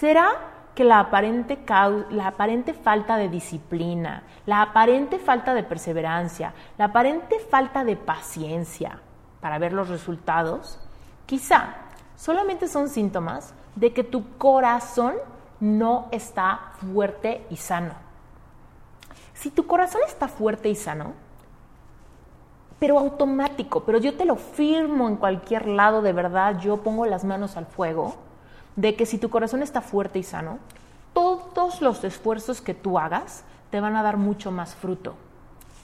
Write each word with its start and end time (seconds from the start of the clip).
¿Será 0.00 0.30
que 0.74 0.82
la 0.82 0.98
aparente, 0.98 2.72
falta 2.72 3.18
de 3.18 3.28
disciplina, 3.28 4.22
la 4.46 4.62
aparente 4.62 5.18
falta 5.18 5.52
de 5.52 5.62
perseverancia, 5.62 6.54
la 6.78 6.86
aparente 6.86 7.38
falta 7.38 7.84
de 7.84 7.96
paciencia 7.96 8.98
para 9.42 9.58
ver 9.58 9.74
los 9.74 9.90
resultados, 9.90 10.80
quizá 11.26 11.74
solamente 12.16 12.66
son 12.66 12.88
síntomas 12.88 13.52
de 13.76 13.92
que 13.92 14.02
tu 14.02 14.38
corazón 14.38 15.16
no 15.60 16.08
está 16.12 16.72
fuerte 16.80 17.44
y 17.50 17.56
sano. 17.56 17.92
Si 19.34 19.50
tu 19.50 19.66
corazón 19.66 20.00
está 20.06 20.28
fuerte 20.28 20.70
y 20.70 20.76
sano, 20.76 21.12
pero 22.78 22.98
automático, 22.98 23.84
pero 23.84 23.98
yo 23.98 24.16
te 24.16 24.24
lo 24.24 24.36
firmo 24.36 25.08
en 25.08 25.16
cualquier 25.16 25.68
lado, 25.68 26.00
de 26.00 26.14
verdad, 26.14 26.58
yo 26.58 26.78
pongo 26.78 27.04
las 27.04 27.22
manos 27.22 27.58
al 27.58 27.66
fuego, 27.66 28.29
de 28.76 28.94
que 28.94 29.06
si 29.06 29.18
tu 29.18 29.30
corazón 29.30 29.62
está 29.62 29.80
fuerte 29.80 30.18
y 30.18 30.22
sano, 30.22 30.58
todos 31.12 31.80
los 31.80 32.04
esfuerzos 32.04 32.60
que 32.60 32.74
tú 32.74 32.98
hagas 32.98 33.44
te 33.70 33.80
van 33.80 33.96
a 33.96 34.02
dar 34.02 34.16
mucho 34.16 34.50
más 34.50 34.74
fruto. 34.74 35.14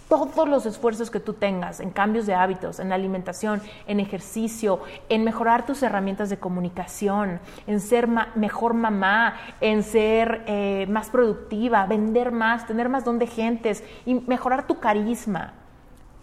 Todos 0.09 0.49
los 0.49 0.67
esfuerzos 0.67 1.11
que 1.11 1.19
tú 1.19 1.33
tengas 1.33 1.81
en 1.81 1.91
cambios 1.91 2.27
de 2.27 2.35
hábitos, 2.35 2.79
en 2.79 2.93
alimentación, 2.93 3.61
en 3.89 3.99
ejercicio, 3.99 4.81
en 5.09 5.25
mejorar 5.25 5.67
tus 5.67 5.83
herramientas 5.83 6.31
de 6.31 6.39
comunicación, 6.39 7.41
en 7.67 7.81
ser 7.81 8.07
mejor 8.37 8.75
mamá, 8.75 9.35
en 9.61 9.83
ser 9.83 10.45
eh, 10.47 10.87
más 10.89 11.11
productiva, 11.11 11.87
vender 11.87 12.31
más, 12.31 12.69
tener 12.69 12.89
más 12.89 13.05
don 13.05 13.19
de 13.19 13.27
gentes 13.27 13.83
y 14.05 14.15
mejorar 14.15 14.69
tu 14.69 14.79
carisma. 14.79 15.55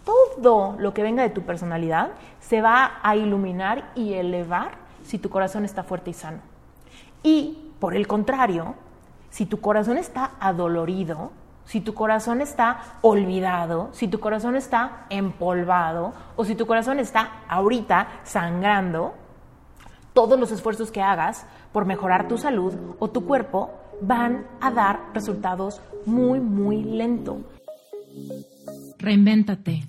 Todo 0.06 0.76
lo 0.78 0.94
que 0.94 1.02
venga 1.02 1.22
de 1.22 1.30
tu 1.30 1.42
personalidad 1.42 2.12
se 2.40 2.62
va 2.62 3.00
a 3.02 3.16
iluminar 3.16 3.90
y 3.94 4.14
elevar 4.14 4.72
si 5.02 5.18
tu 5.18 5.28
corazón 5.28 5.66
está 5.66 5.82
fuerte 5.82 6.10
y 6.10 6.14
sano. 6.14 6.53
Y 7.24 7.72
por 7.80 7.96
el 7.96 8.06
contrario, 8.06 8.76
si 9.30 9.46
tu 9.46 9.60
corazón 9.60 9.98
está 9.98 10.32
adolorido, 10.38 11.32
si 11.64 11.80
tu 11.80 11.94
corazón 11.94 12.42
está 12.42 12.98
olvidado, 13.00 13.88
si 13.92 14.06
tu 14.06 14.20
corazón 14.20 14.54
está 14.54 15.06
empolvado 15.08 16.12
o 16.36 16.44
si 16.44 16.54
tu 16.54 16.66
corazón 16.66 17.00
está 17.00 17.42
ahorita 17.48 18.08
sangrando, 18.22 19.14
todos 20.12 20.38
los 20.38 20.52
esfuerzos 20.52 20.90
que 20.90 21.02
hagas 21.02 21.46
por 21.72 21.86
mejorar 21.86 22.28
tu 22.28 22.38
salud 22.38 22.74
o 22.98 23.08
tu 23.08 23.24
cuerpo 23.24 23.70
van 24.00 24.46
a 24.60 24.70
dar 24.70 25.00
resultados 25.14 25.80
muy, 26.04 26.40
muy 26.40 26.84
lento. 26.84 27.40
Reinvéntate. 28.98 29.88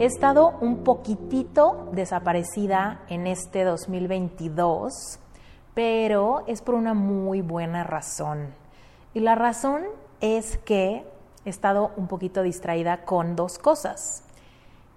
He 0.00 0.04
estado 0.04 0.54
un 0.60 0.84
poquitito 0.84 1.88
desaparecida 1.90 3.00
en 3.08 3.26
este 3.26 3.64
2022, 3.64 5.18
pero 5.74 6.44
es 6.46 6.62
por 6.62 6.76
una 6.76 6.94
muy 6.94 7.40
buena 7.40 7.82
razón. 7.82 8.54
Y 9.12 9.18
la 9.18 9.34
razón 9.34 9.82
es 10.20 10.56
que 10.58 11.04
he 11.44 11.50
estado 11.50 11.90
un 11.96 12.06
poquito 12.06 12.44
distraída 12.44 13.04
con 13.04 13.34
dos 13.34 13.58
cosas. 13.58 14.22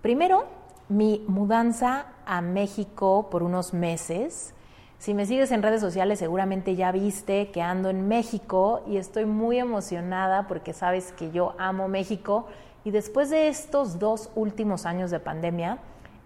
Primero, 0.04 0.44
mi 0.88 1.26
mudanza 1.28 2.06
a 2.28 2.42
México 2.42 3.28
por 3.32 3.42
unos 3.42 3.74
meses. 3.74 4.54
Si 5.00 5.16
me 5.16 5.26
sigues 5.26 5.52
en 5.52 5.64
redes 5.64 5.82
sociales 5.82 6.20
seguramente 6.20 6.76
ya 6.76 6.92
viste 6.92 7.50
que 7.50 7.64
ando 7.64 7.90
en 7.90 8.08
México 8.08 8.84
y 8.86 8.98
estoy 8.98 9.26
muy 9.26 9.58
emocionada 9.58 10.48
porque 10.48 10.74
sabes 10.74 11.12
que 11.12 11.32
yo 11.32 11.56
amo 11.58 11.88
México 11.88 12.46
y 12.84 12.92
después 12.92 13.30
de 13.30 13.48
estos 13.48 14.00
dos 14.00 14.30
últimos 14.36 14.86
años 14.86 15.12
de 15.12 15.20
pandemia 15.20 15.78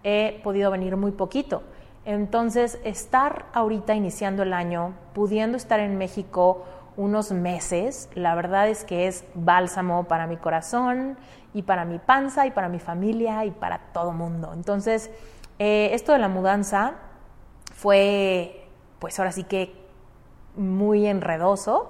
he 0.03 0.39
podido 0.43 0.71
venir 0.71 0.95
muy 0.97 1.11
poquito. 1.11 1.63
Entonces, 2.05 2.79
estar 2.83 3.47
ahorita 3.53 3.95
iniciando 3.95 4.43
el 4.43 4.53
año, 4.53 4.93
pudiendo 5.13 5.57
estar 5.57 5.79
en 5.79 5.97
México 5.97 6.63
unos 6.97 7.31
meses, 7.31 8.09
la 8.13 8.35
verdad 8.35 8.69
es 8.69 8.83
que 8.83 9.07
es 9.07 9.25
bálsamo 9.33 10.05
para 10.05 10.27
mi 10.27 10.37
corazón 10.37 11.17
y 11.53 11.63
para 11.63 11.83
mi 11.83 11.97
panza 11.97 12.45
y 12.45 12.51
para 12.51 12.69
mi 12.69 12.79
familia 12.79 13.43
y 13.45 13.51
para 13.51 13.79
todo 13.91 14.11
mundo. 14.11 14.51
Entonces, 14.53 15.09
eh, 15.57 15.89
esto 15.93 16.11
de 16.13 16.19
la 16.19 16.27
mudanza 16.27 16.93
fue, 17.73 18.67
pues 18.99 19.17
ahora 19.19 19.31
sí 19.31 19.43
que 19.43 19.73
muy 20.55 21.07
enredoso 21.07 21.89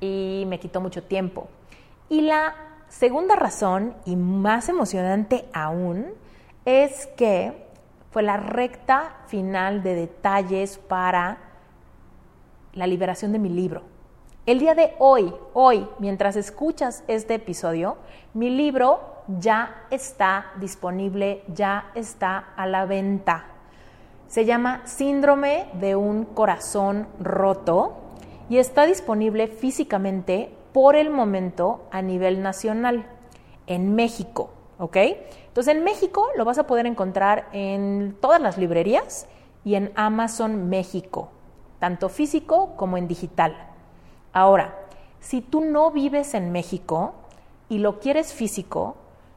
y 0.00 0.44
me 0.46 0.60
quitó 0.60 0.80
mucho 0.80 1.02
tiempo. 1.02 1.48
Y 2.08 2.22
la 2.22 2.54
segunda 2.88 3.36
razón, 3.36 3.94
y 4.04 4.16
más 4.16 4.68
emocionante 4.68 5.48
aún, 5.52 6.06
es 6.64 7.06
que 7.16 7.66
fue 8.10 8.22
la 8.22 8.36
recta 8.36 9.16
final 9.26 9.82
de 9.82 9.94
detalles 9.94 10.78
para 10.78 11.38
la 12.72 12.86
liberación 12.86 13.32
de 13.32 13.38
mi 13.38 13.48
libro. 13.48 13.82
El 14.46 14.58
día 14.60 14.74
de 14.74 14.94
hoy, 14.98 15.34
hoy, 15.54 15.88
mientras 15.98 16.36
escuchas 16.36 17.02
este 17.08 17.34
episodio, 17.34 17.96
mi 18.32 18.48
libro 18.48 19.00
ya 19.26 19.86
está 19.90 20.52
disponible, 20.60 21.42
ya 21.48 21.90
está 21.94 22.52
a 22.56 22.66
la 22.66 22.86
venta. 22.86 23.46
Se 24.28 24.44
llama 24.44 24.82
Síndrome 24.86 25.68
de 25.74 25.96
un 25.96 26.24
corazón 26.24 27.08
roto 27.20 27.96
y 28.48 28.58
está 28.58 28.86
disponible 28.86 29.48
físicamente 29.48 30.55
por 30.76 30.94
el 30.94 31.08
momento 31.08 31.86
a 31.90 32.02
nivel 32.02 32.42
nacional 32.42 33.06
en 33.66 33.94
México, 33.94 34.50
¿ok? 34.78 34.98
Entonces 35.48 35.74
en 35.74 35.82
México 35.82 36.26
lo 36.36 36.44
vas 36.44 36.58
a 36.58 36.66
poder 36.66 36.84
encontrar 36.84 37.48
en 37.52 38.14
todas 38.20 38.42
las 38.42 38.58
librerías 38.58 39.26
y 39.64 39.76
en 39.76 39.90
Amazon 39.94 40.68
México, 40.68 41.30
tanto 41.78 42.10
físico 42.10 42.76
como 42.76 42.98
en 42.98 43.08
digital. 43.08 43.56
Ahora, 44.34 44.78
si 45.18 45.40
tú 45.40 45.62
no 45.62 45.92
vives 45.92 46.34
en 46.34 46.52
México 46.52 47.14
y 47.70 47.78
lo 47.78 47.98
quieres 47.98 48.34
físico, 48.34 48.96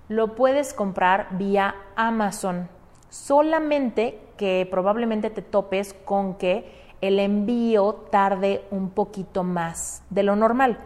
lo 0.10 0.36
puedes 0.36 0.74
comprar 0.74 1.38
vía 1.38 1.74
Amazon. 1.96 2.68
Solamente 3.08 4.20
que 4.36 4.68
probablemente 4.70 5.30
te 5.30 5.42
topes 5.42 5.94
con 6.04 6.34
que 6.34 6.70
el 7.00 7.18
envío 7.18 7.94
tarde 8.12 8.66
un 8.72 8.90
poquito 8.90 9.46
más 9.46 10.04
de 10.10 10.24
lo 10.24 10.36
normal, 10.36 10.80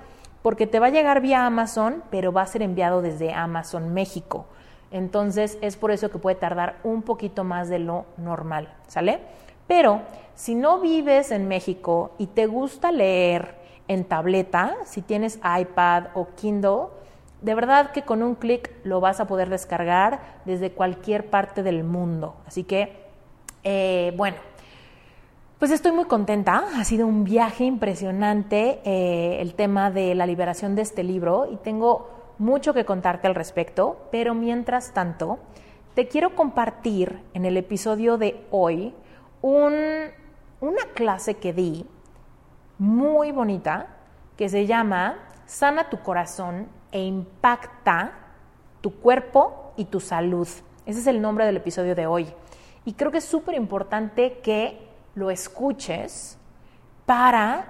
porque 0.44 0.68
te 0.68 0.80
va 0.80 0.88
a 0.88 0.92
llegar 0.92 1.22
vía 1.22 1.48
Amazon, 1.48 2.04
pero 2.12 2.31
va 2.31 2.44
a 2.44 2.46
ser 2.46 2.62
enviado 2.62 3.02
desde 3.02 3.34
Amazon 3.34 3.94
México. 3.94 4.46
Entonces 4.92 5.58
es 5.62 5.76
por 5.76 5.90
eso 5.90 6.12
que 6.12 6.20
puede 6.20 6.36
tardar 6.36 6.78
un 6.84 7.02
poquito 7.02 7.44
más 7.44 7.70
de 7.70 7.80
lo 7.80 8.06
normal, 8.18 8.72
¿sale? 8.88 9.22
Pero 9.66 10.02
si 10.36 10.53
no 10.53 10.80
vives 10.80 11.32
en 11.32 11.48
México 11.48 12.12
y 12.20 12.28
te 12.28 12.46
gusta 12.46 12.91
leer, 12.91 13.64
en 13.88 14.06
tableta, 14.06 14.76
si 14.85 15.02
tienes 15.02 15.40
iPad 15.59 16.06
o 16.14 16.28
Kindle, 16.35 16.88
de 17.41 17.56
verdad 17.56 17.91
que 17.91 18.03
con 18.03 18.23
un 18.23 18.35
clic 18.35 18.72
lo 18.84 19.02
vas 19.02 19.20
a 19.20 19.28
poder 19.28 19.50
descargar 19.50 20.22
desde 20.46 20.72
cualquier 20.72 21.29
parte 21.29 21.64
del 21.64 21.84
mundo. 21.84 22.35
Así 22.46 22.64
que, 22.64 22.96
eh, 23.64 24.14
bueno, 24.16 24.38
pues 25.64 25.72
estoy 25.72 25.94
muy 25.94 26.04
contenta. 26.04 26.66
Ha 26.76 26.84
sido 26.84 27.08
un 27.08 27.24
viaje 27.24 27.64
impresionante 27.64 28.82
eh, 28.84 29.40
el 29.40 29.56
tema 29.56 29.92
de 29.92 30.14
la 30.14 30.26
liberación 30.26 30.76
de 30.76 30.82
este 30.82 31.04
libro 31.04 31.48
y 31.50 31.56
tengo 31.56 32.10
mucho 32.38 32.74
que 32.74 32.84
contarte 32.84 33.28
al 33.28 33.34
respecto, 33.34 34.10
pero 34.12 34.34
mientras 34.34 34.94
tanto, 34.94 35.40
te 35.94 36.10
quiero 36.10 36.36
compartir 36.36 37.22
en 37.34 37.46
el 37.46 37.56
episodio 37.56 38.18
de 38.18 38.46
hoy 38.52 38.94
una 39.42 40.84
clase 40.96 41.36
que 41.36 41.54
di 41.54 41.86
muy 42.78 43.32
bonita 43.32 43.88
que 44.36 44.50
se 44.50 44.66
llama 44.66 45.16
Sana 45.46 45.90
tu 45.90 46.00
corazón 46.00 46.68
e 46.92 47.02
impacta 47.06 48.12
tu 48.82 48.96
cuerpo 48.96 49.72
y 49.78 49.86
tu 49.86 50.02
salud. 50.02 50.50
Ese 50.86 51.00
es 51.00 51.08
el 51.08 51.22
nombre 51.22 51.46
del 51.46 51.56
episodio 51.56 51.96
de 51.96 52.06
hoy. 52.06 52.28
Y 52.84 52.96
creo 52.96 53.12
que 53.12 53.20
es 53.20 53.24
súper 53.24 53.56
importante 53.56 54.40
que 54.44 54.92
lo 55.16 55.30
escuches 55.30 56.38
para 57.06 57.68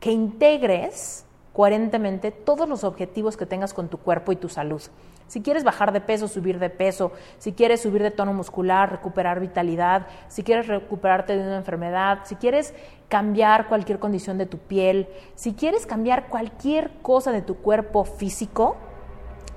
que 0.00 0.10
integres 0.10 1.24
coherentemente 1.52 2.30
todos 2.30 2.68
los 2.68 2.84
objetivos 2.84 3.36
que 3.36 3.46
tengas 3.46 3.72
con 3.72 3.88
tu 3.88 3.98
cuerpo 3.98 4.32
y 4.32 4.36
tu 4.36 4.48
salud. 4.48 4.82
Si 5.28 5.40
quieres 5.40 5.64
bajar 5.64 5.92
de 5.92 6.00
peso, 6.00 6.28
subir 6.28 6.58
de 6.58 6.68
peso, 6.68 7.12
si 7.38 7.52
quieres 7.52 7.80
subir 7.80 8.02
de 8.02 8.10
tono 8.10 8.34
muscular, 8.34 8.90
recuperar 8.90 9.40
vitalidad, 9.40 10.06
si 10.28 10.42
quieres 10.42 10.66
recuperarte 10.66 11.36
de 11.36 11.42
una 11.42 11.56
enfermedad, 11.56 12.20
si 12.24 12.36
quieres 12.36 12.74
cambiar 13.08 13.68
cualquier 13.68 13.98
condición 13.98 14.36
de 14.36 14.46
tu 14.46 14.58
piel, 14.58 15.08
si 15.34 15.54
quieres 15.54 15.86
cambiar 15.86 16.28
cualquier 16.28 16.90
cosa 17.00 17.32
de 17.32 17.40
tu 17.40 17.56
cuerpo 17.56 18.04
físico, 18.04 18.76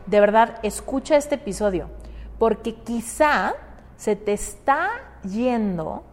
de 0.05 0.21
verdad 0.21 0.59
escucha 0.63 1.17
este 1.17 1.35
episodio, 1.35 1.89
porque 2.39 2.75
quizá 2.75 3.55
se 3.97 4.15
te 4.15 4.33
está 4.33 4.89
yendo 5.23 6.03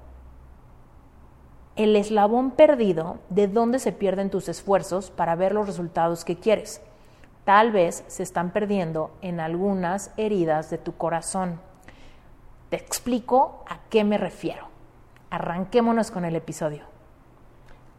el 1.76 1.96
eslabón 1.96 2.52
perdido 2.52 3.18
de 3.30 3.48
dónde 3.48 3.78
se 3.78 3.92
pierden 3.92 4.30
tus 4.30 4.48
esfuerzos 4.48 5.10
para 5.10 5.34
ver 5.34 5.52
los 5.52 5.66
resultados 5.66 6.24
que 6.24 6.36
quieres. 6.36 6.80
Tal 7.44 7.72
vez 7.72 8.04
se 8.06 8.22
están 8.22 8.50
perdiendo 8.50 9.10
en 9.20 9.40
algunas 9.40 10.12
heridas 10.16 10.70
de 10.70 10.78
tu 10.78 10.96
corazón. 10.96 11.60
Te 12.70 12.76
explico 12.76 13.64
a 13.68 13.78
qué 13.90 14.04
me 14.04 14.18
refiero. 14.18 14.68
Arranquémonos 15.30 16.10
con 16.10 16.24
el 16.24 16.36
episodio. 16.36 16.84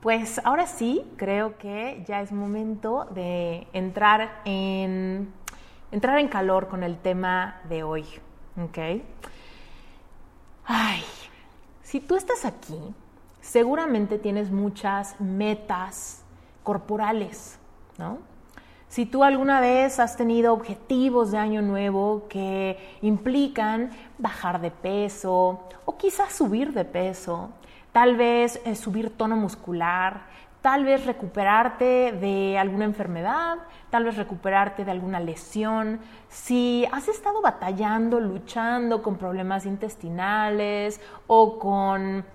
Pues 0.01 0.39
ahora 0.43 0.67
sí, 0.67 1.05
creo 1.17 1.57
que 1.57 2.03
ya 2.07 2.21
es 2.21 2.31
momento 2.31 3.05
de 3.11 3.67
entrar 3.73 4.41
en, 4.45 5.33
entrar 5.91 6.19
en 6.19 6.27
calor 6.27 6.67
con 6.67 6.83
el 6.83 6.97
tema 6.97 7.61
de 7.67 7.83
hoy. 7.83 8.05
¿Ok? 8.63 8.77
Ay, 10.65 11.03
si 11.83 11.99
tú 11.99 12.15
estás 12.15 12.45
aquí, 12.45 12.79
seguramente 13.45 14.17
tienes 14.17 14.51
muchas 14.51 15.19
metas 15.21 16.23
corporales, 16.63 17.59
¿no? 17.97 18.17
Si 18.87 19.05
tú 19.05 19.23
alguna 19.23 19.59
vez 19.59 19.99
has 19.99 20.17
tenido 20.17 20.53
objetivos 20.53 21.31
de 21.31 21.37
año 21.37 21.61
nuevo 21.61 22.27
que 22.27 22.77
implican 23.01 23.91
bajar 24.17 24.61
de 24.61 24.71
peso 24.71 25.59
o 25.85 25.97
quizás 25.97 26.33
subir 26.33 26.73
de 26.73 26.85
peso, 26.85 27.49
tal 27.91 28.15
vez 28.15 28.59
eh, 28.65 28.75
subir 28.75 29.11
tono 29.11 29.35
muscular, 29.35 30.23
tal 30.61 30.83
vez 30.83 31.05
recuperarte 31.05 32.13
de 32.13 32.57
alguna 32.57 32.85
enfermedad, 32.85 33.57
tal 33.91 34.05
vez 34.05 34.17
recuperarte 34.17 34.85
de 34.85 34.91
alguna 34.91 35.19
lesión, 35.19 35.99
si 36.29 36.87
has 36.91 37.07
estado 37.07 37.41
batallando, 37.41 38.19
luchando 38.19 39.03
con 39.03 39.17
problemas 39.17 39.65
intestinales 39.65 40.99
o 41.27 41.59
con 41.59 42.25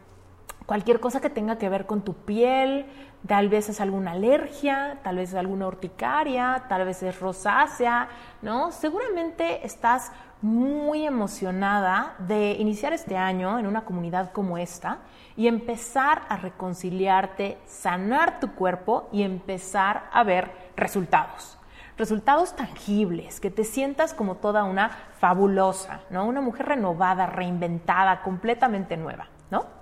cualquier 0.71 1.01
cosa 1.01 1.21
que 1.21 1.31
tenga 1.31 1.59
que 1.59 1.69
ver 1.69 1.85
con 1.85 2.03
tu 2.03 2.15
piel, 2.15 2.87
tal 3.27 3.49
vez 3.49 3.69
es 3.69 3.81
alguna 3.81 4.13
alergia, 4.13 5.01
tal 5.03 5.17
vez 5.17 5.31
es 5.31 5.35
alguna 5.35 5.67
urticaria, 5.67 6.67
tal 6.69 6.85
vez 6.85 7.03
es 7.03 7.19
rosácea, 7.19 8.09
¿no? 8.41 8.71
Seguramente 8.71 9.67
estás 9.67 10.13
muy 10.43 11.09
emocionada 11.09 12.15
de 12.21 12.53
iniciar 12.53 12.93
este 12.93 13.17
año 13.17 13.59
en 13.59 13.67
una 13.67 13.85
comunidad 13.85 14.31
como 14.31 14.59
esta 14.59 14.99
y 15.37 15.49
empezar 15.49 16.23
a 16.29 16.37
reconciliarte, 16.37 17.59
sanar 17.67 18.39
tu 18.39 18.55
cuerpo 18.55 19.09
y 19.11 19.25
empezar 19.25 20.05
a 20.13 20.23
ver 20.23 20.53
resultados. 20.77 21.59
Resultados 21.99 22.55
tangibles, 22.55 23.41
que 23.41 23.51
te 23.51 23.65
sientas 23.65 24.15
como 24.15 24.37
toda 24.37 24.63
una 24.63 24.91
fabulosa, 25.19 26.03
¿no? 26.11 26.27
Una 26.27 26.41
mujer 26.41 26.67
renovada, 26.67 27.27
reinventada, 27.27 28.23
completamente 28.23 28.97
nueva, 28.97 29.27
¿no? 29.51 29.80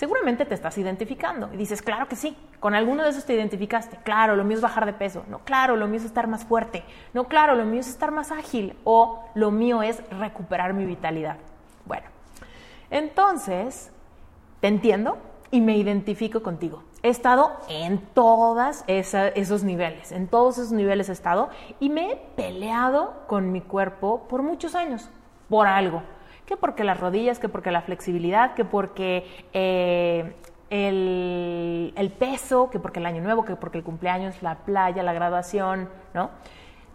Seguramente 0.00 0.46
te 0.46 0.54
estás 0.54 0.78
identificando 0.78 1.50
y 1.52 1.58
dices, 1.58 1.82
claro 1.82 2.08
que 2.08 2.16
sí, 2.16 2.34
con 2.58 2.74
alguno 2.74 3.04
de 3.04 3.10
esos 3.10 3.26
te 3.26 3.34
identificaste, 3.34 3.98
claro, 4.02 4.34
lo 4.34 4.44
mío 4.44 4.56
es 4.56 4.62
bajar 4.62 4.86
de 4.86 4.94
peso, 4.94 5.24
no, 5.28 5.40
claro, 5.40 5.76
lo 5.76 5.86
mío 5.88 5.98
es 5.98 6.06
estar 6.06 6.26
más 6.26 6.46
fuerte, 6.46 6.84
no, 7.12 7.24
claro, 7.24 7.54
lo 7.54 7.66
mío 7.66 7.80
es 7.80 7.88
estar 7.88 8.10
más 8.10 8.32
ágil 8.32 8.74
o 8.84 9.22
lo 9.34 9.50
mío 9.50 9.82
es 9.82 10.02
recuperar 10.08 10.72
mi 10.72 10.86
vitalidad. 10.86 11.36
Bueno, 11.84 12.06
entonces, 12.88 13.92
te 14.62 14.68
entiendo 14.68 15.18
y 15.50 15.60
me 15.60 15.76
identifico 15.76 16.42
contigo. 16.42 16.82
He 17.02 17.10
estado 17.10 17.52
en 17.68 17.98
todos 17.98 18.84
esos 18.86 19.64
niveles, 19.64 20.12
en 20.12 20.28
todos 20.28 20.56
esos 20.56 20.72
niveles 20.72 21.10
he 21.10 21.12
estado 21.12 21.50
y 21.78 21.90
me 21.90 22.12
he 22.12 22.16
peleado 22.36 23.26
con 23.26 23.52
mi 23.52 23.60
cuerpo 23.60 24.26
por 24.30 24.42
muchos 24.42 24.74
años, 24.74 25.10
por 25.50 25.66
algo 25.66 26.02
que 26.50 26.56
porque 26.56 26.82
las 26.82 26.98
rodillas, 26.98 27.38
que 27.38 27.48
porque 27.48 27.70
la 27.70 27.80
flexibilidad, 27.80 28.54
que 28.54 28.64
porque 28.64 29.24
eh, 29.52 30.34
el, 30.68 32.12
peso, 32.18 32.70
que 32.70 32.80
porque 32.80 32.98
el 32.98 33.06
año 33.06 33.22
nuevo, 33.22 33.44
que 33.44 33.54
porque 33.54 33.78
el 33.78 33.84
cumpleaños, 33.84 34.42
la 34.42 34.56
playa, 34.56 35.04
la 35.04 35.12
graduación, 35.12 35.88
¿no? 36.12 36.30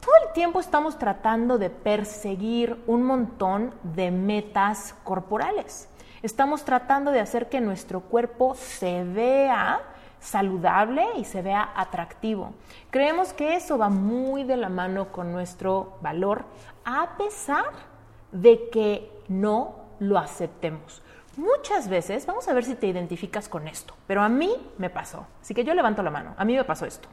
Todo 0.02 0.14
el 0.28 0.34
tiempo 0.34 0.60
estamos 0.60 1.00
tratando 1.00 1.58
de 1.58 1.70
perseguir 1.70 2.84
un 2.86 3.04
montón 3.04 3.74
de 3.84 4.12
metas 4.12 4.94
corporales. 5.06 5.88
Estamos 6.22 6.66
tratando 6.66 7.12
de 7.12 7.22
hacer 7.22 7.48
que 7.48 7.62
nuestro 7.62 8.02
cuerpo 8.02 8.56
se 8.56 9.06
vea 9.06 9.80
saludable 10.20 11.06
y 11.16 11.24
se 11.24 11.42
vea 11.42 11.72
atractivo. 11.78 12.52
Creemos 12.92 13.32
que 13.32 13.56
eso 13.56 13.78
va 13.78 13.88
muy 13.88 14.44
de 14.44 14.58
la 14.58 14.68
mano 14.68 15.14
con 15.14 15.32
nuestro 15.32 15.98
valor, 16.02 16.44
a 16.84 17.16
pesar 17.18 17.95
de 18.36 18.70
que 18.70 19.10
no 19.28 19.76
lo 20.00 20.18
aceptemos. 20.18 21.02
Muchas 21.38 21.90
veces, 21.90 22.26
vamos 22.26 22.48
a 22.48 22.54
ver 22.54 22.64
si 22.64 22.76
te 22.76 22.88
identificas 22.88 23.50
con 23.50 23.68
esto, 23.68 23.94
pero 24.08 24.22
a 24.22 24.30
mí 24.30 24.56
me 24.78 24.90
pasó, 24.90 25.26
así 25.42 25.54
que 25.54 25.64
yo 25.64 25.74
levanto 25.74 26.04
la 26.04 26.12
mano, 26.12 26.34
a 26.38 26.46
mí 26.46 26.56
me 26.56 26.64
pasó 26.64 26.86
esto. 26.86 27.10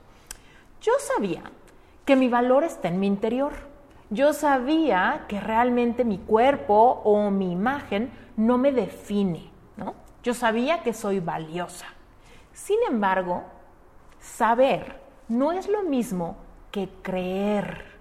Yo 0.81 0.93
sabía 0.99 1.43
que 2.05 2.17
mi 2.17 2.29
valor 2.29 2.65
está 2.65 2.89
en 2.89 3.01
mi 3.01 3.07
interior. 3.07 3.53
Yo 4.11 4.33
sabía 4.33 5.25
que 5.29 5.41
realmente 5.41 6.05
mi 6.05 6.19
cuerpo 6.19 7.01
o 7.05 7.31
mi 7.31 7.53
imagen 7.53 8.11
no 8.37 8.59
me 8.59 8.73
define, 8.73 9.51
¿no? 9.77 9.95
Yo 10.23 10.35
sabía 10.35 10.83
que 10.83 10.93
soy 10.93 11.21
valiosa. 11.21 11.87
Sin 12.53 12.79
embargo, 12.89 13.45
saber 14.21 15.01
no 15.29 15.53
es 15.53 15.69
lo 15.69 15.83
mismo 15.83 16.37
que 16.71 16.89
creer. 17.03 17.92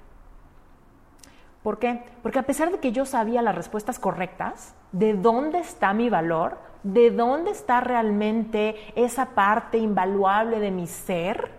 ¿Por 1.64 1.78
qué? 1.78 2.04
Porque 2.24 2.40
a 2.40 2.44
pesar 2.44 2.72
de 2.72 2.80
que 2.80 2.92
yo 2.92 3.06
sabía 3.06 3.42
las 3.42 3.56
respuestas 3.56 4.00
correctas, 4.00 4.74
de 4.92 5.14
dónde 5.14 5.60
está 5.60 5.94
mi 5.94 6.10
valor, 6.10 6.58
de 6.84 7.12
dónde 7.12 7.52
está 7.52 7.82
realmente 7.82 8.76
esa 8.96 9.28
parte 9.36 9.78
invaluable 9.78 10.60
de 10.60 10.72
mi 10.72 10.88
ser, 10.88 11.52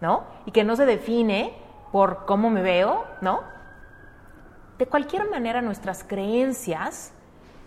¿no? 0.00 0.24
Y 0.46 0.52
que 0.52 0.64
no 0.64 0.76
se 0.76 0.86
define 0.86 1.54
por 1.92 2.24
cómo 2.24 2.48
me 2.48 2.62
veo, 2.62 3.04
¿no? 3.20 3.42
De 4.78 4.86
cualquier 4.86 5.28
manera, 5.28 5.60
nuestras 5.60 6.04
creencias 6.04 7.12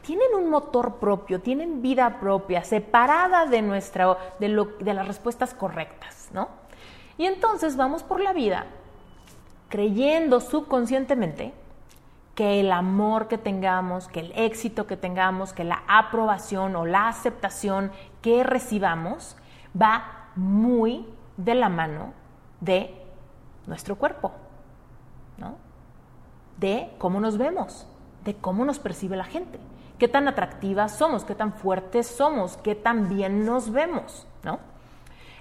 tienen 0.02 0.34
un 0.36 0.50
motor 0.50 0.96
propio, 0.96 1.42
tienen 1.42 1.84
vida 1.84 2.20
propia, 2.20 2.64
separada 2.64 3.46
de, 3.46 3.62
nuestra, 3.62 4.18
de, 4.40 4.68
de 4.80 4.94
las 4.96 5.08
respuestas 5.08 5.54
correctas, 5.54 6.30
¿no? 6.34 6.50
Y 7.20 7.28
entonces 7.28 7.78
vamos 7.78 8.02
por 8.02 8.20
la 8.20 8.34
vida 8.34 8.66
creyendo 9.70 10.40
subconscientemente 10.40 11.54
que 12.36 12.60
el 12.60 12.72
amor 12.72 13.28
que 13.28 13.38
tengamos, 13.38 14.08
que 14.08 14.22
el 14.22 14.32
éxito 14.36 14.88
que 14.88 14.98
tengamos, 14.98 15.54
que 15.54 15.64
la 15.64 15.84
aprobación 15.88 16.76
o 16.76 16.86
la 16.86 17.08
aceptación 17.08 17.92
que 18.22 18.44
recibamos 18.44 19.38
va 19.80 20.30
muy 20.36 21.08
de 21.38 21.56
la 21.56 21.70
mano 21.70 22.14
de 22.60 22.94
nuestro 23.68 23.98
cuerpo, 23.98 24.32
¿no? 25.38 25.56
De 26.58 26.94
cómo 26.98 27.20
nos 27.20 27.38
vemos, 27.38 27.88
de 28.24 28.36
cómo 28.36 28.66
nos 28.66 28.80
percibe 28.80 29.16
la 29.16 29.26
gente, 29.26 29.60
qué 30.00 30.08
tan 30.08 30.28
atractivas 30.28 30.96
somos, 30.98 31.24
qué 31.24 31.36
tan 31.36 31.54
fuertes 31.54 32.08
somos, 32.08 32.58
qué 32.58 32.74
tan 32.74 33.10
bien 33.10 33.46
nos 33.46 33.72
vemos, 33.72 34.26
¿no? 34.44 34.60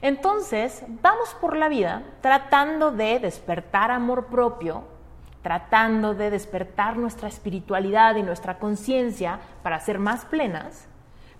Entonces, 0.02 0.84
vamos 1.00 1.34
por 1.40 1.56
la 1.56 1.68
vida 1.68 2.02
tratando 2.20 2.90
de 2.90 3.20
despertar 3.20 3.90
amor 3.90 4.26
propio 4.26 4.82
tratando 5.42 6.14
de 6.14 6.30
despertar 6.30 6.96
nuestra 6.96 7.28
espiritualidad 7.28 8.16
y 8.16 8.22
nuestra 8.22 8.58
conciencia 8.58 9.40
para 9.62 9.80
ser 9.80 9.98
más 9.98 10.24
plenas, 10.24 10.86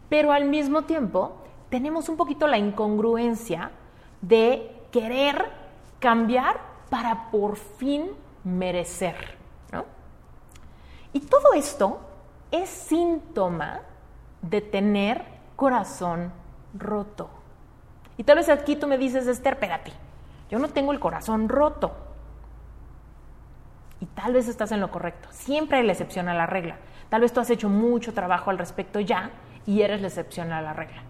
pero 0.09 0.33
al 0.33 0.45
mismo 0.45 0.83
tiempo 0.83 1.37
tenemos 1.71 2.09
un 2.09 2.17
poquito 2.17 2.47
la 2.47 2.59
incongruencia 2.59 3.71
de 4.21 4.71
querer 4.91 5.51
cambiar 6.01 6.61
para 6.91 7.31
por 7.31 7.57
fin 7.57 8.11
merecer. 8.45 9.41
Y 11.15 11.21
todo 11.21 11.53
esto 11.55 12.01
es 12.51 12.71
síntoma 12.71 13.81
de 14.41 14.63
tener 14.63 15.25
corazón 15.57 16.33
roto. 16.75 17.29
Y 18.17 18.25
tal 18.25 18.37
vez 18.37 18.49
aquí 18.49 18.77
tú 18.77 18.87
me 18.87 18.97
dices, 18.97 19.27
Esther, 19.27 19.55
espérate, 19.55 19.93
yo 20.51 20.59
no 20.59 20.69
tengo 20.69 20.93
el 20.93 21.01
corazón 21.01 21.49
roto 21.49 21.93
y 24.03 24.07
tal 24.07 24.33
vez 24.33 24.49
estás 24.49 24.73
en 24.73 24.81
lo 24.81 24.91
correcto. 24.91 25.29
Siempre 25.31 25.79
hay 25.79 25.87
la 25.87 25.93
excepción 25.93 26.29
a 26.29 26.35
la 26.35 26.45
regla. 26.45 26.77
Tal 27.09 27.21
vez 27.21 27.33
tú 27.33 27.39
has 27.39 27.51
hecho 27.51 27.69
mucho 27.69 28.13
trabajo 28.13 28.51
al 28.51 28.59
respecto 28.59 28.99
ya 28.99 29.31
y 29.65 29.83
eres 29.83 30.01
la 30.01 30.09
excepción 30.09 30.51
a 30.51 30.61
la 30.61 30.73
regla. 30.73 31.05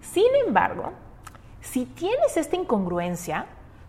Sin 0.00 0.32
embargo, 0.46 0.92
si 1.60 1.86
tienes 1.86 2.36
esta 2.36 2.54
incongruencia 2.54 3.46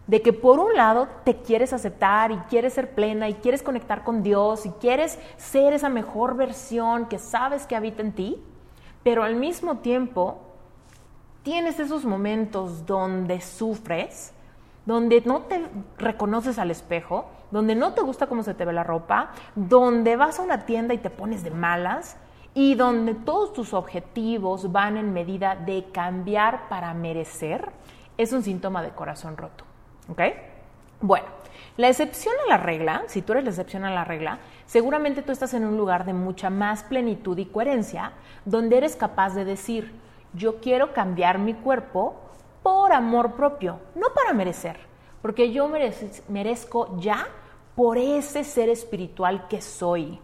de 0.07 0.23
que 0.23 0.33
por 0.33 0.59
un 0.59 0.73
lado 0.73 1.07
te 1.23 1.37
quieres 1.37 1.71
aceptar 1.71 2.31
y 2.31 2.37
quieres 2.49 2.73
ser 2.73 2.95
plena 2.95 3.29
y 3.29 3.35
quieres 3.35 3.61
conectar 3.61 4.03
con 4.03 4.23
Dios 4.23 4.65
y 4.65 4.71
quieres 4.71 5.19
ser 5.37 5.73
esa 5.73 5.89
mejor 5.89 6.35
versión 6.35 7.05
que 7.05 7.19
sabes 7.19 7.67
que 7.67 7.75
habita 7.75 8.01
en 8.01 8.11
ti, 8.11 8.43
pero 9.03 9.21
al 9.21 9.35
mismo 9.35 9.77
tiempo 9.77 10.39
tienes 11.43 11.79
esos 11.79 12.05
momentos 12.05 12.87
donde 12.87 13.39
sufres, 13.39 14.33
donde 14.87 15.21
no 15.25 15.41
te 15.41 15.63
reconoces 15.99 16.57
al 16.57 16.71
espejo, 16.71 17.27
donde 17.51 17.75
no 17.75 17.93
te 17.93 18.01
gusta 18.01 18.27
cómo 18.27 18.43
se 18.43 18.53
te 18.53 18.65
ve 18.65 18.73
la 18.73 18.83
ropa, 18.83 19.31
donde 19.55 20.15
vas 20.15 20.39
a 20.39 20.43
una 20.43 20.65
tienda 20.65 20.93
y 20.93 20.97
te 20.97 21.09
pones 21.09 21.43
de 21.43 21.51
malas 21.51 22.17
y 22.53 22.75
donde 22.75 23.13
todos 23.13 23.53
tus 23.53 23.73
objetivos 23.73 24.71
van 24.71 24.97
en 24.97 25.13
medida 25.13 25.55
de 25.55 25.85
cambiar 25.91 26.67
para 26.69 26.93
merecer, 26.93 27.69
es 28.17 28.33
un 28.33 28.43
síntoma 28.43 28.81
de 28.81 28.89
corazón 28.89 29.37
roto. 29.37 29.63
¿Ok? 30.09 30.21
Bueno, 30.99 31.27
la 31.77 31.87
excepción 31.87 32.35
a 32.45 32.49
la 32.49 32.57
regla, 32.57 33.03
si 33.07 33.21
tú 33.21 33.31
eres 33.31 33.45
la 33.45 33.49
excepción 33.51 33.85
a 33.85 33.91
la 33.91 34.03
regla, 34.03 34.39
seguramente 34.65 35.21
tú 35.21 35.31
estás 35.31 35.53
en 35.53 35.65
un 35.65 35.77
lugar 35.77 36.05
de 36.05 36.13
mucha 36.13 36.49
más 36.49 36.83
plenitud 36.83 37.37
y 37.37 37.45
coherencia, 37.45 38.11
donde 38.45 38.77
eres 38.77 38.95
capaz 38.95 39.33
de 39.33 39.45
decir, 39.45 39.93
yo 40.33 40.59
quiero 40.59 40.93
cambiar 40.93 41.39
mi 41.39 41.53
cuerpo 41.53 42.15
por 42.61 42.93
amor 42.93 43.33
propio, 43.33 43.79
no 43.95 44.07
para 44.13 44.33
merecer, 44.33 44.77
porque 45.21 45.51
yo 45.51 45.69
merezco 46.29 46.97
ya 46.99 47.27
por 47.75 47.97
ese 47.97 48.43
ser 48.43 48.69
espiritual 48.69 49.47
que 49.47 49.61
soy. 49.61 50.19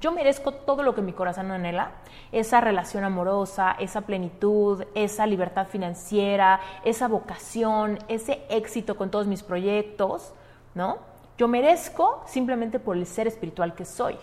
Yo 0.00 0.10
merezco 0.10 0.52
todo 0.52 0.82
lo 0.82 0.96
que 0.96 1.00
mi 1.00 1.12
corazón 1.12 1.52
anhela, 1.52 1.92
esa 2.32 2.60
relación 2.60 3.04
amorosa, 3.04 3.76
esa 3.78 4.00
plenitud, 4.00 4.82
esa 4.96 5.26
libertad 5.26 5.68
financiera, 5.68 6.60
esa 6.84 7.06
vocación, 7.06 8.00
ese 8.08 8.42
éxito 8.48 8.96
con 8.96 9.12
todos 9.12 9.28
mis 9.28 9.44
proyectos, 9.44 10.32
¿no? 10.74 10.98
Yo 11.38 11.46
merezco 11.46 12.22
simplemente 12.26 12.80
por 12.80 12.96
el 12.96 13.06
ser 13.06 13.28
espiritual 13.28 13.74
que 13.74 13.84
soy. 13.84 14.16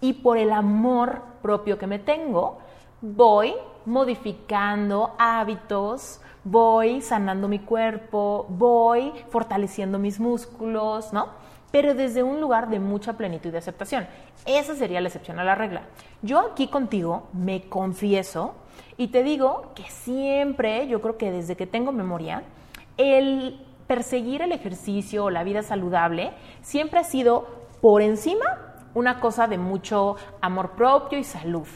Y 0.00 0.12
por 0.12 0.38
el 0.38 0.52
amor 0.52 1.22
propio 1.42 1.76
que 1.76 1.88
me 1.88 1.98
tengo, 1.98 2.58
voy 3.00 3.54
modificando 3.86 5.14
hábitos, 5.18 6.20
voy 6.44 7.00
sanando 7.00 7.48
mi 7.48 7.58
cuerpo, 7.58 8.46
voy 8.48 9.12
fortaleciendo 9.30 9.98
mis 9.98 10.20
músculos, 10.20 11.12
¿no? 11.12 11.43
Pero 11.74 11.92
desde 11.92 12.22
un 12.22 12.40
lugar 12.40 12.68
de 12.68 12.78
mucha 12.78 13.14
plenitud 13.14 13.52
y 13.52 13.56
aceptación. 13.56 14.06
Esa 14.46 14.76
sería 14.76 15.00
la 15.00 15.08
excepción 15.08 15.40
a 15.40 15.44
la 15.44 15.56
regla. 15.56 15.82
Yo 16.22 16.38
aquí 16.38 16.68
contigo 16.68 17.26
me 17.32 17.62
confieso 17.62 18.54
y 18.96 19.08
te 19.08 19.24
digo 19.24 19.72
que 19.74 19.82
siempre, 19.90 20.86
yo 20.86 21.02
creo 21.02 21.18
que 21.18 21.32
desde 21.32 21.56
que 21.56 21.66
tengo 21.66 21.90
memoria, 21.90 22.44
el 22.96 23.60
perseguir 23.88 24.40
el 24.42 24.52
ejercicio 24.52 25.24
o 25.24 25.30
la 25.30 25.42
vida 25.42 25.64
saludable 25.64 26.30
siempre 26.62 27.00
ha 27.00 27.04
sido 27.04 27.48
por 27.80 28.02
encima 28.02 28.44
una 28.94 29.18
cosa 29.18 29.48
de 29.48 29.58
mucho 29.58 30.14
amor 30.40 30.76
propio 30.76 31.18
y 31.18 31.24
salud, 31.24 31.66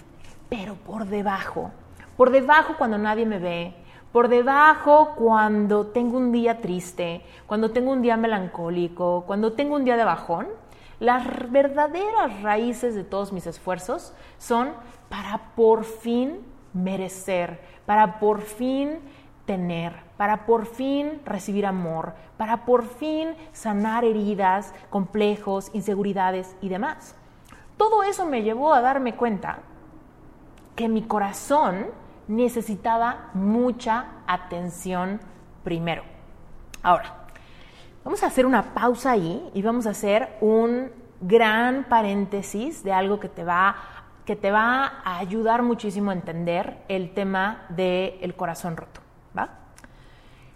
pero 0.49 0.77
por 0.77 1.07
debajo, 1.07 1.73
por 2.17 2.31
debajo 2.31 2.77
cuando 2.79 2.99
nadie 2.99 3.27
me 3.27 3.41
ve, 3.41 3.75
por 4.13 4.29
debajo 4.29 5.15
cuando 5.17 5.89
tengo 5.89 6.17
un 6.17 6.33
día 6.33 6.61
triste, 6.61 7.23
cuando 7.47 7.71
tengo 7.71 7.93
un 7.93 8.03
día 8.03 8.17
melancólico, 8.17 9.25
cuando 9.27 9.53
tengo 9.53 9.77
un 9.77 9.85
día 9.85 9.97
de 9.97 10.05
bajón, 10.05 10.47
las 11.01 11.51
verdaderas 11.51 12.43
raíces 12.43 12.95
de 12.95 13.05
todos 13.05 13.33
mis 13.33 13.47
esfuerzos 13.47 14.13
son 14.39 14.71
para 15.09 15.55
por 15.55 15.85
fin 15.85 16.41
merecer, 16.73 17.61
para 17.87 18.19
por 18.19 18.41
fin 18.41 18.99
tener, 19.47 19.93
para 20.17 20.45
por 20.45 20.67
fin 20.67 21.21
recibir 21.25 21.67
amor, 21.67 22.15
para 22.37 22.65
por 22.65 22.85
fin 22.85 23.35
sanar 23.53 24.05
heridas, 24.05 24.75
complejos, 24.91 25.71
inseguridades 25.73 26.57
y 26.61 26.69
demás. 26.69 27.15
Todo 27.77 28.03
eso 28.03 28.27
me 28.27 28.43
llevó 28.43 28.75
a 28.75 28.81
darme 28.81 29.15
cuenta 29.15 29.61
que 30.75 30.89
mi 30.89 31.03
corazón 31.03 31.87
necesitaba 32.29 33.31
mucha 33.35 34.07
atención 34.27 35.21
primero. 35.65 36.03
Ahora, 36.83 37.15
vamos 38.05 38.23
a 38.23 38.27
hacer 38.27 38.47
una 38.47 38.75
pausa 38.75 39.13
ahí 39.13 39.51
y 39.55 39.63
vamos 39.63 39.87
a 39.87 39.91
hacer 39.91 40.37
un 40.41 40.91
gran 41.21 41.85
paréntesis 41.85 42.85
de 42.85 42.93
algo 42.93 43.19
que 43.19 43.29
te 43.29 43.45
va, 43.45 43.77
que 44.25 44.37
te 44.37 44.51
va 44.51 45.01
a 45.05 45.19
ayudar 45.19 45.63
muchísimo 45.63 46.11
a 46.11 46.15
entender 46.15 46.79
el 46.89 47.13
tema 47.15 47.67
del 47.71 48.35
corazón 48.37 48.77
roto. 48.77 49.01
¿va? 49.37 49.49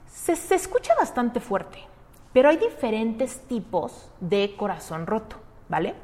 Se, 0.07 0.37
se 0.37 0.55
escucha 0.55 0.95
bastante 0.95 1.41
fuerte, 1.41 1.79
pero 2.33 2.49
hay 2.50 2.59
diferentes 2.59 3.41
tipos 3.49 4.11
de 4.21 4.55
corazón 4.57 5.07
roto, 5.07 5.37
¿vale? 5.69 5.95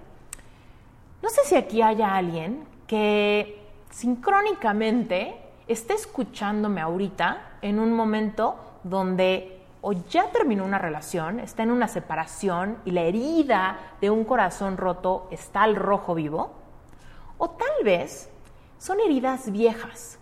No 1.23 1.29
sé 1.29 1.43
si 1.45 1.57
aquí 1.57 1.83
haya 1.83 2.17
alguien 2.17 2.67
que 2.87 3.61
sincrónicamente 3.91 5.48
esté 5.69 5.95
escuchándome 5.95 6.81
ahorita 6.81 7.59
en 7.63 7.79
un 7.79 7.93
momento 7.93 8.57
donde 8.83 9.59
o 9.81 9.93
ya 9.93 10.31
terminó 10.31 10.65
una 10.65 10.79
relación, 10.79 11.39
está 11.39 11.63
en 11.63 11.71
una 11.71 11.87
separación 11.87 12.79
y 12.85 12.91
la 12.91 13.03
herida 13.03 13.79
de 14.01 14.11
un 14.11 14.25
corazón 14.25 14.77
roto 14.77 15.29
está 15.31 15.63
al 15.63 15.77
rojo 15.77 16.15
vivo, 16.15 16.51
o 17.39 17.51
tal 17.51 17.85
vez 17.85 18.29
son 18.79 18.99
heridas 19.01 19.53
viejas, 19.53 20.19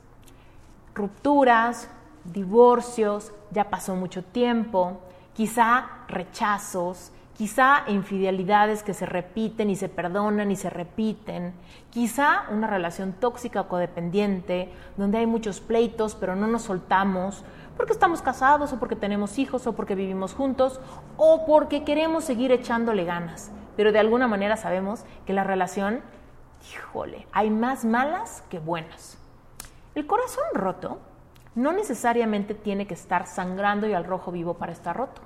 rupturas, 0.94 1.88
divorcios, 2.24 3.32
ya 3.50 3.70
pasó 3.70 3.94
mucho 3.94 4.22
tiempo, 4.22 5.00
quizá 5.34 5.86
rechazos, 6.08 7.12
quizá 7.36 7.84
infidelidades 7.88 8.82
que 8.82 8.94
se 8.94 9.04
repiten 9.04 9.68
y 9.68 9.76
se 9.76 9.90
perdonan 9.90 10.50
y 10.50 10.56
se 10.56 10.70
repiten, 10.70 11.52
quizá 11.90 12.44
una 12.50 12.66
relación 12.66 13.12
tóxica 13.12 13.60
o 13.60 13.68
codependiente, 13.68 14.72
donde 14.96 15.18
hay 15.18 15.26
muchos 15.26 15.60
pleitos 15.60 16.14
pero 16.14 16.34
no 16.34 16.46
nos 16.46 16.62
soltamos 16.62 17.44
porque 17.76 17.92
estamos 17.92 18.22
casados 18.22 18.72
o 18.72 18.78
porque 18.78 18.96
tenemos 18.96 19.38
hijos 19.38 19.66
o 19.66 19.74
porque 19.74 19.94
vivimos 19.94 20.32
juntos 20.32 20.80
o 21.18 21.44
porque 21.44 21.84
queremos 21.84 22.24
seguir 22.24 22.52
echándole 22.52 23.04
ganas, 23.04 23.50
pero 23.76 23.92
de 23.92 23.98
alguna 23.98 24.28
manera 24.28 24.56
sabemos 24.56 25.04
que 25.26 25.34
la 25.34 25.44
relación, 25.44 26.00
híjole, 26.72 27.26
hay 27.32 27.50
más 27.50 27.84
malas 27.84 28.42
que 28.48 28.58
buenas. 28.60 29.18
El 29.94 30.06
corazón 30.06 30.44
roto 30.54 30.98
no 31.54 31.72
necesariamente 31.72 32.54
tiene 32.54 32.86
que 32.86 32.94
estar 32.94 33.26
sangrando 33.26 33.86
y 33.86 33.92
al 33.92 34.04
rojo 34.04 34.32
vivo 34.32 34.54
para 34.54 34.72
estar 34.72 34.96
roto. 34.96 35.20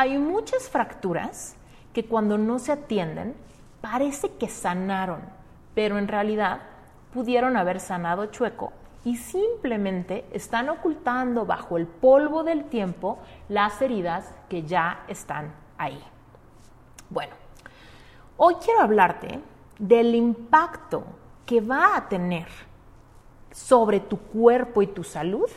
Hay 0.00 0.16
muchas 0.16 0.68
fracturas 0.68 1.56
que 1.92 2.06
cuando 2.06 2.38
no 2.38 2.60
se 2.60 2.70
atienden 2.70 3.34
parece 3.80 4.30
que 4.30 4.48
sanaron, 4.48 5.18
pero 5.74 5.98
en 5.98 6.06
realidad 6.06 6.60
pudieron 7.12 7.56
haber 7.56 7.80
sanado 7.80 8.26
chueco 8.26 8.72
y 9.04 9.16
simplemente 9.16 10.24
están 10.30 10.68
ocultando 10.68 11.46
bajo 11.46 11.76
el 11.76 11.88
polvo 11.88 12.44
del 12.44 12.66
tiempo 12.66 13.18
las 13.48 13.82
heridas 13.82 14.32
que 14.48 14.62
ya 14.62 15.02
están 15.08 15.52
ahí. 15.78 16.00
Bueno, 17.10 17.34
hoy 18.36 18.54
quiero 18.64 18.82
hablarte 18.82 19.40
del 19.80 20.14
impacto 20.14 21.02
que 21.44 21.60
va 21.60 21.96
a 21.96 22.08
tener 22.08 22.46
sobre 23.50 23.98
tu 23.98 24.16
cuerpo 24.18 24.80
y 24.80 24.86
tu 24.86 25.02
salud 25.02 25.50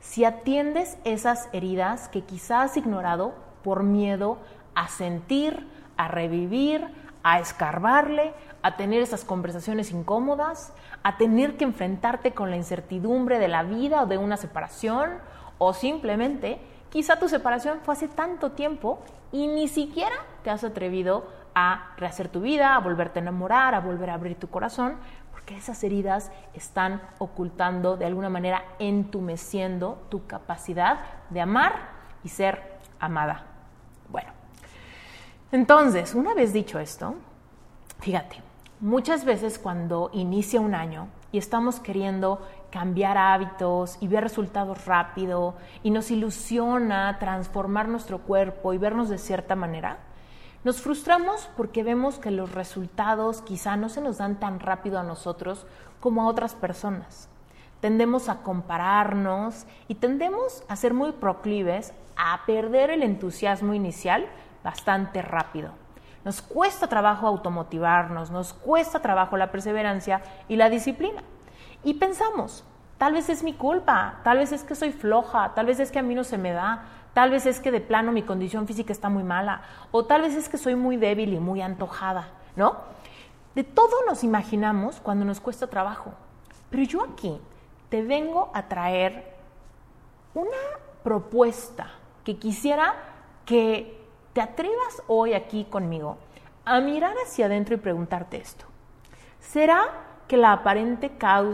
si 0.00 0.26
atiendes 0.26 0.98
esas 1.04 1.48
heridas 1.54 2.10
que 2.10 2.24
quizás 2.24 2.72
has 2.72 2.76
ignorado 2.76 3.45
por 3.66 3.82
miedo 3.82 4.38
a 4.76 4.86
sentir, 4.86 5.66
a 5.96 6.06
revivir, 6.06 6.86
a 7.24 7.40
escarbarle, 7.40 8.32
a 8.62 8.76
tener 8.76 9.02
esas 9.02 9.24
conversaciones 9.24 9.90
incómodas, 9.90 10.72
a 11.02 11.16
tener 11.16 11.56
que 11.56 11.64
enfrentarte 11.64 12.30
con 12.30 12.50
la 12.50 12.56
incertidumbre 12.56 13.40
de 13.40 13.48
la 13.48 13.64
vida 13.64 14.02
o 14.02 14.06
de 14.06 14.18
una 14.18 14.36
separación, 14.36 15.14
o 15.58 15.72
simplemente 15.72 16.60
quizá 16.90 17.18
tu 17.18 17.28
separación 17.28 17.80
fue 17.82 17.94
hace 17.94 18.06
tanto 18.06 18.52
tiempo 18.52 19.00
y 19.32 19.48
ni 19.48 19.66
siquiera 19.66 20.14
te 20.44 20.50
has 20.50 20.62
atrevido 20.62 21.26
a 21.56 21.90
rehacer 21.96 22.28
tu 22.28 22.42
vida, 22.42 22.76
a 22.76 22.78
volverte 22.78 23.18
a 23.18 23.22
enamorar, 23.22 23.74
a 23.74 23.80
volver 23.80 24.10
a 24.10 24.14
abrir 24.14 24.38
tu 24.38 24.48
corazón, 24.48 24.94
porque 25.32 25.56
esas 25.56 25.82
heridas 25.82 26.30
están 26.54 27.02
ocultando, 27.18 27.96
de 27.96 28.06
alguna 28.06 28.30
manera 28.30 28.62
entumeciendo 28.78 30.06
tu 30.08 30.28
capacidad 30.28 31.00
de 31.30 31.40
amar 31.40 31.72
y 32.22 32.28
ser 32.28 32.78
amada. 33.00 33.55
Entonces, 35.52 36.14
una 36.14 36.34
vez 36.34 36.52
dicho 36.52 36.80
esto, 36.80 37.14
fíjate, 38.00 38.42
muchas 38.80 39.24
veces 39.24 39.60
cuando 39.60 40.10
inicia 40.12 40.60
un 40.60 40.74
año 40.74 41.06
y 41.30 41.38
estamos 41.38 41.78
queriendo 41.78 42.40
cambiar 42.70 43.16
hábitos 43.16 43.96
y 44.00 44.08
ver 44.08 44.24
resultados 44.24 44.86
rápido 44.86 45.54
y 45.84 45.92
nos 45.92 46.10
ilusiona 46.10 47.18
transformar 47.20 47.86
nuestro 47.88 48.18
cuerpo 48.18 48.72
y 48.72 48.78
vernos 48.78 49.08
de 49.08 49.18
cierta 49.18 49.54
manera, 49.54 49.98
nos 50.64 50.82
frustramos 50.82 51.48
porque 51.56 51.84
vemos 51.84 52.18
que 52.18 52.32
los 52.32 52.50
resultados 52.50 53.40
quizá 53.42 53.76
no 53.76 53.88
se 53.88 54.00
nos 54.00 54.18
dan 54.18 54.40
tan 54.40 54.58
rápido 54.58 54.98
a 54.98 55.04
nosotros 55.04 55.64
como 56.00 56.22
a 56.22 56.26
otras 56.26 56.56
personas. 56.56 57.28
tendemos 57.80 58.28
a 58.28 58.42
compararnos 58.42 59.66
y 59.86 59.96
tendemos 59.96 60.64
a 60.66 60.74
ser 60.74 60.92
muy 60.92 61.12
proclives 61.12 61.92
a 62.16 62.40
perder 62.46 62.90
el 62.90 63.02
entusiasmo 63.04 63.74
inicial 63.74 64.26
bastante 64.66 65.22
rápido. 65.22 65.70
Nos 66.24 66.42
cuesta 66.42 66.88
trabajo 66.88 67.28
automotivarnos, 67.28 68.32
nos 68.32 68.52
cuesta 68.52 69.00
trabajo 69.00 69.36
la 69.36 69.52
perseverancia 69.52 70.22
y 70.48 70.56
la 70.56 70.68
disciplina. 70.68 71.22
Y 71.84 71.94
pensamos, 71.94 72.64
tal 72.98 73.12
vez 73.12 73.28
es 73.28 73.44
mi 73.44 73.52
culpa, 73.52 74.18
tal 74.24 74.38
vez 74.38 74.50
es 74.50 74.64
que 74.64 74.74
soy 74.74 74.90
floja, 74.90 75.54
tal 75.54 75.66
vez 75.66 75.78
es 75.78 75.92
que 75.92 76.00
a 76.00 76.02
mí 76.02 76.16
no 76.16 76.24
se 76.24 76.36
me 76.36 76.50
da, 76.50 76.82
tal 77.14 77.30
vez 77.30 77.46
es 77.46 77.60
que 77.60 77.70
de 77.70 77.80
plano 77.80 78.10
mi 78.10 78.22
condición 78.22 78.66
física 78.66 78.92
está 78.92 79.08
muy 79.08 79.22
mala, 79.22 79.62
o 79.92 80.04
tal 80.04 80.22
vez 80.22 80.34
es 80.34 80.48
que 80.48 80.58
soy 80.58 80.74
muy 80.74 80.96
débil 80.96 81.32
y 81.32 81.38
muy 81.38 81.62
antojada, 81.62 82.26
¿no? 82.56 82.74
De 83.54 83.62
todo 83.62 84.04
nos 84.04 84.24
imaginamos 84.24 84.98
cuando 85.00 85.24
nos 85.24 85.38
cuesta 85.38 85.68
trabajo. 85.68 86.12
Pero 86.70 86.82
yo 86.82 87.04
aquí 87.04 87.40
te 87.88 88.02
vengo 88.02 88.50
a 88.52 88.62
traer 88.66 89.32
una 90.34 90.58
propuesta 91.04 91.86
que 92.24 92.36
quisiera 92.36 92.96
que 93.44 93.95
te 94.36 94.42
atrevas 94.42 95.02
hoy 95.06 95.32
aquí 95.32 95.64
conmigo 95.64 96.18
a 96.66 96.78
mirar 96.80 97.14
hacia 97.24 97.46
adentro 97.46 97.74
y 97.74 97.78
preguntarte 97.78 98.36
esto. 98.36 98.66
¿Será 99.40 99.88
que 100.28 100.36
la 100.36 100.52
aparente, 100.52 101.10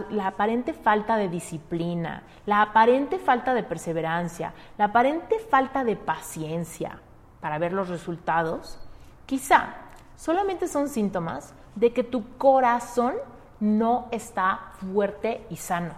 la 0.09 0.27
aparente 0.27 0.73
falta 0.73 1.15
de 1.15 1.29
disciplina, 1.29 2.23
la 2.45 2.61
aparente 2.61 3.19
falta 3.19 3.53
de 3.53 3.63
perseverancia, 3.63 4.51
la 4.77 4.85
aparente 4.85 5.39
falta 5.39 5.85
de 5.85 5.95
paciencia 5.95 6.99
para 7.39 7.57
ver 7.57 7.71
los 7.71 7.87
resultados, 7.87 8.81
quizá 9.25 9.75
solamente 10.17 10.67
son 10.67 10.89
síntomas 10.89 11.53
de 11.75 11.93
que 11.93 12.03
tu 12.03 12.37
corazón 12.37 13.13
no 13.61 14.09
está 14.11 14.73
fuerte 14.91 15.47
y 15.49 15.55
sano. 15.55 15.93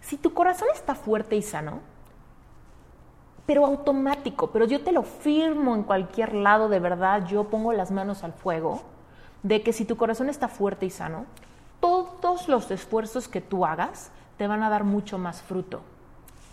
Si 0.00 0.16
tu 0.16 0.32
corazón 0.32 0.68
está 0.72 0.94
fuerte 0.94 1.34
y 1.34 1.42
sano, 1.42 1.80
pero 3.50 3.66
automático, 3.66 4.52
pero 4.52 4.64
yo 4.64 4.80
te 4.82 4.92
lo 4.92 5.02
firmo 5.02 5.74
en 5.74 5.82
cualquier 5.82 6.34
lado, 6.34 6.68
de 6.68 6.78
verdad, 6.78 7.26
yo 7.26 7.48
pongo 7.48 7.72
las 7.72 7.90
manos 7.90 8.22
al 8.22 8.32
fuego, 8.32 8.80
de 9.42 9.60
que 9.62 9.72
si 9.72 9.84
tu 9.84 9.96
corazón 9.96 10.28
está 10.28 10.46
fuerte 10.46 10.86
y 10.86 10.90
sano, 10.90 11.24
todos 11.80 12.46
los 12.46 12.70
esfuerzos 12.70 13.26
que 13.26 13.40
tú 13.40 13.66
hagas 13.66 14.12
te 14.36 14.46
van 14.46 14.62
a 14.62 14.70
dar 14.70 14.84
mucho 14.84 15.18
más 15.18 15.42
fruto. 15.42 15.80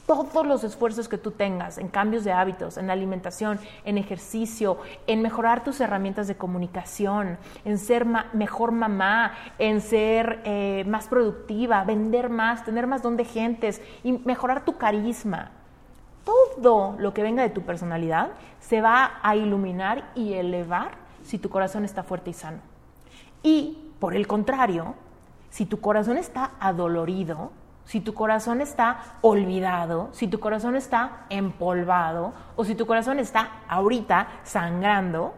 Todos 0.08 0.48
los 0.48 0.64
esfuerzos 0.64 1.08
que 1.08 1.20
tú 1.20 1.30
tengas 1.30 1.78
en 1.78 1.88
cambios 1.88 2.24
de 2.24 2.32
hábitos, 2.32 2.78
en 2.78 2.90
alimentación, 2.90 3.60
en 3.86 4.00
ejercicio, 4.00 4.80
en 5.06 5.22
mejorar 5.22 5.64
tus 5.64 5.80
herramientas 5.80 6.28
de 6.28 6.36
comunicación, 6.36 7.38
en 7.64 7.78
ser 7.78 8.08
mejor 8.34 8.72
mamá, 8.72 9.34
en 9.60 9.82
ser 9.82 10.42
eh, 10.46 10.84
más 10.88 11.08
productiva, 11.08 11.84
vender 11.84 12.32
más, 12.32 12.66
tener 12.66 12.88
más 12.88 13.04
don 13.04 13.18
de 13.18 13.26
gentes 13.26 13.84
y 14.04 14.14
mejorar 14.14 14.66
tu 14.66 14.78
carisma, 14.78 15.52
todo 16.28 16.96
lo 17.00 17.14
que 17.14 17.24
venga 17.24 17.42
de 17.42 17.50
tu 17.50 17.62
personalidad 17.62 18.32
se 18.60 18.82
va 18.82 19.20
a 19.24 19.38
iluminar 19.38 20.12
y 20.14 20.34
elevar 20.34 20.92
si 21.24 21.38
tu 21.38 21.50
corazón 21.50 21.86
está 21.86 22.04
fuerte 22.04 22.32
y 22.32 22.34
sano. 22.34 22.60
Y 23.44 23.92
por 24.00 24.14
el 24.14 24.28
contrario, 24.28 24.96
si 25.50 25.66
tu 25.66 25.80
corazón 25.80 26.18
está 26.18 26.52
adolorido, 26.60 27.52
si 27.86 28.02
tu 28.02 28.14
corazón 28.14 28.60
está 28.60 29.00
olvidado, 29.22 30.10
si 30.12 30.28
tu 30.28 30.42
corazón 30.42 30.76
está 30.76 31.26
empolvado 31.30 32.34
o 32.58 32.66
si 32.66 32.76
tu 32.76 32.86
corazón 32.86 33.20
está 33.20 33.62
ahorita 33.70 34.28
sangrando, 34.44 35.34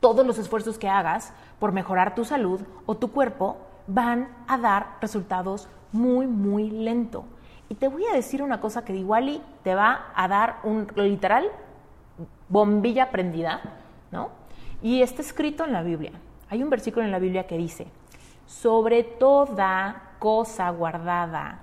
todos 0.00 0.26
los 0.26 0.38
esfuerzos 0.38 0.76
que 0.76 0.88
hagas 0.88 1.32
por 1.60 1.70
mejorar 1.70 2.16
tu 2.16 2.24
salud 2.24 2.60
o 2.86 2.96
tu 2.96 3.12
cuerpo 3.12 3.58
van 3.86 4.28
a 4.48 4.58
dar 4.58 4.96
resultados 5.00 5.68
muy, 5.92 6.26
muy 6.26 6.68
lento. 6.68 7.24
Y 7.68 7.76
te 7.76 7.88
voy 7.88 8.04
a 8.06 8.14
decir 8.14 8.42
una 8.42 8.60
cosa 8.60 8.84
que 8.84 8.94
igual 8.94 9.28
y 9.28 9.42
te 9.62 9.74
va 9.74 10.12
a 10.14 10.28
dar 10.28 10.60
un 10.64 10.86
literal 10.96 11.50
bombilla 12.48 13.10
prendida, 13.10 13.60
¿no? 14.10 14.30
Y 14.82 15.02
está 15.02 15.22
escrito 15.22 15.64
en 15.64 15.72
la 15.72 15.82
Biblia. 15.82 16.12
Hay 16.50 16.62
un 16.62 16.70
versículo 16.70 17.04
en 17.04 17.10
la 17.10 17.18
Biblia 17.18 17.46
que 17.46 17.56
dice, 17.56 17.86
sobre 18.46 19.02
toda 19.02 20.12
cosa 20.18 20.70
guardada, 20.70 21.62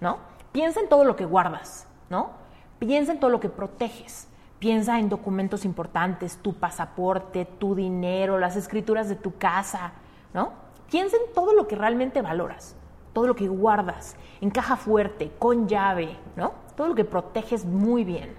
¿no? 0.00 0.18
Piensa 0.52 0.80
en 0.80 0.88
todo 0.88 1.04
lo 1.04 1.14
que 1.14 1.24
guardas, 1.24 1.86
¿no? 2.10 2.30
Piensa 2.78 3.12
en 3.12 3.20
todo 3.20 3.30
lo 3.30 3.40
que 3.40 3.48
proteges. 3.48 4.28
Piensa 4.58 4.98
en 4.98 5.08
documentos 5.08 5.64
importantes, 5.64 6.38
tu 6.38 6.54
pasaporte, 6.54 7.44
tu 7.44 7.74
dinero, 7.74 8.38
las 8.38 8.56
escrituras 8.56 9.08
de 9.08 9.14
tu 9.14 9.36
casa, 9.36 9.92
¿no? 10.32 10.52
Piensa 10.90 11.16
en 11.16 11.32
todo 11.34 11.52
lo 11.52 11.68
que 11.68 11.76
realmente 11.76 12.22
valoras 12.22 12.74
todo 13.16 13.28
lo 13.28 13.34
que 13.34 13.48
guardas 13.48 14.14
en 14.42 14.50
caja 14.50 14.76
fuerte, 14.76 15.32
con 15.38 15.66
llave, 15.66 16.18
¿no? 16.36 16.52
Todo 16.76 16.88
lo 16.88 16.94
que 16.94 17.06
proteges 17.06 17.64
muy 17.64 18.04
bien. 18.04 18.36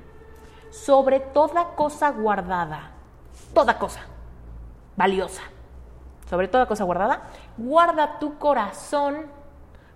Sobre 0.69 1.19
toda 1.19 1.69
cosa 1.69 2.11
guardada, 2.11 2.91
toda 3.55 3.79
cosa 3.79 4.01
valiosa, 4.95 5.41
sobre 6.29 6.47
toda 6.47 6.67
cosa 6.67 6.83
guardada, 6.83 7.23
guarda 7.57 8.19
tu 8.19 8.37
corazón, 8.37 9.25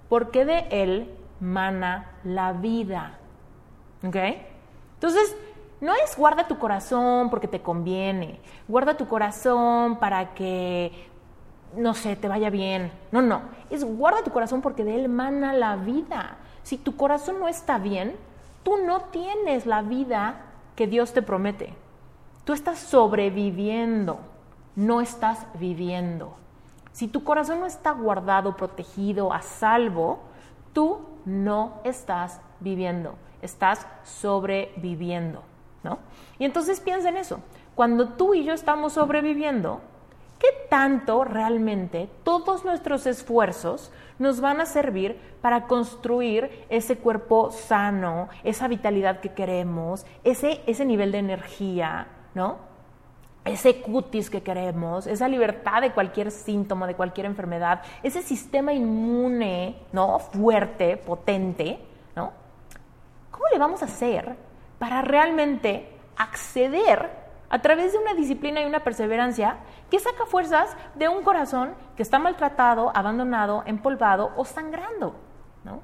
porque 0.09 0.45
de 0.45 0.65
él 0.71 1.15
mana 1.39 2.13
la 2.23 2.51
vida. 2.51 3.19
¿Ok? 4.03 4.15
Entonces, 4.95 5.35
no 5.79 5.93
es 5.93 6.17
guarda 6.17 6.47
tu 6.47 6.57
corazón 6.57 7.29
porque 7.29 7.47
te 7.47 7.61
conviene, 7.61 8.39
guarda 8.67 8.97
tu 8.97 9.07
corazón 9.07 9.99
para 9.99 10.33
que 10.33 11.10
no 11.75 11.93
sé, 11.93 12.15
te 12.15 12.27
vaya 12.27 12.49
bien. 12.49 12.91
No, 13.11 13.21
no, 13.21 13.41
es 13.69 13.83
guarda 13.83 14.23
tu 14.23 14.31
corazón 14.31 14.61
porque 14.61 14.83
de 14.83 14.95
él 14.95 15.09
mana 15.09 15.53
la 15.53 15.75
vida. 15.75 16.37
Si 16.63 16.77
tu 16.77 16.95
corazón 16.95 17.39
no 17.39 17.47
está 17.47 17.77
bien, 17.77 18.15
tú 18.63 18.77
no 18.77 19.01
tienes 19.05 19.65
la 19.65 19.81
vida 19.81 20.45
que 20.75 20.87
Dios 20.87 21.13
te 21.13 21.21
promete. 21.21 21.73
Tú 22.43 22.53
estás 22.53 22.79
sobreviviendo, 22.79 24.19
no 24.75 25.01
estás 25.01 25.45
viviendo. 25.59 26.35
Si 26.91 27.07
tu 27.07 27.23
corazón 27.23 27.59
no 27.59 27.65
está 27.65 27.91
guardado, 27.91 28.57
protegido, 28.57 29.31
a 29.31 29.41
salvo, 29.41 30.19
tú 30.73 30.99
no 31.25 31.79
estás 31.83 32.41
viviendo, 32.59 33.15
estás 33.41 33.87
sobreviviendo, 34.03 35.41
¿no? 35.83 35.99
Y 36.37 36.45
entonces 36.45 36.79
piensa 36.79 37.09
en 37.09 37.17
eso. 37.17 37.39
Cuando 37.75 38.09
tú 38.09 38.33
y 38.33 38.43
yo 38.43 38.53
estamos 38.53 38.93
sobreviviendo, 38.93 39.81
¿qué 40.41 40.47
tanto 40.69 41.23
realmente 41.23 42.09
todos 42.23 42.65
nuestros 42.65 43.05
esfuerzos 43.05 43.91
nos 44.17 44.41
van 44.41 44.59
a 44.59 44.65
servir 44.65 45.19
para 45.39 45.67
construir 45.67 46.65
ese 46.69 46.97
cuerpo 46.97 47.51
sano, 47.51 48.27
esa 48.43 48.67
vitalidad 48.67 49.19
que 49.19 49.33
queremos, 49.33 50.03
ese, 50.23 50.61
ese 50.65 50.83
nivel 50.83 51.11
de 51.11 51.19
energía, 51.19 52.07
¿no? 52.33 52.57
Ese 53.45 53.81
cutis 53.81 54.31
que 54.31 54.41
queremos, 54.41 55.05
esa 55.05 55.27
libertad 55.27 55.81
de 55.81 55.91
cualquier 55.91 56.31
síntoma, 56.31 56.87
de 56.87 56.95
cualquier 56.95 57.27
enfermedad, 57.27 57.83
ese 58.01 58.23
sistema 58.23 58.73
inmune, 58.73 59.77
¿no? 59.91 60.17
Fuerte, 60.17 60.97
potente, 60.97 61.79
¿no? 62.15 62.31
¿Cómo 63.29 63.45
le 63.51 63.59
vamos 63.59 63.83
a 63.83 63.85
hacer 63.85 64.35
para 64.79 65.03
realmente 65.03 65.87
acceder 66.17 67.20
a 67.51 67.59
través 67.59 67.91
de 67.91 67.99
una 67.99 68.13
disciplina 68.13 68.61
y 68.61 68.65
una 68.65 68.79
perseverancia 68.79 69.57
que 69.89 69.99
saca 69.99 70.25
fuerzas 70.25 70.75
de 70.95 71.09
un 71.09 71.21
corazón 71.21 71.73
que 71.97 72.01
está 72.01 72.17
maltratado, 72.17 72.91
abandonado, 72.95 73.63
empolvado 73.65 74.31
o 74.37 74.45
sangrando. 74.45 75.15
¿no? 75.65 75.81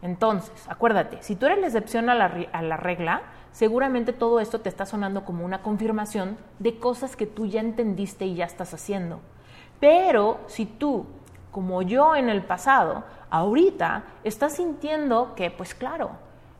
Entonces, 0.00 0.66
acuérdate, 0.68 1.22
si 1.22 1.36
tú 1.36 1.44
eres 1.44 1.58
la 1.60 1.66
excepción 1.66 2.08
a 2.08 2.14
la, 2.14 2.32
a 2.50 2.62
la 2.62 2.78
regla, 2.78 3.22
seguramente 3.52 4.14
todo 4.14 4.40
esto 4.40 4.62
te 4.62 4.70
está 4.70 4.86
sonando 4.86 5.26
como 5.26 5.44
una 5.44 5.62
confirmación 5.62 6.38
de 6.58 6.78
cosas 6.78 7.14
que 7.14 7.26
tú 7.26 7.44
ya 7.44 7.60
entendiste 7.60 8.24
y 8.24 8.34
ya 8.34 8.46
estás 8.46 8.72
haciendo. 8.72 9.20
Pero 9.78 10.40
si 10.46 10.64
tú, 10.64 11.04
como 11.50 11.82
yo 11.82 12.16
en 12.16 12.30
el 12.30 12.42
pasado, 12.42 13.04
ahorita 13.28 14.04
estás 14.24 14.54
sintiendo 14.54 15.34
que, 15.34 15.50
pues 15.50 15.74
claro, 15.74 16.12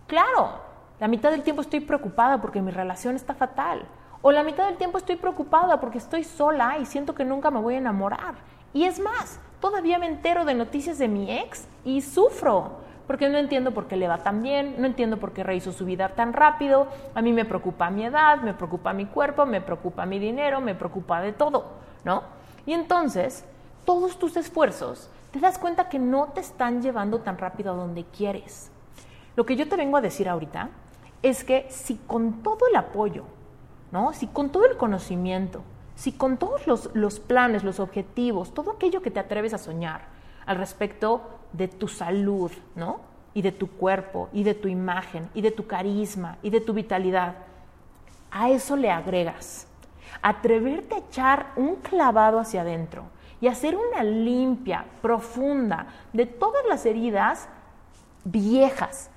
claro, 0.07 0.61
la 1.01 1.09
mitad 1.09 1.31
del 1.31 1.43
tiempo 1.43 1.63
estoy 1.63 1.81
preocupada 1.81 2.43
porque 2.43 2.61
mi 2.61 2.71
relación 2.71 3.17
está 3.17 3.33
fatal 3.33 3.87
o 4.27 4.33
la 4.33 4.43
mitad 4.43 4.67
del 4.67 4.77
tiempo 4.77 4.99
estoy 4.99 5.15
preocupada 5.15 5.79
porque 5.79 5.99
estoy 5.99 6.25
sola 6.25 6.79
y 6.79 6.87
siento 6.87 7.15
que 7.15 7.25
nunca 7.25 7.53
me 7.53 7.61
voy 7.61 7.75
a 7.75 7.79
enamorar. 7.79 8.35
Y 8.73 8.83
es 8.83 8.99
más, 8.99 9.39
todavía 9.61 10.01
me 10.01 10.09
entero 10.09 10.45
de 10.45 10.53
noticias 10.53 10.99
de 10.99 11.07
mi 11.07 11.31
ex 11.31 11.69
y 11.85 12.03
sufro, 12.03 12.73
porque 13.07 13.29
no 13.29 13.39
entiendo 13.39 13.73
por 13.73 13.87
qué 13.87 13.95
le 13.95 14.09
va 14.09 14.25
tan 14.25 14.43
bien, 14.43 14.75
no 14.79 14.87
entiendo 14.87 15.19
por 15.19 15.31
qué 15.31 15.45
rehizo 15.45 15.71
su 15.71 15.85
vida 15.85 16.09
tan 16.09 16.33
rápido, 16.33 16.89
a 17.15 17.23
mí 17.23 17.33
me 17.33 17.45
preocupa 17.45 17.89
mi 17.89 18.05
edad, 18.05 18.39
me 18.39 18.53
preocupa 18.53 18.93
mi 18.93 19.07
cuerpo, 19.07 19.47
me 19.47 19.61
preocupa 19.61 20.07
mi 20.07 20.19
dinero, 20.19 20.61
me 20.61 20.75
preocupa 20.75 21.21
de 21.21 21.33
todo, 21.33 21.67
¿no? 22.03 22.25
Y 22.67 22.73
entonces, 22.73 23.45
todos 23.85 24.19
tus 24.19 24.37
esfuerzos, 24.37 25.09
te 25.31 25.39
das 25.39 25.57
cuenta 25.57 25.89
que 25.89 26.01
no 26.01 26.31
te 26.35 26.41
están 26.41 26.83
llevando 26.83 27.21
tan 27.21 27.39
rápido 27.39 27.75
a 27.75 27.77
donde 27.77 28.05
quieres. 28.07 28.73
Lo 29.37 29.47
que 29.47 29.55
yo 29.55 29.69
te 29.69 29.77
vengo 29.77 29.99
a 29.99 30.01
decir 30.01 30.29
ahorita 30.29 30.71
es 31.23 31.45
que 31.45 31.69
si 31.71 31.95
con 32.09 32.43
todo 32.43 32.67
el 32.69 32.75
apoyo 32.75 33.36
¿no? 33.93 34.13
Si 34.13 34.27
con 34.27 34.51
todo 34.51 34.67
el 34.67 34.77
conocimiento, 34.77 35.63
si 35.95 36.13
con 36.13 36.37
todos 36.37 36.67
los, 36.67 37.21
planes, 37.21 37.65
los 37.65 37.81
objetivos, 37.81 38.53
todo 38.53 38.73
aquello 38.73 39.03
que 39.03 39.11
te 39.11 39.21
atreves 39.21 39.55
a 39.55 39.59
soñar 39.59 40.03
al 40.45 40.57
respecto 40.59 41.23
de 41.53 41.69
tu 41.69 41.89
salud, 41.89 42.53
¿no? 42.75 43.01
Y 43.35 43.43
de 43.43 43.53
tu 43.53 43.69
cuerpo, 43.69 44.29
y 44.33 44.45
de 44.45 44.55
tu 44.55 44.69
imagen, 44.69 45.29
y 45.35 45.41
de 45.41 45.51
tu 45.51 45.67
carisma, 45.67 46.39
y 46.43 46.51
de 46.51 46.61
tu 46.61 46.73
vitalidad. 46.73 47.35
A 48.31 48.51
eso 48.51 48.77
le 48.77 48.91
agregas 48.91 49.67
atreverte 50.23 50.95
a 50.95 50.99
echar 50.99 51.53
un 51.57 51.77
clavado 51.77 52.39
hacia 52.39 52.63
adentro 52.63 53.05
y 53.41 53.49
hacer 53.49 53.77
una 53.77 54.03
limpia 54.03 54.85
profunda 55.03 55.87
de 56.13 56.27
todas 56.27 56.65
las 56.69 56.87
heridas 56.87 57.49
viejas, 58.25 59.11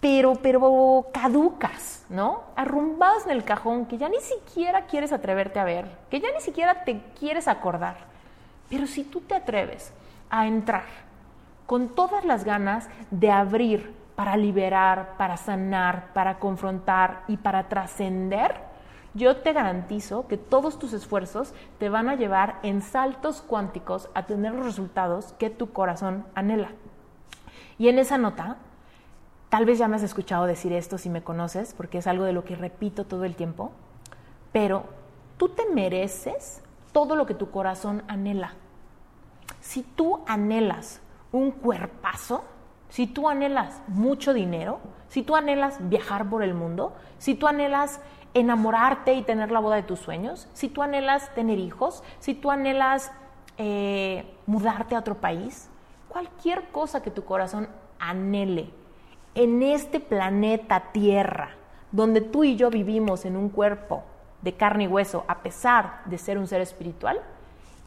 pero, 0.00 0.34
pero 0.36 1.06
caducas, 1.12 2.04
¿no? 2.08 2.42
Arrumbadas 2.56 3.26
en 3.26 3.32
el 3.32 3.44
cajón 3.44 3.86
que 3.86 3.98
ya 3.98 4.08
ni 4.08 4.20
siquiera 4.20 4.86
quieres 4.86 5.12
atreverte 5.12 5.60
a 5.60 5.64
ver, 5.64 5.86
que 6.10 6.20
ya 6.20 6.28
ni 6.32 6.40
siquiera 6.40 6.84
te 6.84 7.02
quieres 7.18 7.48
acordar. 7.48 7.96
Pero 8.68 8.86
si 8.86 9.04
tú 9.04 9.20
te 9.20 9.34
atreves 9.34 9.92
a 10.30 10.46
entrar 10.46 10.84
con 11.66 11.88
todas 11.88 12.24
las 12.24 12.44
ganas 12.44 12.88
de 13.10 13.30
abrir 13.30 13.94
para 14.16 14.36
liberar, 14.36 15.16
para 15.18 15.36
sanar, 15.36 16.12
para 16.14 16.38
confrontar 16.38 17.22
y 17.28 17.36
para 17.36 17.68
trascender, 17.68 18.54
yo 19.12 19.36
te 19.38 19.52
garantizo 19.52 20.28
que 20.28 20.36
todos 20.36 20.78
tus 20.78 20.92
esfuerzos 20.92 21.52
te 21.78 21.88
van 21.88 22.08
a 22.08 22.14
llevar 22.14 22.58
en 22.62 22.80
saltos 22.80 23.42
cuánticos 23.42 24.08
a 24.14 24.24
tener 24.24 24.54
los 24.54 24.64
resultados 24.64 25.34
que 25.38 25.50
tu 25.50 25.72
corazón 25.72 26.24
anhela. 26.34 26.70
Y 27.76 27.88
en 27.88 27.98
esa 27.98 28.18
nota, 28.18 28.56
tal 29.50 29.66
vez 29.66 29.78
ya 29.78 29.88
me 29.88 29.96
has 29.96 30.02
escuchado 30.02 30.46
decir 30.46 30.72
esto 30.72 30.96
si 30.96 31.10
me 31.10 31.22
conoces, 31.22 31.74
porque 31.74 31.98
es 31.98 32.06
algo 32.06 32.24
de 32.24 32.32
lo 32.32 32.44
que 32.44 32.56
repito 32.56 33.04
todo 33.04 33.24
el 33.24 33.34
tiempo, 33.34 33.72
pero 34.52 34.84
tú 35.36 35.50
te 35.50 35.66
mereces 35.66 36.62
todo 36.92 37.16
lo 37.16 37.26
que 37.26 37.34
tu 37.34 37.50
corazón 37.50 38.02
anhela. 38.08 38.54
Si 39.60 39.82
tú 39.82 40.20
anhelas 40.26 41.00
un 41.32 41.50
cuerpazo, 41.50 42.44
si 42.88 43.06
tú 43.06 43.28
anhelas 43.28 43.82
mucho 43.88 44.32
dinero, 44.32 44.78
si 45.08 45.22
tú 45.22 45.36
anhelas 45.36 45.76
viajar 45.88 46.28
por 46.30 46.42
el 46.42 46.54
mundo, 46.54 46.94
si 47.18 47.34
tú 47.34 47.48
anhelas 47.48 48.00
enamorarte 48.34 49.14
y 49.14 49.22
tener 49.22 49.50
la 49.50 49.58
boda 49.58 49.76
de 49.76 49.82
tus 49.82 49.98
sueños, 49.98 50.48
si 50.52 50.68
tú 50.68 50.82
anhelas 50.82 51.34
tener 51.34 51.58
hijos, 51.58 52.04
si 52.20 52.34
tú 52.34 52.52
anhelas 52.52 53.10
eh, 53.58 54.32
mudarte 54.46 54.94
a 54.94 55.00
otro 55.00 55.16
país, 55.16 55.68
cualquier 56.08 56.68
cosa 56.68 57.02
que 57.02 57.10
tu 57.10 57.24
corazón 57.24 57.68
anhele 57.98 58.79
en 59.34 59.62
este 59.62 60.00
planeta 60.00 60.92
Tierra, 60.92 61.50
donde 61.92 62.20
tú 62.20 62.44
y 62.44 62.56
yo 62.56 62.70
vivimos 62.70 63.24
en 63.24 63.36
un 63.36 63.48
cuerpo 63.48 64.04
de 64.42 64.54
carne 64.54 64.84
y 64.84 64.88
hueso, 64.88 65.24
a 65.28 65.42
pesar 65.42 66.02
de 66.06 66.18
ser 66.18 66.38
un 66.38 66.46
ser 66.46 66.60
espiritual, 66.60 67.20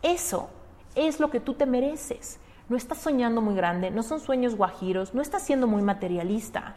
eso 0.01 0.49
es 0.95 1.19
lo 1.19 1.29
que 1.29 1.39
tú 1.39 1.53
te 1.53 1.65
mereces. 1.65 2.39
No 2.69 2.77
estás 2.77 2.99
soñando 2.99 3.41
muy 3.41 3.55
grande, 3.55 3.91
no 3.91 4.03
son 4.03 4.19
sueños 4.19 4.55
guajiros, 4.55 5.13
no 5.13 5.21
estás 5.21 5.43
siendo 5.43 5.67
muy 5.67 5.81
materialista. 5.81 6.75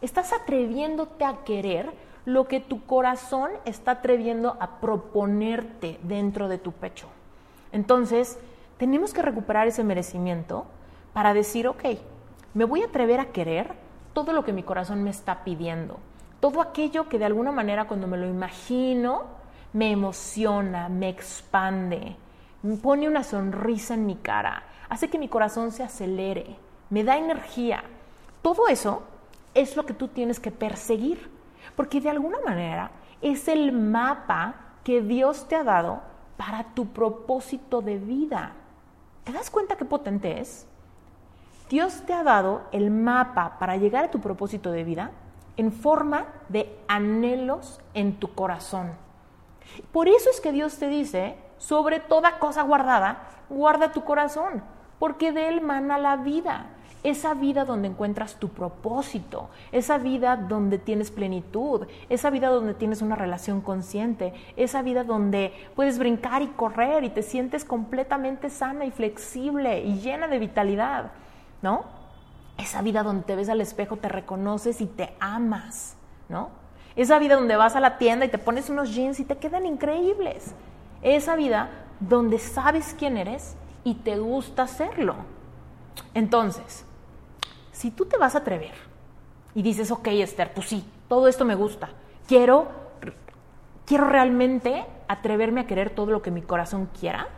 Estás 0.00 0.32
atreviéndote 0.32 1.24
a 1.24 1.44
querer 1.44 1.90
lo 2.24 2.48
que 2.48 2.60
tu 2.60 2.84
corazón 2.86 3.50
está 3.64 3.92
atreviendo 3.92 4.56
a 4.60 4.80
proponerte 4.80 5.98
dentro 6.02 6.48
de 6.48 6.58
tu 6.58 6.72
pecho. 6.72 7.08
Entonces, 7.72 8.38
tenemos 8.78 9.12
que 9.12 9.22
recuperar 9.22 9.66
ese 9.66 9.84
merecimiento 9.84 10.66
para 11.12 11.34
decir, 11.34 11.68
ok, 11.68 11.84
me 12.54 12.64
voy 12.64 12.82
a 12.82 12.86
atrever 12.86 13.20
a 13.20 13.32
querer 13.32 13.74
todo 14.12 14.32
lo 14.32 14.44
que 14.44 14.52
mi 14.52 14.62
corazón 14.62 15.02
me 15.02 15.10
está 15.10 15.44
pidiendo, 15.44 15.98
todo 16.40 16.60
aquello 16.60 17.08
que 17.08 17.18
de 17.18 17.24
alguna 17.24 17.52
manera 17.52 17.86
cuando 17.86 18.06
me 18.06 18.16
lo 18.18 18.26
imagino 18.26 19.42
me 19.72 19.90
emociona, 19.90 20.88
me 20.88 21.08
expande, 21.08 22.16
me 22.62 22.76
pone 22.76 23.08
una 23.08 23.24
sonrisa 23.24 23.94
en 23.94 24.06
mi 24.06 24.16
cara, 24.16 24.62
hace 24.88 25.08
que 25.08 25.18
mi 25.18 25.28
corazón 25.28 25.72
se 25.72 25.82
acelere, 25.82 26.56
me 26.90 27.04
da 27.04 27.16
energía. 27.16 27.84
Todo 28.42 28.68
eso 28.68 29.02
es 29.54 29.76
lo 29.76 29.86
que 29.86 29.94
tú 29.94 30.08
tienes 30.08 30.40
que 30.40 30.50
perseguir, 30.50 31.30
porque 31.74 32.00
de 32.00 32.10
alguna 32.10 32.38
manera 32.44 32.90
es 33.22 33.48
el 33.48 33.72
mapa 33.72 34.54
que 34.84 35.00
Dios 35.00 35.48
te 35.48 35.56
ha 35.56 35.64
dado 35.64 36.00
para 36.36 36.74
tu 36.74 36.86
propósito 36.86 37.80
de 37.80 37.98
vida. 37.98 38.52
¿Te 39.24 39.32
das 39.32 39.50
cuenta 39.50 39.76
qué 39.76 39.84
potente 39.84 40.40
es? 40.40 40.66
Dios 41.72 42.02
te 42.04 42.12
ha 42.12 42.22
dado 42.22 42.64
el 42.70 42.90
mapa 42.90 43.56
para 43.58 43.78
llegar 43.78 44.04
a 44.04 44.10
tu 44.10 44.20
propósito 44.20 44.70
de 44.70 44.84
vida 44.84 45.10
en 45.56 45.72
forma 45.72 46.26
de 46.50 46.78
anhelos 46.86 47.80
en 47.94 48.20
tu 48.20 48.34
corazón. 48.34 48.90
Por 49.90 50.06
eso 50.06 50.28
es 50.28 50.42
que 50.42 50.52
Dios 50.52 50.76
te 50.76 50.88
dice, 50.88 51.34
sobre 51.56 51.98
toda 51.98 52.38
cosa 52.38 52.60
guardada, 52.60 53.22
guarda 53.48 53.90
tu 53.90 54.04
corazón, 54.04 54.62
porque 54.98 55.32
de 55.32 55.48
él 55.48 55.62
mana 55.62 55.96
la 55.96 56.16
vida 56.16 56.66
esa 57.04 57.34
vida 57.34 57.64
donde 57.64 57.88
encuentras 57.88 58.36
tu 58.36 58.50
propósito, 58.50 59.48
esa 59.72 59.98
vida 59.98 60.36
donde 60.36 60.78
tienes 60.78 61.10
plenitud, 61.10 61.86
esa 62.08 62.30
vida 62.30 62.48
donde 62.48 62.74
tienes 62.74 63.02
una 63.02 63.16
relación 63.16 63.60
consciente, 63.60 64.32
esa 64.56 64.82
vida 64.82 65.02
donde 65.02 65.52
puedes 65.74 65.98
brincar 65.98 66.42
y 66.42 66.48
correr 66.48 67.02
y 67.02 67.10
te 67.10 67.22
sientes 67.22 67.64
completamente 67.64 68.50
sana 68.50 68.84
y 68.84 68.92
flexible 68.92 69.80
y 69.80 69.98
llena 69.98 70.28
de 70.28 70.38
vitalidad, 70.38 71.10
¿no? 71.62 71.84
Esa 72.58 72.82
vida 72.82 73.02
donde 73.02 73.24
te 73.24 73.36
ves 73.36 73.48
al 73.48 73.60
espejo, 73.60 73.96
te 73.96 74.08
reconoces 74.08 74.80
y 74.80 74.86
te 74.86 75.14
amas, 75.20 75.96
¿no? 76.28 76.50
Esa 76.94 77.18
vida 77.18 77.36
donde 77.36 77.56
vas 77.56 77.74
a 77.74 77.80
la 77.80 77.96
tienda 77.96 78.26
y 78.26 78.28
te 78.28 78.38
pones 78.38 78.68
unos 78.68 78.94
jeans 78.94 79.18
y 79.20 79.24
te 79.24 79.38
quedan 79.38 79.64
increíbles. 79.64 80.54
Esa 81.00 81.36
vida 81.36 81.70
donde 82.00 82.38
sabes 82.38 82.94
quién 82.98 83.16
eres 83.16 83.56
y 83.84 83.94
te 83.94 84.18
gusta 84.18 84.64
hacerlo. 84.64 85.16
Entonces, 86.14 86.84
si 87.72 87.90
tú 87.90 88.04
te 88.04 88.18
vas 88.18 88.34
a 88.34 88.38
atrever 88.38 88.74
y 89.54 89.62
dices, 89.62 89.90
ok, 89.90 90.08
Esther, 90.08 90.52
pues 90.52 90.68
sí, 90.68 90.84
todo 91.08 91.28
esto 91.28 91.44
me 91.44 91.54
gusta, 91.54 91.90
quiero, 92.26 92.68
quiero 93.86 94.06
realmente 94.06 94.84
atreverme 95.08 95.62
a 95.62 95.66
querer 95.66 95.90
todo 95.90 96.10
lo 96.10 96.22
que 96.22 96.30
mi 96.30 96.42
corazón 96.42 96.88
quiera, 96.98 97.28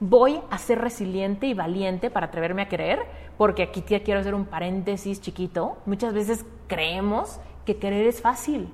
voy 0.00 0.40
a 0.50 0.58
ser 0.58 0.80
resiliente 0.80 1.46
y 1.46 1.54
valiente 1.54 2.10
para 2.10 2.26
atreverme 2.26 2.62
a 2.62 2.68
querer, 2.68 3.00
porque 3.38 3.62
aquí 3.62 3.82
quiero 3.82 4.20
hacer 4.20 4.34
un 4.34 4.46
paréntesis 4.46 5.20
chiquito, 5.20 5.78
muchas 5.86 6.12
veces 6.12 6.44
creemos 6.66 7.40
que 7.64 7.78
querer 7.78 8.06
es 8.06 8.20
fácil, 8.20 8.68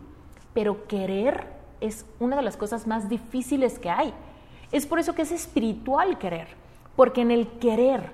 pero 0.55 0.87
querer 0.87 1.47
es 1.81 2.07
una 2.21 2.37
de 2.37 2.43
las 2.43 2.57
cosas 2.57 2.87
más 2.87 3.09
difíciles 3.09 3.79
que 3.79 3.91
hay. 3.91 4.15
Es 4.71 4.87
por 4.87 4.99
eso 4.99 5.15
que 5.15 5.23
es 5.23 5.33
espiritual 5.33 6.19
querer, 6.19 6.49
porque 6.97 7.23
en 7.23 7.31
el 7.31 7.49
querer 7.59 8.13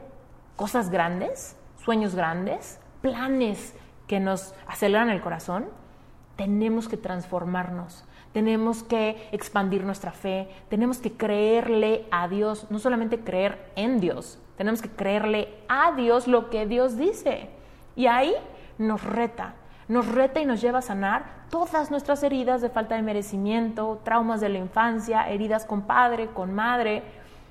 cosas 0.56 0.90
grandes, 0.90 1.56
sueños 1.84 2.14
grandes, 2.14 2.80
planes 3.00 3.74
que 4.06 4.20
nos 4.20 4.54
aceleran 4.66 5.10
el 5.10 5.20
corazón, 5.20 5.66
tenemos 6.36 6.88
que 6.88 6.96
transformarnos, 6.96 8.04
tenemos 8.32 8.82
que 8.82 9.28
expandir 9.32 9.84
nuestra 9.84 10.12
fe, 10.12 10.48
tenemos 10.68 10.98
que 10.98 11.12
creerle 11.12 12.06
a 12.10 12.28
Dios, 12.28 12.66
no 12.70 12.78
solamente 12.78 13.20
creer 13.20 13.70
en 13.76 14.00
Dios, 14.00 14.38
tenemos 14.56 14.82
que 14.82 14.90
creerle 14.90 15.54
a 15.68 15.92
Dios 15.92 16.26
lo 16.26 16.50
que 16.50 16.66
Dios 16.66 16.96
dice. 16.96 17.48
Y 17.96 18.06
ahí 18.06 18.34
nos 18.76 19.02
reta, 19.02 19.54
nos 19.88 20.06
reta 20.08 20.40
y 20.40 20.46
nos 20.46 20.60
lleva 20.60 20.80
a 20.80 20.82
sanar 20.82 21.46
todas 21.50 21.90
nuestras 21.90 22.22
heridas 22.22 22.60
de 22.60 22.68
falta 22.68 22.94
de 22.94 23.02
merecimiento, 23.02 24.00
traumas 24.04 24.40
de 24.40 24.48
la 24.48 24.58
infancia, 24.58 25.28
heridas 25.30 25.64
con 25.64 25.82
padre, 25.82 26.28
con 26.28 26.54
madre, 26.54 27.02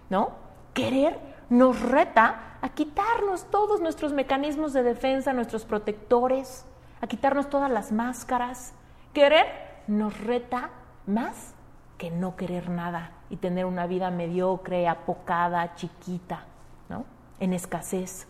¿no? 0.09 0.31
Querer 0.73 1.19
nos 1.49 1.81
reta 1.81 2.57
a 2.61 2.69
quitarnos 2.69 3.45
todos 3.49 3.81
nuestros 3.81 4.13
mecanismos 4.13 4.73
de 4.73 4.83
defensa, 4.83 5.33
nuestros 5.33 5.65
protectores, 5.65 6.65
a 7.01 7.07
quitarnos 7.07 7.49
todas 7.49 7.71
las 7.71 7.91
máscaras. 7.91 8.73
Querer 9.13 9.45
nos 9.87 10.19
reta 10.19 10.69
más 11.05 11.53
que 11.97 12.11
no 12.11 12.35
querer 12.35 12.69
nada 12.69 13.11
y 13.29 13.37
tener 13.37 13.65
una 13.65 13.87
vida 13.87 14.11
mediocre, 14.11 14.87
apocada, 14.87 15.75
chiquita, 15.75 16.45
¿no? 16.89 17.05
En 17.39 17.53
escasez. 17.53 18.27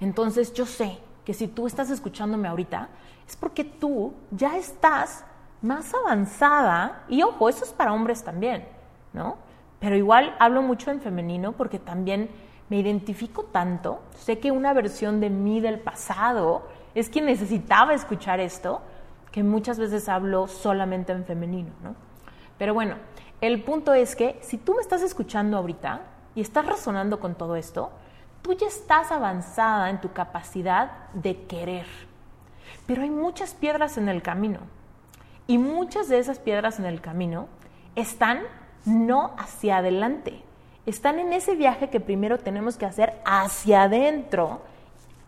Entonces 0.00 0.52
yo 0.52 0.66
sé 0.66 0.98
que 1.24 1.34
si 1.34 1.48
tú 1.48 1.66
estás 1.66 1.90
escuchándome 1.90 2.48
ahorita, 2.48 2.88
es 3.26 3.36
porque 3.36 3.64
tú 3.64 4.14
ya 4.30 4.56
estás 4.56 5.24
más 5.62 5.92
avanzada, 5.94 7.04
y 7.08 7.22
ojo, 7.22 7.48
eso 7.48 7.64
es 7.64 7.72
para 7.72 7.92
hombres 7.92 8.22
también, 8.22 8.68
¿no? 9.12 9.36
Pero 9.80 9.96
igual 9.96 10.34
hablo 10.38 10.62
mucho 10.62 10.90
en 10.90 11.00
femenino 11.00 11.52
porque 11.52 11.78
también 11.78 12.30
me 12.68 12.78
identifico 12.78 13.44
tanto, 13.44 14.00
sé 14.16 14.38
que 14.38 14.50
una 14.50 14.72
versión 14.72 15.20
de 15.20 15.30
mí 15.30 15.60
del 15.60 15.80
pasado 15.80 16.66
es 16.94 17.08
quien 17.08 17.26
necesitaba 17.26 17.94
escuchar 17.94 18.40
esto, 18.40 18.80
que 19.36 19.42
muchas 19.42 19.78
veces 19.78 20.08
hablo 20.08 20.48
solamente 20.48 21.12
en 21.12 21.26
femenino, 21.26 21.70
¿no? 21.82 21.94
Pero 22.56 22.72
bueno, 22.72 22.96
el 23.42 23.62
punto 23.62 23.92
es 23.92 24.16
que 24.16 24.38
si 24.40 24.56
tú 24.56 24.72
me 24.72 24.80
estás 24.80 25.02
escuchando 25.02 25.58
ahorita 25.58 26.00
y 26.34 26.40
estás 26.40 26.64
razonando 26.64 27.20
con 27.20 27.34
todo 27.34 27.54
esto, 27.54 27.90
tú 28.40 28.54
ya 28.54 28.66
estás 28.66 29.12
avanzada 29.12 29.90
en 29.90 30.00
tu 30.00 30.10
capacidad 30.14 31.10
de 31.12 31.42
querer. 31.42 31.84
Pero 32.86 33.02
hay 33.02 33.10
muchas 33.10 33.52
piedras 33.52 33.98
en 33.98 34.08
el 34.08 34.22
camino. 34.22 34.60
Y 35.46 35.58
muchas 35.58 36.08
de 36.08 36.18
esas 36.18 36.38
piedras 36.38 36.78
en 36.78 36.86
el 36.86 37.02
camino 37.02 37.48
están 37.94 38.40
no 38.86 39.34
hacia 39.36 39.76
adelante, 39.76 40.42
están 40.86 41.18
en 41.18 41.34
ese 41.34 41.56
viaje 41.56 41.90
que 41.90 42.00
primero 42.00 42.38
tenemos 42.38 42.78
que 42.78 42.86
hacer 42.86 43.20
hacia 43.26 43.82
adentro 43.82 44.62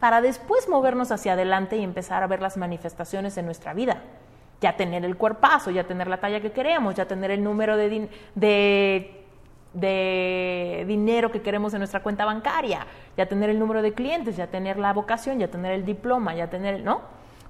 para 0.01 0.21
después 0.21 0.69
movernos 0.69 1.11
hacia 1.11 1.33
adelante 1.33 1.77
y 1.77 1.85
empezar 1.85 2.23
a 2.23 2.27
ver 2.27 2.41
las 2.41 2.57
manifestaciones 2.57 3.37
en 3.37 3.47
nuestra 3.47 3.75
vida. 3.75 4.03
Ya 4.61 4.77
tener 4.77 5.05
el 5.05 5.17
cuerpazo, 5.17 5.71
ya 5.71 5.85
tener 5.85 6.09
la 6.09 6.19
talla 6.19 6.41
que 6.41 6.53
queremos, 6.53 6.95
ya 6.95 7.07
tener 7.07 7.31
el 7.31 7.43
número 7.43 7.77
de, 7.77 8.09
de, 8.35 9.25
de 9.73 10.85
dinero 10.87 11.31
que 11.31 11.43
queremos 11.43 11.75
en 11.75 11.81
nuestra 11.81 12.03
cuenta 12.03 12.25
bancaria, 12.25 12.87
ya 13.17 13.27
tener 13.27 13.51
el 13.51 13.59
número 13.59 13.83
de 13.83 13.95
clientes, 13.95 14.37
ya 14.37 14.49
tener 14.49 14.79
la 14.79 14.93
vocación, 14.93 15.39
ya 15.39 15.49
tener 15.49 15.73
el 15.73 15.85
diploma, 15.85 16.35
ya 16.35 16.49
tener, 16.51 16.83
¿no? 16.83 17.01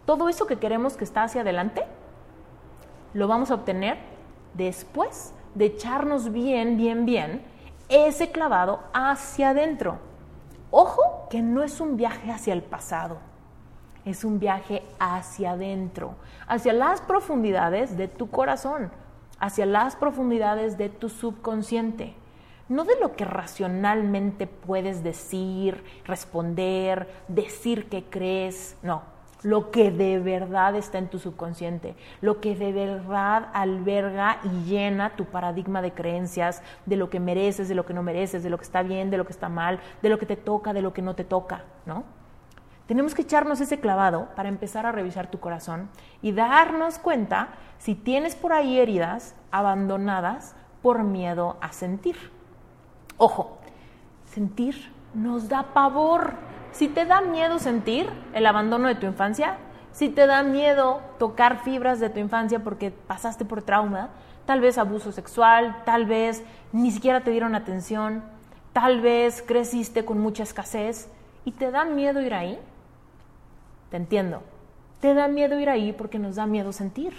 Todo 0.05 0.29
eso 0.29 0.47
que 0.47 0.57
queremos 0.57 0.97
que 0.97 1.05
está 1.05 1.25
hacia 1.25 1.43
adelante, 1.43 1.85
lo 3.15 3.27
vamos 3.27 3.51
a 3.51 3.55
obtener 3.55 3.97
después 4.55 5.35
de 5.55 5.67
echarnos 5.67 6.33
bien, 6.33 6.77
bien, 6.77 7.07
bien 7.07 7.43
ese 7.89 8.31
clavado 8.31 8.81
hacia 8.93 9.51
adentro. 9.51 9.99
Ojo 10.71 11.29
que 11.31 11.43
no 11.43 11.63
es 11.63 11.81
un 11.81 11.97
viaje 11.97 12.31
hacia 12.31 12.53
el 12.53 12.63
pasado, 12.63 13.19
es 14.05 14.25
un 14.25 14.39
viaje 14.39 14.83
hacia 14.99 15.53
adentro, 15.53 16.15
hacia 16.47 16.73
las 16.73 17.01
profundidades 17.01 17.97
de 17.97 18.09
tu 18.09 18.31
corazón, 18.31 18.91
hacia 19.39 19.67
las 19.67 19.97
profundidades 19.97 20.77
de 20.77 20.89
tu 20.89 21.09
subconsciente. 21.09 22.15
No 22.69 22.85
de 22.85 23.01
lo 23.01 23.17
que 23.17 23.25
racionalmente 23.25 24.47
puedes 24.47 25.03
decir, 25.03 25.83
responder, 26.05 27.09
decir 27.29 27.89
que 27.89 28.05
crees, 28.05 28.77
no 28.83 29.18
lo 29.43 29.71
que 29.71 29.91
de 29.91 30.19
verdad 30.19 30.75
está 30.75 30.99
en 30.99 31.09
tu 31.09 31.19
subconsciente, 31.19 31.95
lo 32.21 32.41
que 32.41 32.57
de 32.57 32.73
verdad 32.73 33.49
alberga 33.53 34.41
y 34.43 34.65
llena 34.65 35.11
tu 35.17 35.27
paradigma 35.27 35.83
de 35.83 35.93
creencias, 35.93 36.63
de 36.87 36.97
lo 36.97 37.09
que 37.09 37.21
mereces, 37.21 37.69
de 37.69 37.75
lo 37.75 37.87
que 37.87 37.95
no 37.95 38.03
mereces, 38.03 38.43
de 38.43 38.51
lo 38.51 38.59
que 38.59 38.65
está 38.65 38.83
bien, 38.83 39.11
de 39.11 39.19
lo 39.19 39.27
que 39.27 39.33
está 39.33 39.49
mal, 39.49 39.81
de 40.03 40.09
lo 40.09 40.19
que 40.19 40.27
te 40.27 40.37
toca, 40.37 40.73
de 40.73 40.83
lo 40.83 40.93
que 40.93 41.03
no 41.03 41.15
te 41.15 41.25
toca, 41.25 41.65
¿no? 41.87 42.05
Tenemos 42.87 43.15
que 43.15 43.23
echarnos 43.23 43.61
ese 43.61 43.81
clavado 43.81 44.29
para 44.35 44.49
empezar 44.49 44.87
a 44.87 44.93
revisar 44.93 45.31
tu 45.31 45.39
corazón 45.41 45.91
y 46.23 46.33
darnos 46.33 46.99
cuenta 46.99 47.51
si 47.77 47.95
tienes 47.95 48.35
por 48.35 48.55
ahí 48.55 48.79
heridas 48.79 49.35
abandonadas 49.51 50.57
por 50.81 51.05
miedo 51.05 51.59
a 51.61 51.73
sentir. 51.73 52.17
Ojo, 53.19 53.59
sentir 54.25 54.91
nos 55.13 55.49
da 55.51 55.75
pavor 55.75 56.35
si 56.79 56.87
te 56.87 57.07
da 57.07 57.21
miedo 57.21 57.59
sentir 57.59 58.09
el 58.35 58.47
abandono 58.47 58.87
de 58.87 58.95
tu 58.95 59.05
infancia, 59.05 59.57
si 59.91 60.09
te 60.11 60.29
da 60.29 60.45
miedo 60.45 61.01
tocar 61.19 61.65
fibras 61.65 61.99
de 61.99 62.09
tu 62.09 62.21
infancia 62.21 62.61
porque 62.61 62.93
pasaste 62.93 63.45
por 63.45 63.63
trauma, 63.63 64.11
tal 64.47 64.61
vez 64.61 64.79
abuso 64.79 65.11
sexual, 65.11 65.83
tal 65.85 66.07
vez 66.07 66.45
ni 66.71 66.93
siquiera 66.93 67.23
te 67.23 67.33
dieron 67.33 67.57
atención, 67.57 68.23
tal 68.73 69.01
vez 69.01 69.43
creciste 69.43 70.05
con 70.05 70.21
mucha 70.21 70.45
escasez 70.45 71.11
y 71.45 71.51
te 71.51 71.73
da 71.73 71.85
miedo 71.85 72.23
ir 72.23 72.33
ahí, 72.33 72.61
te 73.91 73.97
entiendo. 73.97 74.45
Te 75.01 75.15
da 75.15 75.27
miedo 75.27 75.59
ir 75.59 75.71
ahí 75.71 75.93
porque 75.93 76.21
nos 76.21 76.37
da 76.37 76.47
miedo 76.47 76.73
sentir. 76.73 77.13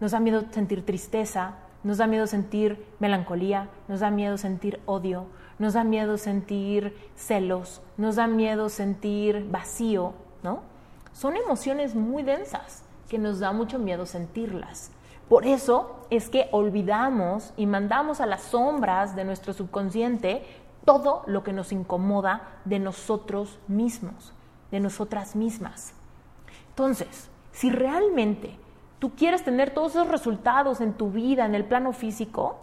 Nos 0.00 0.10
da 0.10 0.20
miedo 0.20 0.44
sentir 0.50 0.84
tristeza, 0.84 1.54
nos 1.82 1.96
da 1.96 2.06
miedo 2.06 2.26
sentir 2.26 2.84
melancolía, 2.98 3.68
nos 3.88 4.00
da 4.00 4.10
miedo 4.10 4.36
sentir 4.36 4.80
odio, 4.84 5.28
nos 5.58 5.74
da 5.74 5.84
miedo 5.84 6.18
sentir 6.18 6.96
celos, 7.16 7.82
nos 7.96 8.16
da 8.16 8.26
miedo 8.26 8.68
sentir 8.68 9.48
vacío, 9.50 10.12
¿no? 10.42 10.60
Son 11.12 11.36
emociones 11.36 11.94
muy 11.94 12.22
densas 12.22 12.82
que 13.08 13.18
nos 13.18 13.40
da 13.40 13.52
mucho 13.52 13.78
miedo 13.78 14.06
sentirlas. 14.06 14.90
Por 15.28 15.46
eso 15.46 16.06
es 16.10 16.28
que 16.28 16.48
olvidamos 16.52 17.52
y 17.56 17.66
mandamos 17.66 18.20
a 18.20 18.26
las 18.26 18.42
sombras 18.42 19.14
de 19.14 19.24
nuestro 19.24 19.52
subconsciente 19.52 20.44
todo 20.84 21.22
lo 21.26 21.42
que 21.44 21.52
nos 21.52 21.72
incomoda 21.72 22.42
de 22.64 22.78
nosotros 22.78 23.58
mismos, 23.68 24.32
de 24.70 24.80
nosotras 24.80 25.36
mismas. 25.36 25.94
Entonces, 26.70 27.28
si 27.52 27.70
realmente 27.70 28.58
tú 28.98 29.14
quieres 29.14 29.44
tener 29.44 29.74
todos 29.74 29.92
esos 29.92 30.08
resultados 30.08 30.80
en 30.80 30.94
tu 30.94 31.10
vida, 31.10 31.44
en 31.44 31.54
el 31.54 31.64
plano 31.64 31.92
físico, 31.92 32.56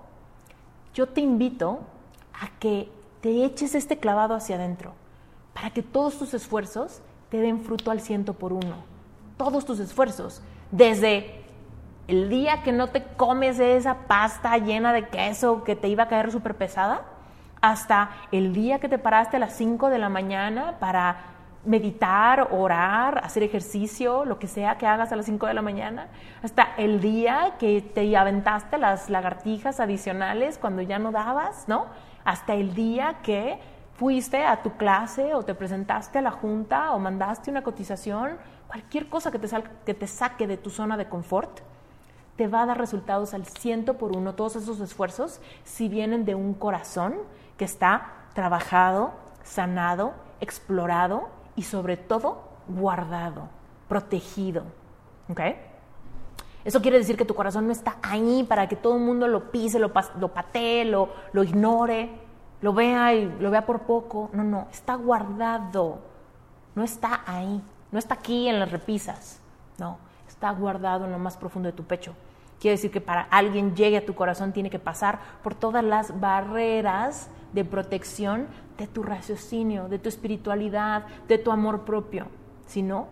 yo 0.94 1.08
te 1.08 1.22
invito 1.22 1.80
a 2.40 2.48
que 2.60 2.90
te 3.22 3.44
eches 3.44 3.76
este 3.76 3.98
clavado 3.98 4.36
hacia 4.36 4.56
adentro, 4.56 4.94
para 5.54 5.72
que 5.72 5.84
todos 5.84 6.18
tus 6.18 6.34
esfuerzos 6.34 7.02
te 7.30 7.38
den 7.38 7.62
fruto 7.62 7.92
al 7.92 8.02
ciento 8.02 8.34
por 8.34 8.54
uno. 8.54 8.76
Todos 9.38 9.66
tus 9.66 9.80
esfuerzos, 9.80 10.42
desde 10.72 11.44
el 12.08 12.30
día 12.30 12.64
que 12.64 12.72
no 12.72 12.88
te 12.88 13.04
comes 13.04 13.60
esa 13.60 14.08
pasta 14.08 14.58
llena 14.58 14.94
de 14.94 15.08
queso 15.10 15.64
que 15.64 15.76
te 15.76 15.88
iba 15.88 16.04
a 16.04 16.08
caer 16.08 16.32
súper 16.32 16.56
pesada, 16.56 17.04
hasta 17.62 18.12
el 18.32 18.54
día 18.54 18.80
que 18.80 18.90
te 18.90 18.98
paraste 18.98 19.38
a 19.38 19.40
las 19.40 19.54
5 19.54 19.90
de 19.90 20.00
la 20.00 20.10
mañana 20.10 20.78
para 20.80 21.18
meditar, 21.66 22.50
orar, 22.52 23.20
hacer 23.24 23.44
ejercicio, 23.44 24.24
lo 24.24 24.40
que 24.40 24.48
sea 24.48 24.78
que 24.78 24.88
hagas 24.88 25.12
a 25.12 25.16
las 25.18 25.26
5 25.26 25.46
de 25.46 25.54
la 25.54 25.62
mañana, 25.62 26.08
hasta 26.42 26.70
el 26.78 27.02
día 27.02 27.56
que 27.60 27.82
te 27.82 28.16
aventaste 28.16 28.78
las 28.78 29.10
lagartijas 29.10 29.80
adicionales 29.80 30.58
cuando 30.58 30.82
ya 30.82 31.00
no 31.00 31.12
dabas, 31.12 31.68
¿no? 31.68 31.88
Hasta 32.24 32.54
el 32.54 32.74
día 32.74 33.20
que 33.24 33.60
fuiste 33.96 34.46
a 34.46 34.62
tu 34.62 34.78
clase 34.78 35.34
o 35.34 35.44
te 35.44 35.56
presentaste 35.56 36.20
a 36.20 36.22
la 36.22 36.32
junta 36.32 36.94
o 36.94 37.00
mandaste 37.00 37.52
una 37.52 37.64
cotización, 37.64 38.38
cualquier 38.68 39.10
cosa 39.10 39.32
que 39.32 39.40
te, 39.40 39.50
que 39.86 39.94
te 39.94 40.08
saque 40.08 40.48
de 40.48 40.58
tu 40.58 40.70
zona 40.70 40.96
de 40.96 41.10
confort, 41.10 41.60
te 42.36 42.48
va 42.48 42.62
a 42.62 42.66
dar 42.66 42.78
resultados 42.78 43.34
al 43.34 43.46
ciento 43.46 43.98
por 43.98 44.16
uno, 44.16 44.36
todos 44.36 44.56
esos 44.56 44.80
esfuerzos, 44.80 45.42
si 45.66 45.90
vienen 45.90 46.24
de 46.24 46.36
un 46.36 46.54
corazón 46.54 47.16
que 47.58 47.66
está 47.66 48.14
trabajado, 48.34 49.12
sanado, 49.44 50.14
explorado 50.40 51.28
y 51.58 51.64
sobre 51.64 51.98
todo 51.98 52.44
guardado, 52.70 53.50
protegido. 53.90 54.64
¿Ok? 55.30 55.42
Eso 56.66 56.82
quiere 56.82 56.98
decir 56.98 57.16
que 57.16 57.26
tu 57.26 57.36
corazón 57.36 57.68
no 57.68 57.72
está 57.72 57.98
ahí 58.02 58.46
para 58.48 58.68
que 58.68 58.76
todo 58.76 58.96
el 58.96 59.02
mundo 59.02 59.28
lo 59.28 59.52
pise, 59.52 59.80
lo, 59.80 59.94
patee, 59.94 60.86
lo, 60.86 61.10
lo 61.32 61.44
ignore, 61.44 62.10
lo 62.62 62.74
vea 62.74 63.14
y 63.14 63.26
lo 63.40 63.50
vea 63.50 63.66
por 63.66 63.82
poco. 63.82 64.30
No, 64.34 64.44
no, 64.44 64.68
está 64.72 64.96
guardado. 64.96 66.00
No 66.76 66.84
está 66.84 67.22
ahí. 67.26 67.62
No 67.92 67.98
está 67.98 68.16
aquí 68.16 68.48
en 68.48 68.60
las 68.60 68.72
repisas. 68.72 69.40
No, 69.78 69.98
está 70.28 70.52
guardado 70.52 71.06
en 71.06 71.12
lo 71.12 71.20
más 71.20 71.38
profundo 71.38 71.68
de 71.68 71.74
tu 71.74 71.86
pecho. 71.86 72.14
Quiere 72.60 72.76
decir 72.76 72.92
que 72.92 73.02
para 73.02 73.22
alguien 73.22 73.76
llegue 73.76 73.98
a 73.98 74.06
tu 74.06 74.14
corazón 74.14 74.52
tiene 74.52 74.70
que 74.70 74.80
pasar 74.80 75.20
por 75.42 75.56
todas 75.56 75.84
las 75.84 76.20
barreras 76.20 77.30
de 77.54 77.64
protección 77.64 78.48
de 78.78 78.88
tu 78.88 79.02
raciocinio, 79.02 79.88
de 79.88 79.98
tu 79.98 80.10
espiritualidad, 80.10 81.06
de 81.28 81.38
tu 81.38 81.52
amor 81.52 81.86
propio. 81.86 82.28
Si 82.66 82.82
no, 82.82 83.08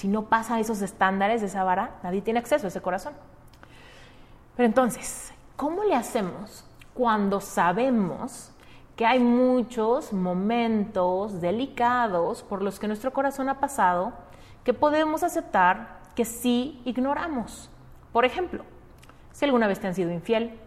si 0.00 0.08
no 0.08 0.24
pasa 0.24 0.58
esos 0.58 0.80
estándares 0.80 1.42
de 1.42 1.48
esa 1.48 1.62
vara, 1.62 1.98
nadie 2.02 2.22
tiene 2.22 2.38
acceso 2.38 2.66
a 2.66 2.68
ese 2.68 2.80
corazón. 2.80 3.12
Pero 4.56 4.66
entonces, 4.66 5.30
¿cómo 5.56 5.84
le 5.84 5.94
hacemos 5.94 6.64
cuando 6.94 7.42
sabemos 7.42 8.50
que 8.96 9.04
hay 9.04 9.18
muchos 9.18 10.14
momentos 10.14 11.42
delicados 11.42 12.42
por 12.42 12.62
los 12.62 12.80
que 12.80 12.86
nuestro 12.86 13.12
corazón 13.12 13.50
ha 13.50 13.60
pasado 13.60 14.14
que 14.64 14.72
podemos 14.72 15.22
aceptar 15.22 16.00
que 16.14 16.24
sí 16.24 16.80
ignoramos? 16.86 17.68
Por 18.10 18.24
ejemplo, 18.24 18.64
si 19.32 19.44
alguna 19.44 19.66
vez 19.66 19.80
te 19.80 19.86
han 19.86 19.94
sido 19.94 20.10
infiel, 20.10 20.58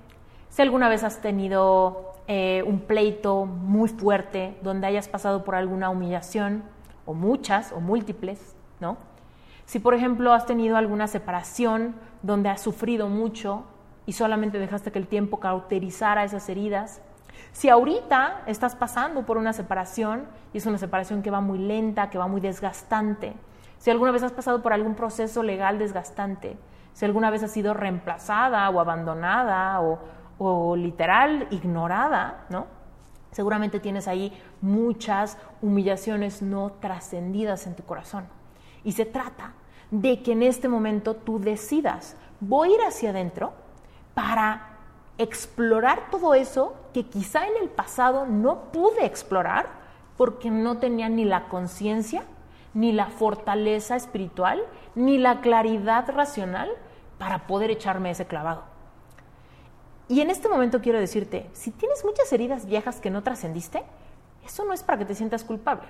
si 0.50 0.62
alguna 0.62 0.90
vez 0.90 1.04
has 1.04 1.22
tenido 1.22 2.14
eh, 2.28 2.64
un 2.68 2.82
pleito 2.82 3.48
muy 3.48 3.90
fuerte 3.90 4.56
donde 4.62 4.86
hayas 4.86 5.08
pasado 5.08 5.44
por 5.44 5.56
alguna 5.56 5.90
humillación, 5.90 6.62
o 7.08 7.16
muchas, 7.16 7.72
o 7.72 7.80
múltiples, 7.80 8.56
¿no? 8.80 8.96
Si, 9.74 9.80
por 9.80 9.96
ejemplo, 9.96 10.34
has 10.34 10.46
tenido 10.46 10.78
alguna 10.78 11.08
separación 11.08 11.96
donde 12.22 12.48
has 12.48 12.62
sufrido 12.62 13.10
mucho 13.10 13.64
y 14.06 14.14
solamente 14.14 14.60
dejaste 14.60 14.92
que 14.92 15.00
el 15.00 15.08
tiempo 15.08 15.40
cauterizara 15.40 16.24
esas 16.24 16.48
heridas, 16.48 17.02
si 17.54 17.70
ahorita 17.70 18.44
estás 18.46 18.76
pasando 18.76 19.26
por 19.26 19.40
una 19.40 19.52
separación 19.52 20.28
y 20.54 20.60
es 20.60 20.68
una 20.68 20.78
separación 20.78 21.24
que 21.24 21.32
va 21.32 21.42
muy 21.42 21.58
lenta, 21.58 22.12
que 22.12 22.20
va 22.20 22.28
muy 22.28 22.40
desgastante, 22.40 23.34
si 23.80 23.90
alguna 23.90 24.12
vez 24.12 24.22
has 24.22 24.32
pasado 24.32 24.62
por 24.62 24.74
algún 24.74 24.94
proceso 24.94 25.42
legal 25.42 25.80
desgastante, 25.80 26.56
si 26.94 27.06
alguna 27.06 27.32
vez 27.32 27.42
has 27.42 27.50
sido 27.50 27.74
reemplazada 27.74 28.70
o 28.70 28.80
abandonada 28.80 29.82
o, 30.38 30.76
literal 30.76 31.48
ignorada, 31.50 32.46
¿no? 32.52 32.68
Seguramente 33.32 33.80
tienes 33.80 34.08
ahí 34.08 34.40
muchas 34.62 35.40
humillaciones 35.64 36.44
no 36.44 36.74
trascendidas 36.74 37.66
en 37.66 37.76
tu 37.76 37.82
corazón. 37.82 38.28
Y 38.84 38.92
se 38.92 39.06
trata 39.06 39.54
de 39.94 40.24
que 40.24 40.32
en 40.32 40.42
este 40.42 40.68
momento 40.68 41.16
tú 41.16 41.38
decidas, 41.38 42.16
voy 42.40 42.72
a 42.72 42.74
ir 42.74 42.82
hacia 42.82 43.12
adentro 43.12 43.54
para 44.16 44.80
explorar 45.20 46.10
todo 46.10 46.34
eso 46.34 46.74
que 46.96 47.06
quizá 47.06 47.46
en 47.46 47.58
el 47.62 47.70
pasado 47.70 48.26
no 48.26 48.72
pude 48.72 49.06
explorar 49.06 49.68
porque 50.18 50.50
no 50.50 50.80
tenía 50.80 51.10
ni 51.10 51.26
la 51.26 51.48
conciencia, 51.48 52.24
ni 52.74 52.92
la 52.92 53.06
fortaleza 53.06 53.96
espiritual, 53.96 54.64
ni 54.96 55.20
la 55.20 55.42
claridad 55.42 56.10
racional 56.10 56.72
para 57.20 57.46
poder 57.46 57.70
echarme 57.70 58.10
ese 58.10 58.26
clavado. 58.26 58.64
Y 60.08 60.22
en 60.22 60.32
este 60.32 60.50
momento 60.50 60.82
quiero 60.82 61.00
decirte, 61.00 61.52
si 61.54 61.70
tienes 61.70 62.04
muchas 62.04 62.34
heridas 62.34 62.66
viejas 62.66 63.00
que 63.00 63.12
no 63.12 63.22
trascendiste, 63.22 63.84
eso 64.44 64.66
no 64.66 64.74
es 64.74 64.82
para 64.82 64.98
que 64.98 65.06
te 65.06 65.14
sientas 65.14 65.44
culpable. 65.44 65.88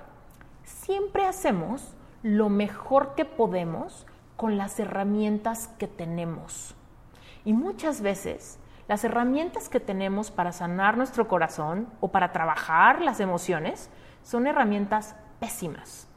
Siempre 0.62 1.24
hacemos 1.24 1.94
lo 2.24 2.48
mejor 2.48 3.14
que 3.14 3.26
podemos 3.26 4.06
con 4.36 4.56
las 4.56 4.80
herramientas 4.80 5.68
que 5.78 5.86
tenemos. 5.86 6.74
Y 7.44 7.52
muchas 7.52 8.00
veces 8.00 8.58
las 8.88 9.04
herramientas 9.04 9.68
que 9.68 9.78
tenemos 9.78 10.30
para 10.30 10.50
sanar 10.50 10.96
nuestro 10.96 11.28
corazón 11.28 11.86
o 12.00 12.08
para 12.08 12.32
trabajar 12.32 13.02
las 13.02 13.20
emociones 13.20 13.90
son 14.22 14.46
herramientas 14.46 15.16
pésimas. 15.38 16.08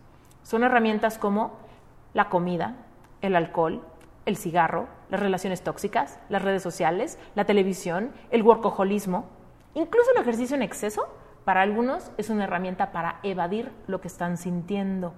Son 0.44 0.64
herramientas 0.64 1.18
como 1.18 1.58
la 2.14 2.30
comida, 2.30 2.76
el 3.22 3.36
alcohol, 3.36 3.84
el 4.26 4.38
cigarro, 4.38 4.88
las 5.10 5.20
relaciones 5.20 5.62
tóxicas, 5.62 6.20
las 6.30 6.42
redes 6.42 6.64
sociales, 6.64 7.20
la 7.36 7.44
televisión, 7.44 8.14
el 8.32 8.44
workaholismo, 8.44 9.26
incluso 9.74 10.10
el 10.16 10.22
ejercicio 10.22 10.56
en 10.56 10.62
exceso, 10.64 11.10
para 11.44 11.64
algunos 11.64 12.12
es 12.18 12.30
una 12.30 12.46
herramienta 12.46 12.94
para 12.94 13.20
evadir 13.24 13.74
lo 13.88 14.00
que 14.00 14.08
están 14.08 14.38
sintiendo. 14.38 15.14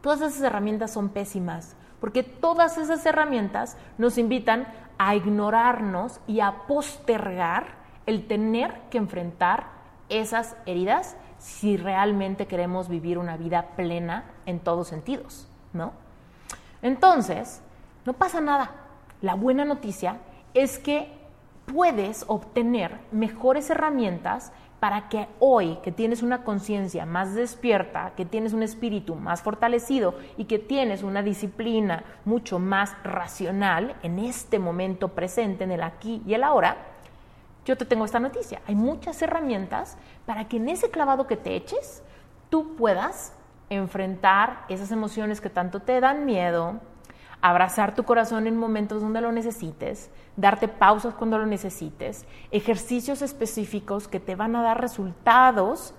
Todas 0.00 0.20
esas 0.20 0.42
herramientas 0.42 0.92
son 0.92 1.08
pésimas, 1.08 1.76
porque 2.00 2.22
todas 2.22 2.78
esas 2.78 3.04
herramientas 3.04 3.76
nos 3.98 4.18
invitan 4.18 4.68
a 4.98 5.14
ignorarnos 5.14 6.20
y 6.26 6.40
a 6.40 6.66
postergar 6.66 7.78
el 8.06 8.26
tener 8.26 8.80
que 8.90 8.98
enfrentar 8.98 9.66
esas 10.08 10.56
heridas 10.66 11.16
si 11.38 11.76
realmente 11.76 12.46
queremos 12.46 12.88
vivir 12.88 13.18
una 13.18 13.36
vida 13.36 13.70
plena 13.76 14.24
en 14.46 14.60
todos 14.60 14.88
sentidos, 14.88 15.46
¿no? 15.72 15.92
Entonces, 16.82 17.60
no 18.04 18.12
pasa 18.12 18.40
nada. 18.40 18.70
La 19.20 19.34
buena 19.34 19.64
noticia 19.64 20.18
es 20.54 20.78
que 20.78 21.12
puedes 21.66 22.24
obtener 22.28 22.98
mejores 23.12 23.70
herramientas 23.70 24.52
para 24.80 25.08
que 25.08 25.26
hoy, 25.40 25.78
que 25.82 25.90
tienes 25.90 26.22
una 26.22 26.44
conciencia 26.44 27.04
más 27.04 27.34
despierta, 27.34 28.12
que 28.16 28.24
tienes 28.24 28.52
un 28.52 28.62
espíritu 28.62 29.16
más 29.16 29.42
fortalecido 29.42 30.14
y 30.36 30.44
que 30.44 30.58
tienes 30.58 31.02
una 31.02 31.22
disciplina 31.22 32.04
mucho 32.24 32.58
más 32.58 32.94
racional 33.02 33.96
en 34.02 34.18
este 34.18 34.58
momento 34.58 35.08
presente, 35.08 35.64
en 35.64 35.72
el 35.72 35.82
aquí 35.82 36.22
y 36.26 36.34
el 36.34 36.44
ahora, 36.44 36.76
yo 37.64 37.76
te 37.76 37.84
tengo 37.84 38.04
esta 38.04 38.20
noticia. 38.20 38.62
Hay 38.66 38.74
muchas 38.74 39.20
herramientas 39.20 39.98
para 40.26 40.48
que 40.48 40.56
en 40.56 40.68
ese 40.68 40.90
clavado 40.90 41.26
que 41.26 41.36
te 41.36 41.54
eches, 41.54 42.02
tú 42.48 42.76
puedas 42.76 43.34
enfrentar 43.70 44.64
esas 44.68 44.90
emociones 44.90 45.40
que 45.40 45.50
tanto 45.50 45.80
te 45.80 46.00
dan 46.00 46.24
miedo, 46.24 46.80
abrazar 47.40 47.94
tu 47.94 48.04
corazón 48.04 48.46
en 48.46 48.56
momentos 48.56 49.00
donde 49.00 49.20
lo 49.20 49.32
necesites, 49.32 50.10
darte 50.36 50.68
pausas 50.68 51.14
cuando 51.14 51.38
lo 51.38 51.46
necesites, 51.46 52.26
ejercicios 52.50 53.22
específicos 53.22 54.08
que 54.08 54.20
te 54.20 54.36
van 54.36 54.56
a 54.56 54.62
dar 54.62 54.80
resultados 54.80 55.94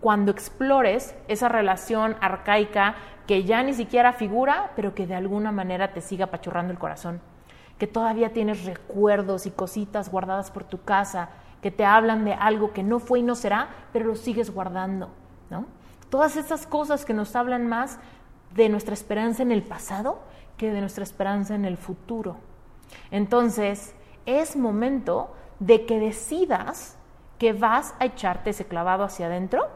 cuando 0.00 0.30
explores 0.30 1.14
esa 1.26 1.48
relación 1.48 2.16
arcaica 2.20 2.94
que 3.26 3.44
ya 3.44 3.62
ni 3.62 3.74
siquiera 3.74 4.12
figura, 4.12 4.72
pero 4.76 4.94
que 4.94 5.06
de 5.06 5.14
alguna 5.14 5.52
manera 5.52 5.92
te 5.92 6.00
siga 6.00 6.26
apachurrando 6.26 6.72
el 6.72 6.78
corazón, 6.78 7.20
que 7.78 7.86
todavía 7.86 8.32
tienes 8.32 8.64
recuerdos 8.64 9.46
y 9.46 9.50
cositas 9.50 10.10
guardadas 10.10 10.50
por 10.50 10.64
tu 10.64 10.82
casa, 10.82 11.28
que 11.60 11.70
te 11.70 11.84
hablan 11.84 12.24
de 12.24 12.32
algo 12.32 12.72
que 12.72 12.82
no 12.82 13.00
fue 13.00 13.18
y 13.18 13.22
no 13.22 13.34
será, 13.34 13.68
pero 13.92 14.06
lo 14.06 14.16
sigues 14.16 14.54
guardando, 14.54 15.10
¿no? 15.50 15.66
Todas 16.08 16.36
esas 16.36 16.66
cosas 16.66 17.04
que 17.04 17.12
nos 17.12 17.36
hablan 17.36 17.66
más 17.68 17.98
de 18.54 18.68
nuestra 18.68 18.94
esperanza 18.94 19.42
en 19.42 19.52
el 19.52 19.62
pasado 19.62 20.20
que 20.58 20.70
de 20.70 20.80
nuestra 20.80 21.04
esperanza 21.04 21.54
en 21.54 21.64
el 21.64 21.78
futuro. 21.78 22.36
Entonces, 23.10 23.94
es 24.26 24.56
momento 24.56 25.32
de 25.58 25.86
que 25.86 25.98
decidas 25.98 26.98
que 27.38 27.52
vas 27.52 27.94
a 27.98 28.04
echarte 28.04 28.50
ese 28.50 28.66
clavado 28.66 29.04
hacia 29.04 29.26
adentro, 29.26 29.68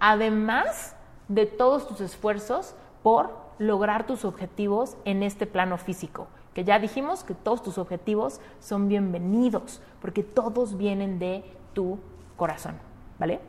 además 0.00 0.96
de 1.28 1.46
todos 1.46 1.86
tus 1.86 2.00
esfuerzos 2.00 2.74
por 3.02 3.36
lograr 3.58 4.06
tus 4.06 4.24
objetivos 4.24 4.96
en 5.04 5.22
este 5.22 5.46
plano 5.46 5.78
físico, 5.78 6.28
que 6.54 6.64
ya 6.64 6.78
dijimos 6.78 7.24
que 7.24 7.34
todos 7.34 7.62
tus 7.62 7.76
objetivos 7.76 8.40
son 8.60 8.88
bienvenidos, 8.88 9.82
porque 10.00 10.22
todos 10.22 10.76
vienen 10.76 11.18
de 11.18 11.44
tu 11.74 11.98
corazón, 12.36 12.78
¿vale? 13.18 13.40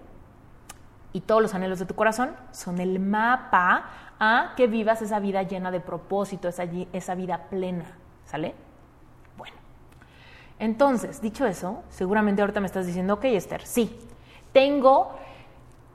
Y 1.13 1.21
todos 1.21 1.41
los 1.41 1.53
anhelos 1.53 1.79
de 1.79 1.85
tu 1.85 1.95
corazón 1.95 2.35
son 2.51 2.79
el 2.79 2.99
mapa 2.99 3.85
a 4.19 4.53
que 4.55 4.67
vivas 4.67 5.01
esa 5.01 5.19
vida 5.19 5.43
llena 5.43 5.71
de 5.71 5.79
propósito, 5.79 6.47
esa, 6.47 6.63
esa 6.93 7.15
vida 7.15 7.45
plena, 7.49 7.85
¿sale? 8.25 8.53
Bueno, 9.37 9.55
entonces, 10.59 11.21
dicho 11.21 11.45
eso, 11.45 11.83
seguramente 11.89 12.41
ahorita 12.41 12.59
me 12.59 12.65
estás 12.65 12.85
diciendo, 12.85 13.15
ok, 13.15 13.25
Esther, 13.25 13.65
sí, 13.65 13.97
tengo 14.51 15.11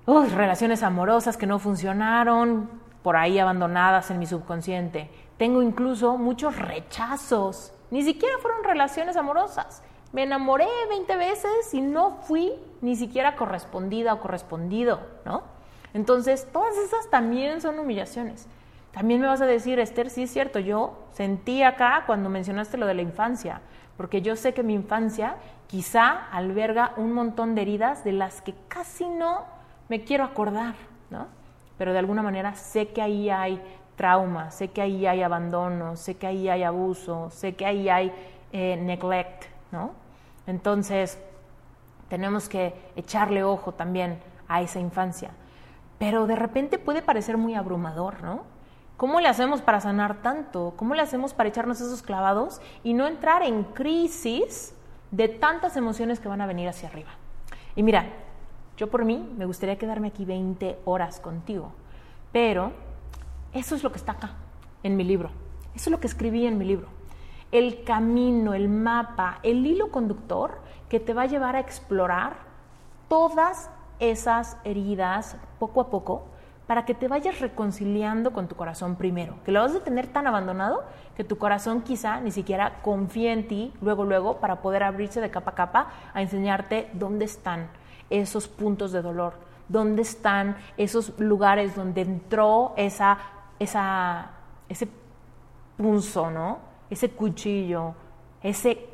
relaciones 0.07 0.83
amorosas 0.83 1.37
que 1.37 1.47
no 1.47 1.59
funcionaron, 1.59 2.69
por 3.03 3.17
ahí 3.17 3.39
abandonadas 3.39 4.11
en 4.11 4.19
mi 4.19 4.27
subconsciente. 4.27 5.11
Tengo 5.37 5.63
incluso 5.63 6.17
muchos 6.17 6.57
rechazos, 6.57 7.75
ni 7.91 8.03
siquiera 8.03 8.39
fueron 8.39 8.65
relaciones 8.65 9.17
amorosas. 9.17 9.83
Me 10.13 10.23
enamoré 10.23 10.67
20 10.89 11.17
veces 11.17 11.75
y 11.75 11.83
no 11.83 12.19
fui 12.23 12.53
ni 12.81 12.97
siquiera 12.97 13.37
correspondida 13.37 14.15
o 14.15 14.21
correspondido, 14.21 15.01
¿no? 15.25 15.54
Entonces, 15.95 16.49
todas 16.53 16.77
esas 16.77 17.09
también 17.09 17.61
son 17.61 17.79
humillaciones. 17.79 18.49
También 18.93 19.21
me 19.21 19.29
vas 19.29 19.41
a 19.41 19.47
decir, 19.47 19.79
Esther, 19.79 20.11
sí 20.11 20.25
es 20.25 20.33
cierto, 20.33 20.59
yo 20.59 20.99
sentí 21.13 21.63
acá 21.63 22.03
cuando 22.07 22.29
mencionaste 22.29 22.77
lo 22.77 22.87
de 22.87 22.95
la 22.95 23.03
infancia, 23.03 23.61
porque 23.97 24.21
yo 24.21 24.37
sé 24.37 24.55
que 24.55 24.63
mi 24.63 24.75
infancia 24.75 25.37
quizá 25.69 26.29
alberga 26.31 26.93
un 26.97 27.13
montón 27.13 27.55
de 27.55 27.63
heridas 27.63 28.05
de 28.05 28.13
las 28.13 28.43
que 28.43 28.55
casi 28.69 29.09
no 29.09 29.45
me 29.89 30.05
quiero 30.05 30.25
acordar, 30.25 30.75
¿no? 31.11 31.27
Pero 31.79 31.93
de 31.93 31.99
alguna 31.99 32.23
manera 32.23 32.55
sé 32.55 32.89
que 32.89 33.03
ahí 33.03 33.31
hay 33.31 33.61
trauma, 33.97 34.51
sé 34.51 34.69
que 34.69 34.83
ahí 34.83 35.07
hay 35.07 35.23
abandono, 35.23 35.97
sé 35.97 36.17
que 36.17 36.27
ahí 36.27 36.49
hay 36.49 36.63
abuso, 36.65 37.31
sé 37.31 37.55
que 37.55 37.67
ahí 37.67 37.89
hay 37.89 38.13
eh, 38.53 38.77
neglect, 38.77 39.45
¿no? 39.73 39.93
Entonces, 40.47 41.19
tenemos 42.09 42.49
que 42.49 42.75
echarle 42.95 43.43
ojo 43.43 43.73
también 43.73 44.19
a 44.47 44.61
esa 44.61 44.79
infancia 44.79 45.31
pero 45.99 46.27
de 46.27 46.37
repente 46.37 46.79
puede 46.79 47.03
parecer 47.03 47.37
muy 47.37 47.55
abrumador, 47.55 48.23
¿no? 48.23 48.43
¿Cómo 48.97 49.21
le 49.21 49.29
hacemos 49.29 49.61
para 49.61 49.81
sanar 49.81 50.23
tanto? 50.23 50.75
¿Cómo 50.77 50.95
le 50.95 51.03
hacemos 51.03 51.35
para 51.35 51.49
echarnos 51.49 51.81
esos 51.81 52.03
clavados 52.03 52.61
y 52.85 52.95
no 52.95 53.07
entrar 53.07 53.43
en 53.43 53.65
crisis 53.65 54.75
de 55.11 55.29
tantas 55.29 55.77
emociones 55.77 56.21
que 56.21 56.29
van 56.29 56.41
a 56.41 56.47
venir 56.47 56.69
hacia 56.69 56.89
arriba? 56.89 57.11
Y 57.75 57.83
mira, 57.83 58.07
yo 58.77 58.89
por 58.91 59.05
mí 59.05 59.33
me 59.37 59.47
gustaría 59.47 59.79
quedarme 59.79 60.09
aquí 60.09 60.25
20 60.25 60.79
horas 60.85 61.19
contigo, 61.19 61.73
pero 62.33 62.73
eso 63.53 63.75
es 63.75 63.83
lo 63.83 63.91
que 63.91 63.99
está 63.99 64.13
acá, 64.13 64.33
en 64.83 64.97
mi 64.97 65.05
libro. 65.05 65.31
Eso 65.75 65.91
es 65.91 65.93
lo 65.93 66.01
que 66.01 66.07
escribí 66.07 66.47
en 66.47 66.59
mi 66.59 66.65
libro. 66.65 66.89
El 67.51 67.85
camino, 67.85 68.55
el 68.55 68.69
mapa, 68.69 69.39
el 69.43 69.67
hilo 69.67 69.91
conductor 69.91 70.59
que 70.89 71.01
te 71.01 71.15
va 71.15 71.23
a 71.23 71.27
llevar 71.27 71.57
a 71.57 71.61
explorar 71.61 72.37
todas 73.09 73.71
esas 73.99 74.57
heridas 74.65 75.37
poco 75.59 75.81
a 75.81 75.91
poco 75.91 76.25
para 76.67 76.85
que 76.87 76.95
te 76.95 77.09
vayas 77.09 77.41
reconciliando 77.41 78.33
con 78.33 78.49
tu 78.49 78.57
corazón 78.57 78.97
primero, 78.97 79.37
que 79.45 79.53
lo 79.53 79.61
vas 79.61 79.75
a 79.75 79.85
tener 79.85 80.07
tan 80.07 80.27
abandonado 80.27 80.85
que 81.17 81.25
tu 81.25 81.37
corazón 81.37 81.83
quizá 81.83 82.21
ni 82.21 82.31
siquiera 82.31 82.81
confíe 82.83 83.33
en 83.33 83.47
ti 83.47 83.73
luego, 83.83 84.05
luego, 84.05 84.39
para 84.39 84.63
poder 84.63 84.83
abrirse 84.83 85.21
de 85.21 85.31
capa 85.31 85.51
a 85.51 85.55
capa 85.55 85.89
a 86.15 86.23
enseñarte 86.23 86.89
dónde 86.95 87.27
están 87.27 87.69
esos 88.09 88.49
puntos 88.49 88.93
de 88.93 89.03
dolor, 89.03 89.35
dónde 89.69 90.03
están 90.03 90.57
esos 90.77 91.19
lugares 91.19 91.77
donde 91.77 92.01
entró 92.01 92.73
esa, 92.77 93.19
esa, 93.59 94.31
ese 94.69 94.89
punzo, 95.77 96.31
¿no? 96.31 96.59
Ese 96.89 97.11
cuchillo, 97.11 97.95
ese 98.43 98.89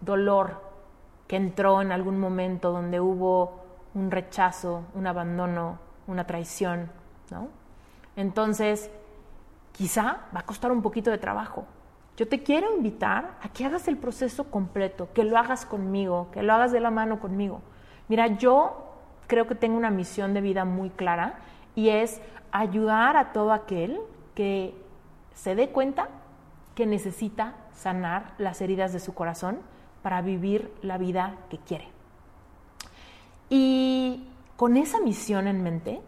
dolor 0.00 0.60
que 1.26 1.36
entró 1.36 1.80
en 1.80 1.92
algún 1.92 2.20
momento 2.20 2.72
donde 2.72 3.00
hubo 3.00 3.65
un 3.96 4.10
rechazo, 4.10 4.84
un 4.94 5.06
abandono, 5.06 5.78
una 6.06 6.26
traición, 6.26 6.90
¿no? 7.30 7.48
Entonces, 8.14 8.90
quizá 9.72 10.18
va 10.34 10.40
a 10.40 10.46
costar 10.46 10.70
un 10.70 10.82
poquito 10.82 11.10
de 11.10 11.16
trabajo. 11.16 11.64
Yo 12.18 12.28
te 12.28 12.42
quiero 12.42 12.76
invitar 12.76 13.38
a 13.42 13.48
que 13.48 13.64
hagas 13.64 13.88
el 13.88 13.96
proceso 13.96 14.50
completo, 14.50 15.08
que 15.14 15.24
lo 15.24 15.38
hagas 15.38 15.64
conmigo, 15.64 16.28
que 16.30 16.42
lo 16.42 16.52
hagas 16.52 16.72
de 16.72 16.80
la 16.80 16.90
mano 16.90 17.18
conmigo. 17.20 17.62
Mira, 18.08 18.26
yo 18.26 18.84
creo 19.26 19.46
que 19.46 19.54
tengo 19.54 19.78
una 19.78 19.90
misión 19.90 20.34
de 20.34 20.42
vida 20.42 20.66
muy 20.66 20.90
clara 20.90 21.38
y 21.74 21.88
es 21.88 22.20
ayudar 22.52 23.16
a 23.16 23.32
todo 23.32 23.52
aquel 23.52 23.98
que 24.34 24.74
se 25.34 25.54
dé 25.54 25.70
cuenta 25.70 26.08
que 26.74 26.84
necesita 26.84 27.54
sanar 27.72 28.34
las 28.36 28.60
heridas 28.60 28.92
de 28.92 29.00
su 29.00 29.14
corazón 29.14 29.58
para 30.02 30.20
vivir 30.20 30.70
la 30.82 30.98
vida 30.98 31.34
que 31.48 31.58
quiere. 31.58 31.95
Y 33.48 34.28
con 34.56 34.76
esa 34.76 35.00
misión 35.00 35.46
en 35.46 35.62
mente, 35.62 36.00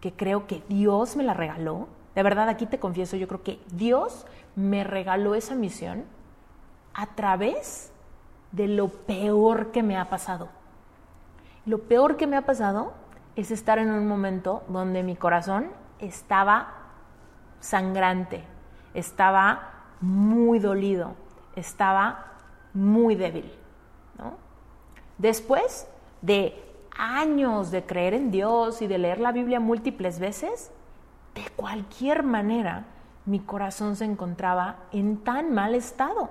que 0.00 0.12
creo 0.12 0.46
que 0.46 0.62
Dios 0.68 1.16
me 1.16 1.24
la 1.24 1.34
regaló, 1.34 1.88
de 2.14 2.22
verdad 2.22 2.48
aquí 2.48 2.66
te 2.66 2.78
confieso, 2.78 3.16
yo 3.16 3.28
creo 3.28 3.42
que 3.42 3.60
Dios 3.72 4.26
me 4.56 4.84
regaló 4.84 5.34
esa 5.34 5.54
misión 5.54 6.04
a 6.94 7.06
través 7.14 7.92
de 8.52 8.68
lo 8.68 8.88
peor 8.88 9.70
que 9.70 9.82
me 9.82 9.96
ha 9.96 10.08
pasado. 10.08 10.48
Lo 11.66 11.82
peor 11.82 12.16
que 12.16 12.26
me 12.26 12.36
ha 12.36 12.46
pasado 12.46 12.92
es 13.36 13.50
estar 13.50 13.78
en 13.78 13.90
un 13.90 14.06
momento 14.08 14.64
donde 14.68 15.02
mi 15.02 15.16
corazón 15.16 15.68
estaba 15.98 16.74
sangrante, 17.60 18.44
estaba 18.94 19.70
muy 20.00 20.58
dolido, 20.58 21.14
estaba 21.54 22.32
muy 22.72 23.14
débil. 23.14 23.52
Después 25.18 25.86
de 26.22 26.54
años 26.96 27.70
de 27.70 27.84
creer 27.84 28.14
en 28.14 28.30
Dios 28.30 28.82
y 28.82 28.86
de 28.86 28.98
leer 28.98 29.20
la 29.20 29.32
Biblia 29.32 29.60
múltiples 29.60 30.18
veces, 30.18 30.70
de 31.34 31.44
cualquier 31.56 32.22
manera 32.22 32.84
mi 33.26 33.40
corazón 33.40 33.96
se 33.96 34.04
encontraba 34.04 34.76
en 34.92 35.18
tan 35.18 35.54
mal 35.54 35.74
estado. 35.74 36.30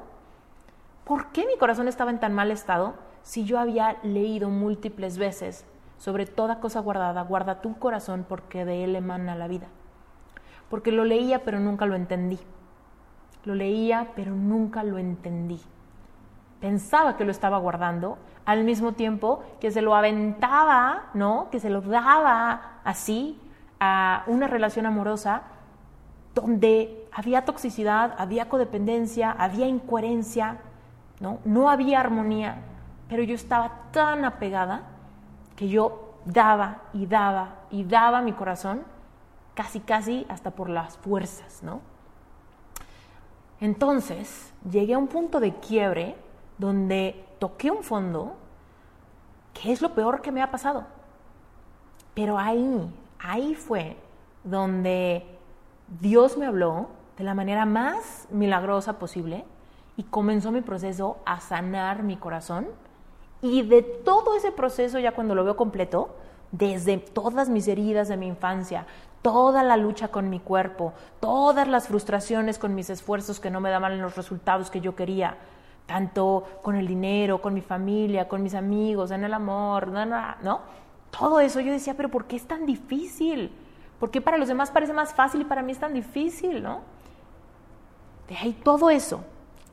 ¿Por 1.05 1.27
qué 1.27 1.45
mi 1.45 1.57
corazón 1.57 1.87
estaba 1.87 2.11
en 2.11 2.19
tan 2.19 2.33
mal 2.33 2.51
estado 2.51 2.93
si 3.23 3.45
yo 3.45 3.59
había 3.59 3.97
leído 4.03 4.49
múltiples 4.49 5.17
veces 5.17 5.65
sobre 5.97 6.25
toda 6.25 6.59
cosa 6.59 6.79
guardada, 6.79 7.21
guarda 7.23 7.61
tu 7.61 7.77
corazón 7.77 8.25
porque 8.27 8.65
de 8.65 8.83
él 8.83 8.95
emana 8.95 9.35
la 9.35 9.47
vida? 9.47 9.67
Porque 10.69 10.91
lo 10.91 11.03
leía 11.03 11.43
pero 11.43 11.59
nunca 11.59 11.85
lo 11.85 11.95
entendí. 11.95 12.39
Lo 13.45 13.55
leía 13.55 14.11
pero 14.15 14.35
nunca 14.35 14.83
lo 14.83 14.97
entendí. 14.97 15.59
Pensaba 16.59 17.15
que 17.15 17.25
lo 17.25 17.31
estaba 17.31 17.57
guardando, 17.57 18.17
al 18.45 18.63
mismo 18.63 18.93
tiempo 18.93 19.43
que 19.61 19.71
se 19.71 19.81
lo 19.81 19.95
aventaba, 19.95 21.03
¿no? 21.13 21.49
Que 21.51 21.59
se 21.59 21.69
lo 21.69 21.81
daba 21.81 22.79
así 22.83 23.39
a 23.79 24.23
una 24.27 24.47
relación 24.47 24.85
amorosa 24.85 25.43
donde 26.33 27.07
había 27.11 27.45
toxicidad, 27.45 28.15
había 28.17 28.49
codependencia, 28.49 29.31
había 29.31 29.67
incoherencia, 29.67 30.57
¿no? 31.19 31.39
No 31.45 31.69
había 31.69 31.99
armonía, 31.99 32.57
pero 33.07 33.23
yo 33.23 33.35
estaba 33.35 33.71
tan 33.91 34.25
apegada 34.25 34.83
que 35.55 35.67
yo 35.67 36.15
daba 36.25 36.81
y 36.93 37.05
daba 37.05 37.55
y 37.69 37.83
daba 37.83 38.21
mi 38.21 38.33
corazón 38.33 38.81
casi 39.53 39.79
casi 39.79 40.25
hasta 40.29 40.51
por 40.51 40.69
las 40.69 40.97
fuerzas, 40.97 41.61
¿no? 41.63 41.81
Entonces, 43.59 44.53
llegué 44.69 44.93
a 44.93 44.97
un 44.97 45.07
punto 45.07 45.39
de 45.39 45.53
quiebre 45.55 46.15
donde 46.59 47.25
toqué 47.39 47.71
un 47.71 47.83
fondo 47.83 48.35
que 49.53 49.71
es 49.71 49.81
lo 49.81 49.95
peor 49.95 50.21
que 50.21 50.31
me 50.31 50.43
ha 50.43 50.51
pasado. 50.51 50.85
Pero 52.13 52.37
ahí, 52.37 52.93
ahí 53.19 53.55
fue 53.55 53.97
donde 54.43 55.25
Dios 55.99 56.37
me 56.37 56.45
habló 56.45 56.89
de 57.17 57.23
la 57.23 57.33
manera 57.33 57.65
más 57.65 58.27
milagrosa 58.29 58.99
posible 58.99 59.45
y 59.97 60.03
comenzó 60.03 60.51
mi 60.51 60.61
proceso 60.61 61.17
a 61.25 61.39
sanar 61.39 62.03
mi 62.03 62.17
corazón. 62.17 62.67
Y 63.41 63.63
de 63.63 63.81
todo 63.81 64.35
ese 64.35 64.51
proceso, 64.51 64.99
ya 64.99 65.13
cuando 65.13 65.33
lo 65.33 65.43
veo 65.43 65.55
completo, 65.55 66.15
desde 66.51 66.97
todas 66.97 67.49
mis 67.49 67.67
heridas 67.67 68.07
de 68.07 68.17
mi 68.17 68.27
infancia, 68.27 68.85
toda 69.21 69.63
la 69.63 69.77
lucha 69.77 70.09
con 70.09 70.29
mi 70.29 70.39
cuerpo, 70.39 70.93
todas 71.19 71.67
las 71.67 71.87
frustraciones 71.87 72.57
con 72.57 72.75
mis 72.75 72.89
esfuerzos 72.89 73.39
que 73.39 73.51
no 73.51 73.59
me 73.59 73.69
daban 73.69 74.01
los 74.01 74.15
resultados 74.15 74.69
que 74.69 74.81
yo 74.81 74.95
quería, 74.95 75.37
tanto 75.89 76.43
con 76.61 76.75
el 76.75 76.85
dinero, 76.85 77.41
con 77.41 77.51
mi 77.51 77.61
familia, 77.61 78.27
con 78.27 78.43
mis 78.43 78.53
amigos, 78.53 79.09
en 79.09 79.23
el 79.23 79.33
amor, 79.33 79.87
no, 79.87 80.05
no, 80.05 80.21
no. 80.43 80.61
Todo 81.09 81.39
eso 81.39 81.59
yo 81.61 81.71
decía, 81.71 81.95
pero 81.97 82.09
¿por 82.09 82.25
qué 82.25 82.35
es 82.35 82.45
tan 82.45 82.67
difícil? 82.67 83.51
¿Por 83.99 84.11
qué 84.11 84.21
para 84.21 84.37
los 84.37 84.47
demás 84.47 84.69
parece 84.69 84.93
más 84.93 85.15
fácil 85.15 85.41
y 85.41 85.45
para 85.45 85.63
mí 85.63 85.71
es 85.71 85.79
tan 85.79 85.95
difícil, 85.95 86.61
no? 86.61 86.81
De 88.27 88.37
ahí 88.37 88.53
todo 88.63 88.91
eso. 88.91 89.23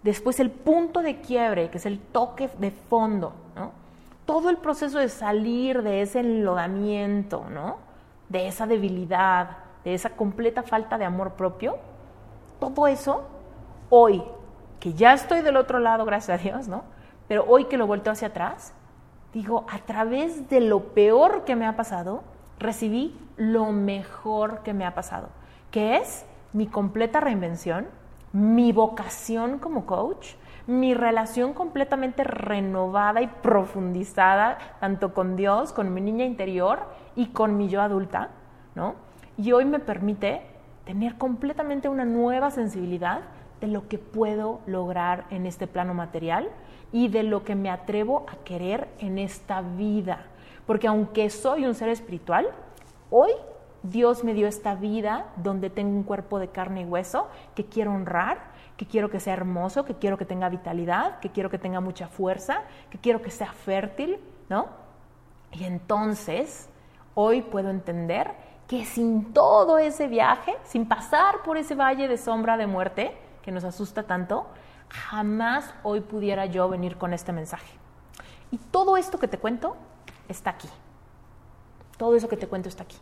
Después 0.02 0.40
el 0.40 0.50
punto 0.50 1.02
de 1.02 1.20
quiebre, 1.20 1.68
que 1.68 1.76
es 1.76 1.84
el 1.84 1.98
toque 1.98 2.48
de 2.58 2.70
fondo, 2.70 3.34
¿no? 3.54 3.72
Todo 4.24 4.48
el 4.48 4.56
proceso 4.56 4.98
de 4.98 5.10
salir 5.10 5.82
de 5.82 6.00
ese 6.00 6.20
enlodamiento, 6.20 7.44
¿no? 7.50 7.76
De 8.30 8.48
esa 8.48 8.66
debilidad, 8.66 9.58
de 9.84 9.92
esa 9.92 10.08
completa 10.08 10.62
falta 10.62 10.96
de 10.96 11.04
amor 11.04 11.32
propio. 11.32 11.76
Todo 12.58 12.86
eso, 12.86 13.24
hoy, 13.90 14.22
que 14.80 14.94
ya 14.94 15.12
estoy 15.12 15.42
del 15.42 15.56
otro 15.56 15.78
lado, 15.78 16.04
gracias 16.04 16.40
a 16.40 16.42
Dios, 16.42 16.68
¿no? 16.68 16.84
Pero 17.28 17.44
hoy 17.48 17.64
que 17.64 17.76
lo 17.76 17.86
vuelto 17.86 18.10
hacia 18.10 18.28
atrás, 18.28 18.72
digo, 19.32 19.66
a 19.70 19.78
través 19.78 20.48
de 20.48 20.60
lo 20.60 20.94
peor 20.94 21.44
que 21.44 21.56
me 21.56 21.66
ha 21.66 21.76
pasado, 21.76 22.22
recibí 22.58 23.18
lo 23.36 23.72
mejor 23.72 24.62
que 24.62 24.74
me 24.74 24.86
ha 24.86 24.94
pasado, 24.94 25.28
que 25.70 25.96
es 25.96 26.24
mi 26.52 26.66
completa 26.66 27.20
reinvención, 27.20 27.86
mi 28.32 28.72
vocación 28.72 29.58
como 29.58 29.86
coach, 29.86 30.34
mi 30.66 30.94
relación 30.94 31.52
completamente 31.52 32.24
renovada 32.24 33.22
y 33.22 33.28
profundizada, 33.28 34.58
tanto 34.80 35.14
con 35.14 35.36
Dios, 35.36 35.72
con 35.72 35.94
mi 35.94 36.00
niña 36.00 36.24
interior 36.24 36.80
y 37.14 37.26
con 37.26 37.56
mi 37.56 37.68
yo 37.68 37.82
adulta, 37.82 38.30
¿no? 38.74 38.94
Y 39.36 39.52
hoy 39.52 39.64
me 39.64 39.78
permite 39.78 40.42
tener 40.84 41.16
completamente 41.18 41.88
una 41.88 42.04
nueva 42.04 42.50
sensibilidad 42.50 43.20
de 43.61 43.66
lo 43.66 43.88
que 43.88 43.98
puedo 43.98 44.61
lograr 44.66 45.26
en 45.30 45.46
este 45.46 45.66
plano 45.66 45.94
material 45.94 46.50
y 46.92 47.09
de 47.09 47.22
lo 47.22 47.44
que 47.44 47.54
me 47.54 47.70
atrevo 47.70 48.26
a 48.28 48.36
querer 48.44 48.88
en 48.98 49.18
esta 49.18 49.62
vida. 49.62 50.26
Porque 50.66 50.88
aunque 50.88 51.30
soy 51.30 51.66
un 51.66 51.74
ser 51.74 51.88
espiritual, 51.88 52.48
hoy 53.11 53.30
Dios 53.82 54.24
me 54.24 54.34
dio 54.34 54.46
esta 54.46 54.74
vida 54.74 55.26
donde 55.36 55.70
tengo 55.70 55.96
un 55.96 56.02
cuerpo 56.02 56.38
de 56.38 56.48
carne 56.48 56.82
y 56.82 56.84
hueso 56.84 57.28
que 57.54 57.64
quiero 57.64 57.92
honrar, 57.92 58.38
que 58.76 58.86
quiero 58.86 59.11
que 59.11 59.20
sea 59.20 59.34
hermoso, 59.34 59.84
que 59.84 59.94
quiero 59.94 60.18
que 60.18 60.24
tenga 60.24 60.48
vitalidad, 60.48 61.20
que 61.20 61.30
quiero 61.30 61.50
que 61.50 61.59
tenga 61.59 61.80
mucha 61.80 62.09
fuerza, 62.09 62.62
que 62.90 62.98
quiero 62.98 63.22
que 63.22 63.30
sea 63.30 63.52
fértil, 63.52 64.18
¿no? 64.48 64.66
Y 65.52 65.64
entonces, 65.64 66.68
hoy 67.14 67.42
puedo 67.42 67.70
entender 67.70 68.32
que 68.66 68.84
sin 68.84 69.32
todo 69.32 69.78
ese 69.78 70.09
viaje, 70.09 70.54
sin 70.64 70.86
pasar 70.86 71.42
por 71.44 71.57
ese 71.57 71.74
valle 71.74 72.09
de 72.09 72.18
sombra 72.18 72.57
de 72.57 72.66
muerte 72.66 73.16
que 73.47 73.53
nos 73.53 73.62
asusta 73.62 74.03
tanto, 74.03 74.49
jamás 74.88 75.72
hoy 75.84 76.01
pudiera 76.01 76.47
yo 76.47 76.68
venir 76.68 76.99
con 76.99 77.12
este 77.12 77.32
mensaje. 77.32 77.78
Y 78.51 78.59
todo 78.59 78.97
esto 78.97 79.20
que 79.20 79.28
te 79.28 79.38
cuento 79.38 79.76
está 80.28 80.51
aquí. 80.51 80.68
Todo 81.97 82.16
eso 82.16 82.28
que 82.28 82.36
te 82.36 82.49
cuento 82.49 82.68
está 82.68 82.82
aquí. 82.82 82.97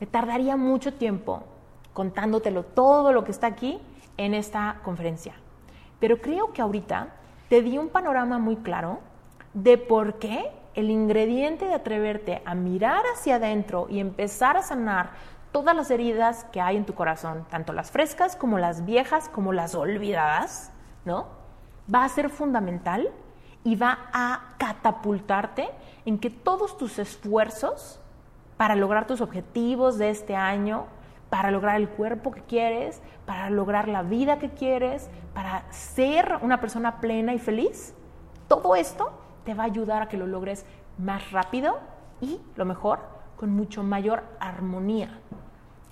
Me 0.00 0.08
tardaría 0.08 0.56
mucho 0.56 0.94
tiempo 0.94 1.44
contándotelo 1.92 2.64
todo 2.64 3.12
lo 3.12 3.22
que 3.22 3.30
está 3.30 3.46
aquí 3.46 3.80
en 4.16 4.34
esta 4.34 4.80
conferencia. 4.82 5.34
Pero 6.00 6.20
creo 6.20 6.52
que 6.52 6.60
ahorita 6.60 7.14
te 7.48 7.62
di 7.62 7.78
un 7.78 7.90
panorama 7.90 8.40
muy 8.40 8.56
claro 8.56 8.98
de 9.52 9.78
por 9.78 10.18
qué 10.18 10.50
el 10.74 10.90
ingrediente 10.90 11.66
de 11.66 11.74
atreverte 11.74 12.42
a 12.44 12.56
mirar 12.56 13.04
hacia 13.14 13.36
adentro 13.36 13.86
y 13.88 14.00
empezar 14.00 14.56
a 14.56 14.62
sanar 14.62 15.10
todas 15.54 15.76
las 15.76 15.92
heridas 15.92 16.42
que 16.50 16.60
hay 16.60 16.76
en 16.76 16.84
tu 16.84 16.94
corazón, 16.94 17.46
tanto 17.48 17.72
las 17.72 17.92
frescas 17.92 18.34
como 18.34 18.58
las 18.58 18.84
viejas, 18.84 19.28
como 19.28 19.52
las 19.52 19.76
olvidadas, 19.76 20.72
¿no? 21.04 21.28
Va 21.94 22.02
a 22.02 22.08
ser 22.08 22.28
fundamental 22.28 23.08
y 23.62 23.76
va 23.76 24.10
a 24.12 24.56
catapultarte 24.58 25.70
en 26.06 26.18
que 26.18 26.28
todos 26.28 26.76
tus 26.76 26.98
esfuerzos 26.98 28.00
para 28.56 28.74
lograr 28.74 29.06
tus 29.06 29.20
objetivos 29.20 29.96
de 29.96 30.10
este 30.10 30.34
año, 30.34 30.86
para 31.30 31.52
lograr 31.52 31.76
el 31.76 31.88
cuerpo 31.88 32.32
que 32.32 32.42
quieres, 32.42 33.00
para 33.24 33.48
lograr 33.48 33.86
la 33.86 34.02
vida 34.02 34.40
que 34.40 34.50
quieres, 34.50 35.08
para 35.34 35.70
ser 35.70 36.36
una 36.42 36.58
persona 36.58 36.98
plena 36.98 37.32
y 37.32 37.38
feliz, 37.38 37.94
todo 38.48 38.74
esto 38.74 39.12
te 39.44 39.54
va 39.54 39.62
a 39.62 39.66
ayudar 39.66 40.02
a 40.02 40.08
que 40.08 40.16
lo 40.16 40.26
logres 40.26 40.66
más 40.98 41.30
rápido 41.30 41.78
y, 42.20 42.40
lo 42.56 42.64
mejor, 42.64 42.98
con 43.36 43.50
mucho 43.50 43.84
mayor 43.84 44.24
armonía. 44.40 45.20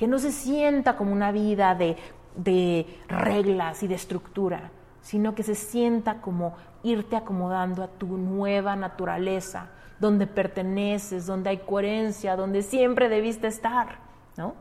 Que 0.03 0.09
no 0.09 0.19
se 0.19 0.33
sienta 0.33 0.97
como 0.97 1.13
una 1.13 1.31
vida 1.31 1.77
de, 1.77 1.97
de 2.35 2.99
reglas 3.07 3.85
y 3.85 3.87
de 3.87 3.95
estructura, 3.95 4.73
sino 5.01 5.37
que 5.37 5.45
se 5.45 5.55
sienta 5.55 6.21
como 6.21 6.57
irte 6.83 7.15
acomodando 7.15 7.85
a 7.85 7.87
tu 7.87 8.19
nueva 8.19 8.75
naturaleza, 8.75 9.69
donde 10.01 10.27
perteneces, 10.27 11.25
donde 11.25 11.51
hay 11.51 11.59
coherencia, 11.59 12.35
donde 12.35 12.63
siempre 12.63 13.09
debiste 13.09 13.47
estar, 13.47 13.99
¿no? 14.37 14.57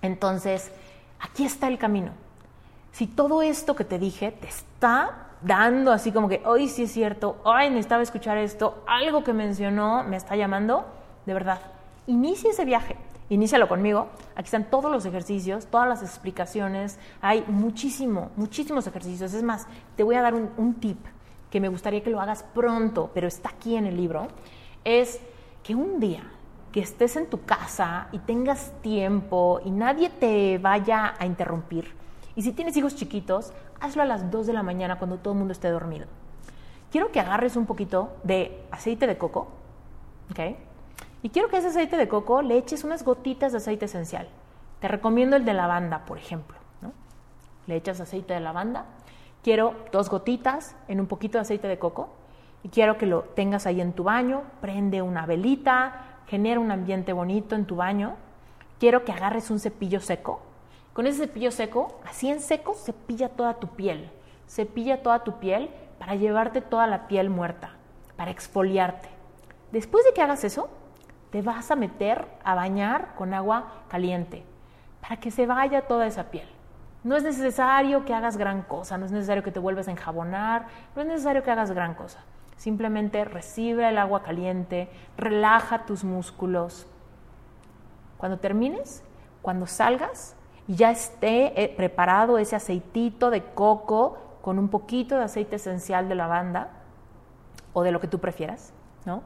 Entonces, 0.00 0.72
aquí 1.18 1.44
está 1.44 1.68
el 1.68 1.76
camino. 1.76 2.12
Si 2.92 3.06
todo 3.06 3.42
esto 3.42 3.76
que 3.76 3.84
te 3.84 3.98
dije 3.98 4.32
te 4.32 4.48
está 4.48 5.26
dando 5.42 5.92
así 5.92 6.12
como 6.12 6.30
que, 6.30 6.40
hoy 6.46 6.68
sí 6.68 6.84
es 6.84 6.92
cierto, 6.92 7.42
ay, 7.44 7.68
necesitaba 7.68 8.02
escuchar 8.02 8.38
esto, 8.38 8.82
algo 8.86 9.22
que 9.22 9.34
mencionó 9.34 10.02
me 10.02 10.16
está 10.16 10.34
llamando, 10.34 10.86
de 11.26 11.34
verdad, 11.34 11.60
inicia 12.06 12.52
ese 12.52 12.64
viaje, 12.64 12.96
inícialo 13.30 13.68
conmigo. 13.68 14.08
Aquí 14.34 14.46
están 14.46 14.64
todos 14.64 14.90
los 14.92 15.06
ejercicios, 15.06 15.66
todas 15.66 15.88
las 15.88 16.02
explicaciones, 16.02 16.98
hay 17.22 17.44
muchísimo, 17.48 18.30
muchísimos 18.36 18.86
ejercicios. 18.86 19.32
Es 19.32 19.42
más, 19.42 19.66
te 19.96 20.02
voy 20.02 20.16
a 20.16 20.22
dar 20.22 20.34
un, 20.34 20.74
tip 20.74 20.98
que 21.50 21.60
me 21.60 21.68
gustaría 21.68 22.02
que 22.02 22.10
lo 22.10 22.20
hagas 22.20 22.42
pronto, 22.54 23.10
pero 23.14 23.26
está 23.26 23.50
aquí 23.50 23.76
en 23.76 23.86
el 23.86 23.96
libro, 23.96 24.28
es 24.84 25.20
que 25.62 25.74
un 25.74 25.98
día 25.98 26.22
que 26.70 26.80
estés 26.80 27.16
en 27.16 27.26
tu 27.26 27.42
casa 27.44 28.08
y 28.12 28.18
tengas 28.18 28.72
tiempo 28.82 29.60
y 29.64 29.70
nadie 29.70 30.10
te 30.10 30.58
vaya 30.58 31.14
a 31.18 31.26
interrumpir, 31.26 31.92
y 32.36 32.42
si 32.42 32.52
tienes 32.52 32.76
hijos 32.76 32.94
chiquitos, 32.94 33.52
hazlo 33.80 34.02
a 34.02 34.06
las 34.06 34.30
2 34.30 34.46
de 34.46 34.52
la 34.52 34.62
mañana 34.62 34.98
cuando 34.98 35.18
todo 35.18 35.32
el 35.32 35.38
mundo 35.40 35.52
esté 35.52 35.68
dormido. 35.68 36.06
quiero 36.92 37.10
que 37.10 37.20
agarres 37.20 37.56
un 37.56 37.66
poquito 37.66 38.16
de 38.22 38.64
aceite 38.70 39.06
de 39.06 39.18
coco, 39.18 39.48
¿ok? 40.30 40.40
Y 41.22 41.30
quiero 41.30 41.48
que 41.48 41.58
ese 41.58 41.68
aceite 41.68 41.96
de 41.96 42.08
coco 42.08 42.42
le 42.42 42.56
eches 42.56 42.84
unas 42.84 43.04
gotitas 43.04 43.52
de 43.52 43.58
aceite 43.58 43.84
esencial. 43.84 44.28
Te 44.80 44.88
recomiendo 44.88 45.36
el 45.36 45.44
de 45.44 45.52
lavanda, 45.52 46.04
por 46.06 46.18
ejemplo. 46.18 46.56
¿no? 46.80 46.92
Le 47.66 47.76
echas 47.76 48.00
aceite 48.00 48.34
de 48.34 48.40
lavanda. 48.40 48.86
Quiero 49.42 49.74
dos 49.92 50.08
gotitas 50.08 50.76
en 50.88 51.00
un 51.00 51.06
poquito 51.06 51.38
de 51.38 51.42
aceite 51.42 51.68
de 51.68 51.78
coco 51.78 52.10
y 52.62 52.68
quiero 52.68 52.98
que 52.98 53.06
lo 53.06 53.22
tengas 53.22 53.66
ahí 53.66 53.80
en 53.80 53.92
tu 53.92 54.04
baño. 54.04 54.42
Prende 54.60 55.02
una 55.02 55.26
velita, 55.26 56.22
genera 56.26 56.60
un 56.60 56.70
ambiente 56.70 57.12
bonito 57.12 57.54
en 57.54 57.66
tu 57.66 57.76
baño. 57.76 58.16
Quiero 58.78 59.04
que 59.04 59.12
agarres 59.12 59.50
un 59.50 59.60
cepillo 59.60 60.00
seco. 60.00 60.40
Con 60.94 61.06
ese 61.06 61.26
cepillo 61.26 61.50
seco, 61.50 62.00
así 62.06 62.30
en 62.30 62.40
seco, 62.40 62.74
cepilla 62.74 63.28
toda 63.28 63.54
tu 63.54 63.68
piel. 63.68 64.10
Cepilla 64.48 65.02
toda 65.02 65.22
tu 65.22 65.38
piel 65.38 65.70
para 65.98 66.14
llevarte 66.14 66.60
toda 66.62 66.86
la 66.86 67.06
piel 67.06 67.30
muerta, 67.30 67.72
para 68.16 68.30
exfoliarte. 68.30 69.08
Después 69.70 70.04
de 70.04 70.12
que 70.12 70.22
hagas 70.22 70.44
eso, 70.44 70.68
te 71.30 71.42
vas 71.42 71.70
a 71.70 71.76
meter 71.76 72.26
a 72.44 72.54
bañar 72.54 73.14
con 73.14 73.34
agua 73.34 73.84
caliente 73.88 74.44
para 75.00 75.18
que 75.18 75.30
se 75.30 75.46
vaya 75.46 75.86
toda 75.86 76.06
esa 76.06 76.24
piel. 76.24 76.48
No 77.02 77.16
es 77.16 77.22
necesario 77.22 78.04
que 78.04 78.12
hagas 78.12 78.36
gran 78.36 78.62
cosa, 78.62 78.98
no 78.98 79.06
es 79.06 79.12
necesario 79.12 79.42
que 79.42 79.52
te 79.52 79.58
vuelvas 79.58 79.88
a 79.88 79.90
enjabonar, 79.90 80.66
no 80.94 81.02
es 81.02 81.08
necesario 81.08 81.42
que 81.42 81.50
hagas 81.50 81.70
gran 81.72 81.94
cosa. 81.94 82.20
Simplemente 82.56 83.24
recibe 83.24 83.88
el 83.88 83.96
agua 83.96 84.22
caliente, 84.22 84.90
relaja 85.16 85.86
tus 85.86 86.04
músculos. 86.04 86.86
Cuando 88.18 88.38
termines, 88.38 89.02
cuando 89.40 89.66
salgas 89.66 90.36
y 90.68 90.74
ya 90.74 90.90
esté 90.90 91.62
eh, 91.62 91.74
preparado 91.74 92.36
ese 92.36 92.54
aceitito 92.54 93.30
de 93.30 93.44
coco 93.44 94.18
con 94.42 94.58
un 94.58 94.68
poquito 94.68 95.16
de 95.16 95.24
aceite 95.24 95.56
esencial 95.56 96.06
de 96.08 96.14
lavanda 96.16 96.68
o 97.72 97.82
de 97.82 97.92
lo 97.92 98.00
que 98.00 98.08
tú 98.08 98.18
prefieras, 98.18 98.74
¿no? 99.06 99.22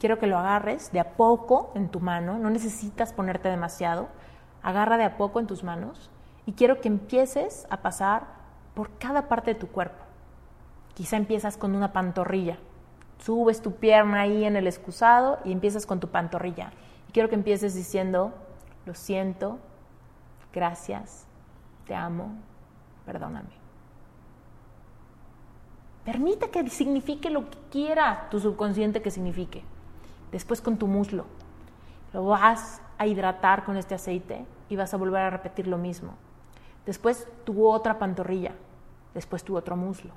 Quiero 0.00 0.18
que 0.18 0.26
lo 0.26 0.38
agarres 0.38 0.90
de 0.92 0.98
a 0.98 1.12
poco 1.12 1.70
en 1.74 1.90
tu 1.90 2.00
mano, 2.00 2.38
no 2.38 2.50
necesitas 2.50 3.12
ponerte 3.12 3.50
demasiado, 3.50 4.08
agarra 4.62 4.96
de 4.96 5.04
a 5.04 5.16
poco 5.18 5.38
en 5.38 5.46
tus 5.46 5.62
manos 5.62 6.10
y 6.46 6.54
quiero 6.54 6.80
que 6.80 6.88
empieces 6.88 7.66
a 7.70 7.82
pasar 7.82 8.26
por 8.74 8.96
cada 8.98 9.28
parte 9.28 9.52
de 9.52 9.60
tu 9.60 9.68
cuerpo. 9.68 10.02
Quizá 10.94 11.18
empiezas 11.18 11.58
con 11.58 11.76
una 11.76 11.92
pantorrilla, 11.92 12.58
subes 13.18 13.60
tu 13.60 13.72
pierna 13.72 14.22
ahí 14.22 14.44
en 14.44 14.56
el 14.56 14.66
excusado 14.66 15.38
y 15.44 15.52
empiezas 15.52 15.84
con 15.84 16.00
tu 16.00 16.08
pantorrilla. 16.08 16.72
Y 17.08 17.12
quiero 17.12 17.28
que 17.28 17.34
empieces 17.34 17.74
diciendo, 17.74 18.32
lo 18.86 18.94
siento, 18.94 19.58
gracias, 20.52 21.26
te 21.86 21.94
amo, 21.94 22.32
perdóname. 23.04 23.60
Permite 26.06 26.48
que 26.50 26.66
signifique 26.70 27.28
lo 27.28 27.50
que 27.50 27.58
quiera 27.70 28.28
tu 28.30 28.40
subconsciente 28.40 29.02
que 29.02 29.10
signifique 29.10 29.62
después 30.32 30.60
con 30.60 30.76
tu 30.76 30.86
muslo. 30.86 31.26
Lo 32.12 32.24
vas 32.24 32.80
a 32.98 33.06
hidratar 33.06 33.64
con 33.64 33.76
este 33.76 33.94
aceite 33.94 34.44
y 34.68 34.76
vas 34.76 34.92
a 34.94 34.96
volver 34.96 35.22
a 35.22 35.30
repetir 35.30 35.66
lo 35.66 35.78
mismo. 35.78 36.14
Después 36.86 37.26
tu 37.44 37.66
otra 37.68 37.98
pantorrilla, 37.98 38.52
después 39.14 39.44
tu 39.44 39.56
otro 39.56 39.76
muslo. 39.76 40.12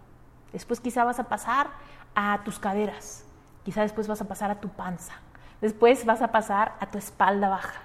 Después 0.51 0.79
quizá 0.79 1.03
vas 1.03 1.19
a 1.19 1.25
pasar 1.25 1.67
a 2.15 2.43
tus 2.43 2.59
caderas, 2.59 3.25
quizá 3.63 3.81
después 3.81 4.07
vas 4.07 4.21
a 4.21 4.27
pasar 4.27 4.51
a 4.51 4.59
tu 4.59 4.69
panza, 4.69 5.13
después 5.61 6.05
vas 6.05 6.21
a 6.21 6.31
pasar 6.31 6.75
a 6.79 6.91
tu 6.91 6.99
espalda 6.99 7.49
baja, 7.49 7.81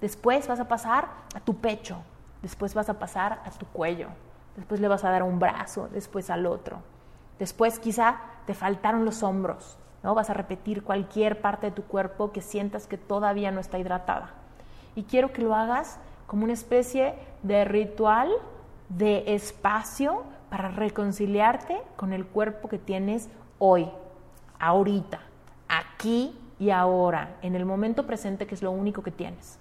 después 0.00 0.46
vas 0.46 0.60
a 0.60 0.68
pasar 0.68 1.08
a 1.34 1.40
tu 1.40 1.56
pecho, 1.56 1.96
después 2.40 2.74
vas 2.74 2.88
a 2.88 2.98
pasar 2.98 3.42
a 3.44 3.50
tu 3.50 3.66
cuello, 3.66 4.08
después 4.56 4.80
le 4.80 4.86
vas 4.86 5.04
a 5.04 5.10
dar 5.10 5.24
un 5.24 5.40
brazo, 5.40 5.88
después 5.92 6.30
al 6.30 6.46
otro. 6.46 6.80
Después 7.40 7.80
quizá 7.80 8.20
te 8.46 8.54
faltaron 8.54 9.04
los 9.04 9.24
hombros, 9.24 9.76
¿no? 10.02 10.14
Vas 10.14 10.30
a 10.30 10.34
repetir 10.34 10.82
cualquier 10.82 11.40
parte 11.40 11.66
de 11.66 11.72
tu 11.72 11.82
cuerpo 11.84 12.32
que 12.32 12.40
sientas 12.40 12.86
que 12.86 12.98
todavía 12.98 13.50
no 13.50 13.60
está 13.60 13.78
hidratada. 13.78 14.30
Y 14.94 15.04
quiero 15.04 15.32
que 15.32 15.42
lo 15.42 15.54
hagas 15.54 15.98
como 16.26 16.44
una 16.44 16.52
especie 16.52 17.14
de 17.42 17.64
ritual 17.64 18.30
de 18.88 19.34
espacio 19.34 20.24
para 20.50 20.68
reconciliarte 20.68 21.80
con 21.96 22.12
el 22.12 22.26
cuerpo 22.26 22.68
que 22.68 22.78
tienes 22.78 23.28
hoy, 23.58 23.88
ahorita, 24.58 25.20
aquí 25.68 26.38
y 26.58 26.70
ahora, 26.70 27.36
en 27.42 27.54
el 27.54 27.64
momento 27.64 28.06
presente 28.06 28.46
que 28.46 28.54
es 28.54 28.62
lo 28.62 28.70
único 28.70 29.02
que 29.02 29.10
tienes. 29.10 29.58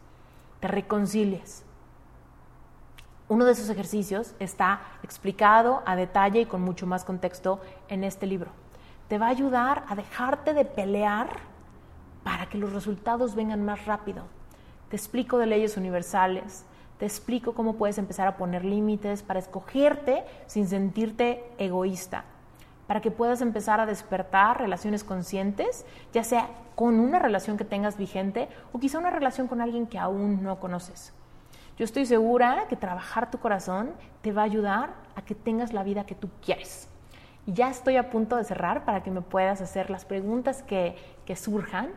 Te 0.59 0.67
reconcilies. 0.67 1.63
Uno 3.29 3.45
de 3.45 3.53
esos 3.53 3.69
ejercicios 3.69 4.35
está 4.39 4.81
explicado 5.03 5.81
a 5.85 5.95
detalle 5.95 6.41
y 6.41 6.45
con 6.45 6.61
mucho 6.61 6.85
más 6.85 7.05
contexto 7.05 7.61
en 7.87 8.03
este 8.03 8.27
libro 8.27 8.51
te 9.11 9.17
va 9.17 9.25
a 9.25 9.31
ayudar 9.31 9.83
a 9.89 9.95
dejarte 9.95 10.53
de 10.53 10.63
pelear 10.63 11.27
para 12.23 12.45
que 12.45 12.57
los 12.57 12.71
resultados 12.71 13.35
vengan 13.35 13.61
más 13.61 13.85
rápido. 13.85 14.23
Te 14.87 14.95
explico 14.95 15.37
de 15.37 15.47
leyes 15.47 15.75
universales, 15.75 16.63
te 16.97 17.07
explico 17.07 17.53
cómo 17.53 17.75
puedes 17.75 17.97
empezar 17.97 18.29
a 18.29 18.37
poner 18.37 18.63
límites 18.63 19.21
para 19.21 19.39
escogerte 19.39 20.23
sin 20.47 20.65
sentirte 20.65 21.43
egoísta, 21.57 22.23
para 22.87 23.01
que 23.01 23.11
puedas 23.11 23.41
empezar 23.41 23.81
a 23.81 23.85
despertar 23.85 24.61
relaciones 24.61 25.03
conscientes, 25.03 25.85
ya 26.13 26.23
sea 26.23 26.47
con 26.75 26.97
una 26.97 27.19
relación 27.19 27.57
que 27.57 27.65
tengas 27.65 27.97
vigente 27.97 28.47
o 28.71 28.79
quizá 28.79 28.97
una 28.97 29.11
relación 29.11 29.49
con 29.49 29.59
alguien 29.59 29.87
que 29.87 29.99
aún 29.99 30.41
no 30.41 30.57
conoces. 30.61 31.11
Yo 31.77 31.83
estoy 31.83 32.05
segura 32.05 32.63
que 32.69 32.77
trabajar 32.77 33.29
tu 33.29 33.39
corazón 33.39 33.91
te 34.21 34.31
va 34.31 34.43
a 34.43 34.45
ayudar 34.45 34.93
a 35.17 35.21
que 35.21 35.35
tengas 35.35 35.73
la 35.73 35.83
vida 35.83 36.05
que 36.05 36.15
tú 36.15 36.29
quieres. 36.41 36.87
Ya 37.47 37.69
estoy 37.69 37.97
a 37.97 38.09
punto 38.09 38.35
de 38.35 38.43
cerrar 38.43 38.85
para 38.85 39.01
que 39.01 39.11
me 39.11 39.21
puedas 39.21 39.61
hacer 39.61 39.89
las 39.89 40.05
preguntas 40.05 40.61
que, 40.63 40.95
que 41.25 41.35
surjan, 41.35 41.89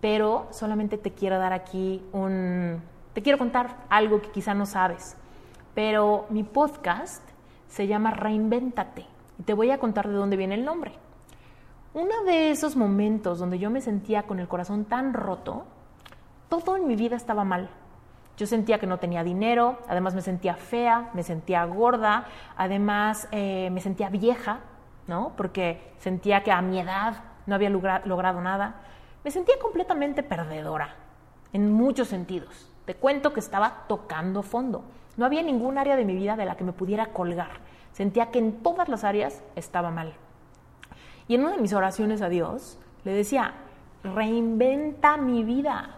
pero 0.00 0.48
solamente 0.50 0.98
te 0.98 1.12
quiero 1.12 1.38
dar 1.38 1.52
aquí 1.52 2.02
un... 2.12 2.82
Te 3.14 3.22
quiero 3.22 3.38
contar 3.38 3.76
algo 3.88 4.20
que 4.20 4.30
quizá 4.30 4.54
no 4.54 4.66
sabes, 4.66 5.16
pero 5.74 6.26
mi 6.30 6.44
podcast 6.44 7.22
se 7.68 7.86
llama 7.86 8.10
Reinvéntate 8.10 9.06
y 9.38 9.42
te 9.42 9.54
voy 9.54 9.70
a 9.70 9.78
contar 9.78 10.08
de 10.08 10.14
dónde 10.14 10.36
viene 10.36 10.54
el 10.54 10.64
nombre. 10.64 10.92
Uno 11.94 12.22
de 12.24 12.50
esos 12.50 12.76
momentos 12.76 13.38
donde 13.38 13.58
yo 13.58 13.70
me 13.70 13.80
sentía 13.80 14.24
con 14.24 14.38
el 14.38 14.48
corazón 14.48 14.84
tan 14.84 15.14
roto, 15.14 15.64
todo 16.48 16.76
en 16.76 16.86
mi 16.86 16.96
vida 16.96 17.16
estaba 17.16 17.44
mal. 17.44 17.70
Yo 18.36 18.46
sentía 18.46 18.78
que 18.78 18.86
no 18.86 18.98
tenía 18.98 19.24
dinero, 19.24 19.78
además 19.88 20.14
me 20.14 20.22
sentía 20.22 20.54
fea, 20.54 21.10
me 21.12 21.22
sentía 21.22 21.64
gorda, 21.64 22.26
además 22.56 23.26
eh, 23.32 23.68
me 23.72 23.80
sentía 23.80 24.10
vieja, 24.10 24.60
¿no? 25.08 25.32
Porque 25.36 25.92
sentía 25.98 26.44
que 26.44 26.52
a 26.52 26.62
mi 26.62 26.78
edad 26.78 27.24
no 27.46 27.56
había 27.56 27.70
logrado 27.70 28.40
nada. 28.40 28.76
Me 29.24 29.32
sentía 29.32 29.58
completamente 29.60 30.22
perdedora, 30.22 30.94
en 31.52 31.72
muchos 31.72 32.08
sentidos. 32.08 32.70
Te 32.84 32.94
cuento 32.94 33.32
que 33.32 33.40
estaba 33.40 33.86
tocando 33.88 34.42
fondo. 34.42 34.84
No 35.16 35.26
había 35.26 35.42
ningún 35.42 35.76
área 35.78 35.96
de 35.96 36.04
mi 36.04 36.14
vida 36.14 36.36
de 36.36 36.44
la 36.44 36.56
que 36.56 36.64
me 36.64 36.72
pudiera 36.72 37.06
colgar. 37.06 37.50
Sentía 37.92 38.30
que 38.30 38.38
en 38.38 38.62
todas 38.62 38.88
las 38.88 39.02
áreas 39.02 39.42
estaba 39.56 39.90
mal. 39.90 40.14
Y 41.26 41.34
en 41.34 41.42
una 41.42 41.52
de 41.52 41.60
mis 41.60 41.72
oraciones 41.72 42.22
a 42.22 42.28
Dios 42.28 42.78
le 43.04 43.12
decía, 43.12 43.54
reinventa 44.04 45.16
mi 45.16 45.42
vida, 45.42 45.96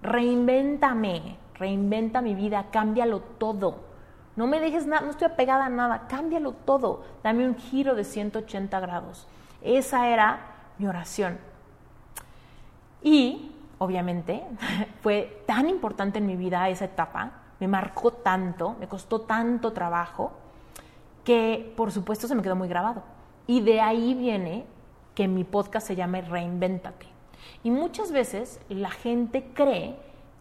reinvéntame, 0.00 1.36
reinventa 1.54 2.22
mi 2.22 2.34
vida, 2.34 2.66
cámbialo 2.70 3.20
todo. 3.20 3.91
No 4.34 4.46
me 4.46 4.60
dejes 4.60 4.86
nada, 4.86 5.02
no 5.02 5.10
estoy 5.10 5.26
apegada 5.26 5.66
a 5.66 5.68
nada, 5.68 6.06
cámbialo 6.08 6.52
todo, 6.52 7.04
dame 7.22 7.46
un 7.46 7.56
giro 7.56 7.94
de 7.94 8.04
180 8.04 8.80
grados. 8.80 9.26
Esa 9.60 10.08
era 10.08 10.40
mi 10.78 10.86
oración. 10.86 11.38
Y, 13.02 13.52
obviamente, 13.78 14.42
fue 15.02 15.42
tan 15.46 15.68
importante 15.68 16.18
en 16.18 16.26
mi 16.26 16.36
vida 16.36 16.68
esa 16.68 16.86
etapa, 16.86 17.32
me 17.60 17.68
marcó 17.68 18.10
tanto, 18.10 18.74
me 18.80 18.88
costó 18.88 19.20
tanto 19.20 19.72
trabajo, 19.72 20.32
que 21.24 21.72
por 21.76 21.92
supuesto 21.92 22.26
se 22.26 22.34
me 22.34 22.42
quedó 22.42 22.56
muy 22.56 22.68
grabado. 22.68 23.02
Y 23.46 23.60
de 23.60 23.80
ahí 23.80 24.14
viene 24.14 24.64
que 25.14 25.28
mi 25.28 25.44
podcast 25.44 25.86
se 25.86 25.94
llame 25.94 26.22
Reinvéntate. 26.22 27.06
Y 27.62 27.70
muchas 27.70 28.12
veces 28.12 28.60
la 28.68 28.90
gente 28.90 29.50
cree 29.54 29.96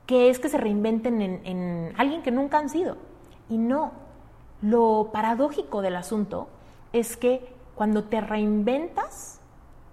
que 0.06 0.30
es 0.30 0.40
que 0.40 0.50
se 0.50 0.58
reinventen 0.58 1.22
en, 1.22 1.42
en 1.46 1.94
alguien 1.98 2.22
que 2.24 2.32
nunca 2.32 2.58
han 2.58 2.70
sido. 2.70 2.98
Y 3.52 3.58
no, 3.58 3.92
lo 4.62 5.10
paradójico 5.12 5.82
del 5.82 5.98
asunto 5.98 6.48
es 6.94 7.18
que 7.18 7.54
cuando 7.76 8.06
te 8.06 8.22
reinventas 8.22 9.42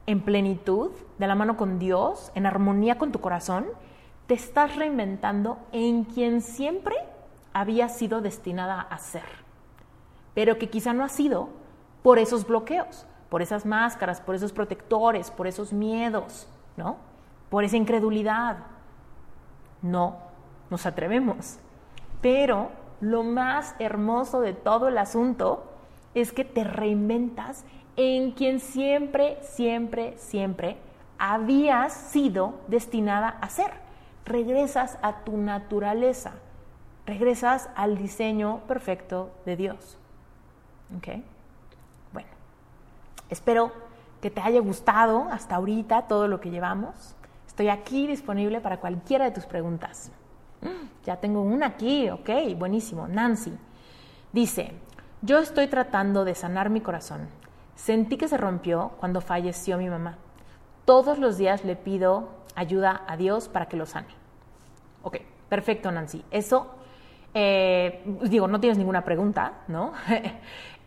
en 0.06 0.20
plenitud, 0.20 0.92
de 1.18 1.26
la 1.26 1.34
mano 1.34 1.56
con 1.56 1.80
Dios, 1.80 2.30
en 2.36 2.46
armonía 2.46 2.98
con 2.98 3.10
tu 3.10 3.20
corazón, 3.20 3.66
te 4.28 4.34
estás 4.34 4.76
reinventando 4.76 5.58
en 5.72 6.04
quien 6.04 6.40
siempre 6.40 6.94
había 7.52 7.88
sido 7.88 8.20
destinada 8.20 8.80
a 8.80 8.98
ser, 8.98 9.26
pero 10.34 10.56
que 10.56 10.70
quizá 10.70 10.92
no 10.92 11.02
ha 11.02 11.08
sido 11.08 11.48
por 12.04 12.20
esos 12.20 12.46
bloqueos, 12.46 13.06
por 13.28 13.42
esas 13.42 13.66
máscaras, 13.66 14.20
por 14.20 14.36
esos 14.36 14.52
protectores, 14.52 15.32
por 15.32 15.48
esos 15.48 15.72
miedos, 15.72 16.46
¿no? 16.76 16.96
Por 17.50 17.64
esa 17.64 17.76
incredulidad. 17.76 18.58
No, 19.82 20.18
nos 20.70 20.86
atrevemos. 20.86 21.58
Pero 22.20 22.70
lo 23.00 23.22
más 23.22 23.74
hermoso 23.78 24.40
de 24.40 24.52
todo 24.52 24.88
el 24.88 24.98
asunto 24.98 25.64
es 26.14 26.32
que 26.32 26.44
te 26.44 26.64
reinventas 26.64 27.64
en 27.96 28.32
quien 28.32 28.60
siempre, 28.60 29.38
siempre, 29.42 30.16
siempre 30.18 30.78
habías 31.18 31.92
sido 31.92 32.54
destinada 32.68 33.28
a 33.28 33.48
ser. 33.48 33.72
Regresas 34.24 34.98
a 35.02 35.24
tu 35.24 35.36
naturaleza, 35.36 36.34
regresas 37.06 37.70
al 37.74 37.98
diseño 37.98 38.60
perfecto 38.68 39.30
de 39.46 39.56
Dios. 39.56 39.98
Bueno, 42.12 42.28
espero 43.30 43.72
que 44.20 44.30
te 44.30 44.40
haya 44.40 44.60
gustado 44.60 45.26
hasta 45.30 45.56
ahorita 45.56 46.02
todo 46.02 46.28
lo 46.28 46.40
que 46.40 46.50
llevamos. 46.50 47.14
Estoy 47.46 47.68
aquí 47.68 48.06
disponible 48.06 48.60
para 48.60 48.78
cualquiera 48.78 49.24
de 49.24 49.30
tus 49.32 49.46
preguntas. 49.46 50.12
Ya 51.04 51.16
tengo 51.16 51.40
una 51.40 51.66
aquí, 51.66 52.10
ok, 52.10 52.28
buenísimo. 52.58 53.08
Nancy 53.08 53.52
dice, 54.32 54.72
yo 55.22 55.38
estoy 55.38 55.66
tratando 55.68 56.24
de 56.24 56.34
sanar 56.34 56.68
mi 56.68 56.80
corazón. 56.80 57.28
Sentí 57.74 58.16
que 58.16 58.28
se 58.28 58.36
rompió 58.36 58.92
cuando 58.98 59.20
falleció 59.20 59.78
mi 59.78 59.88
mamá. 59.88 60.18
Todos 60.84 61.18
los 61.18 61.38
días 61.38 61.64
le 61.64 61.76
pido 61.76 62.28
ayuda 62.54 63.04
a 63.06 63.16
Dios 63.16 63.48
para 63.48 63.66
que 63.66 63.76
lo 63.76 63.86
sane. 63.86 64.08
Ok, 65.02 65.18
perfecto, 65.48 65.90
Nancy. 65.90 66.24
Eso, 66.30 66.74
eh, 67.32 68.02
digo, 68.24 68.48
no 68.48 68.60
tienes 68.60 68.78
ninguna 68.78 69.04
pregunta, 69.04 69.62
¿no? 69.68 69.92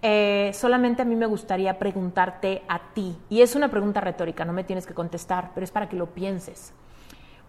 Eh, 0.03 0.49
solamente 0.55 1.03
a 1.03 1.05
mí 1.05 1.15
me 1.15 1.27
gustaría 1.27 1.77
preguntarte 1.77 2.63
a 2.67 2.79
ti, 2.91 3.15
y 3.29 3.43
es 3.43 3.55
una 3.55 3.67
pregunta 3.67 4.01
retórica, 4.01 4.43
no 4.45 4.51
me 4.51 4.63
tienes 4.63 4.87
que 4.87 4.95
contestar, 4.95 5.51
pero 5.53 5.63
es 5.63 5.69
para 5.69 5.89
que 5.89 5.95
lo 5.95 6.07
pienses. 6.07 6.73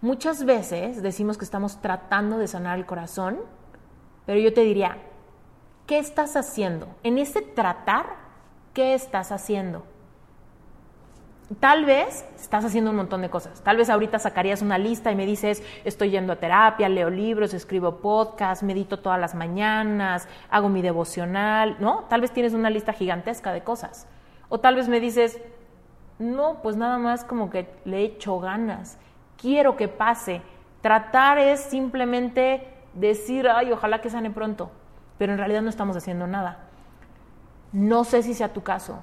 Muchas 0.03 0.43
veces 0.43 1.01
decimos 1.01 1.37
que 1.37 1.45
estamos 1.45 1.79
tratando 1.79 2.37
de 2.37 2.49
sanar 2.49 2.77
el 2.77 2.85
corazón, 2.85 3.39
pero 4.25 4.37
yo 4.37 4.53
te 4.53 4.59
diría, 4.59 4.97
¿qué 5.87 5.97
estás 5.97 6.35
haciendo? 6.35 6.89
En 7.03 7.17
ese 7.17 7.41
tratar, 7.41 8.07
¿qué 8.73 8.95
estás 8.95 9.31
haciendo? 9.31 9.85
Tal 11.61 11.85
vez 11.85 12.25
estás 12.35 12.65
haciendo 12.65 12.91
un 12.91 12.97
montón 12.97 13.21
de 13.21 13.29
cosas. 13.29 13.61
Tal 13.61 13.77
vez 13.77 13.89
ahorita 13.89 14.19
sacarías 14.19 14.61
una 14.61 14.77
lista 14.77 15.09
y 15.09 15.15
me 15.15 15.25
dices, 15.25 15.63
estoy 15.85 16.09
yendo 16.09 16.33
a 16.33 16.35
terapia, 16.35 16.89
leo 16.89 17.09
libros, 17.09 17.53
escribo 17.53 17.99
podcast, 17.99 18.61
medito 18.61 18.99
todas 18.99 19.21
las 19.21 19.35
mañanas, 19.35 20.27
hago 20.49 20.67
mi 20.67 20.81
devocional, 20.81 21.77
¿no? 21.79 22.03
Tal 22.09 22.19
vez 22.19 22.31
tienes 22.31 22.53
una 22.53 22.69
lista 22.69 22.91
gigantesca 22.91 23.53
de 23.53 23.63
cosas. 23.63 24.05
O 24.49 24.59
tal 24.59 24.75
vez 24.75 24.89
me 24.89 24.99
dices, 24.99 25.39
no, 26.19 26.61
pues 26.61 26.75
nada 26.75 26.97
más 26.97 27.23
como 27.23 27.49
que 27.49 27.69
le 27.85 28.03
echo 28.03 28.41
ganas, 28.41 28.97
quiero 29.37 29.75
que 29.75 29.87
pase. 29.87 30.41
Tratar 30.81 31.37
es 31.37 31.61
simplemente 31.61 32.67
decir, 32.93 33.47
ay, 33.47 33.71
ojalá 33.71 34.01
que 34.01 34.09
sane 34.09 34.29
pronto, 34.29 34.71
pero 35.17 35.31
en 35.31 35.37
realidad 35.37 35.61
no 35.61 35.69
estamos 35.69 35.95
haciendo 35.95 36.27
nada. 36.27 36.59
No 37.71 38.03
sé 38.03 38.21
si 38.23 38.33
sea 38.33 38.53
tu 38.53 38.61
caso, 38.61 38.99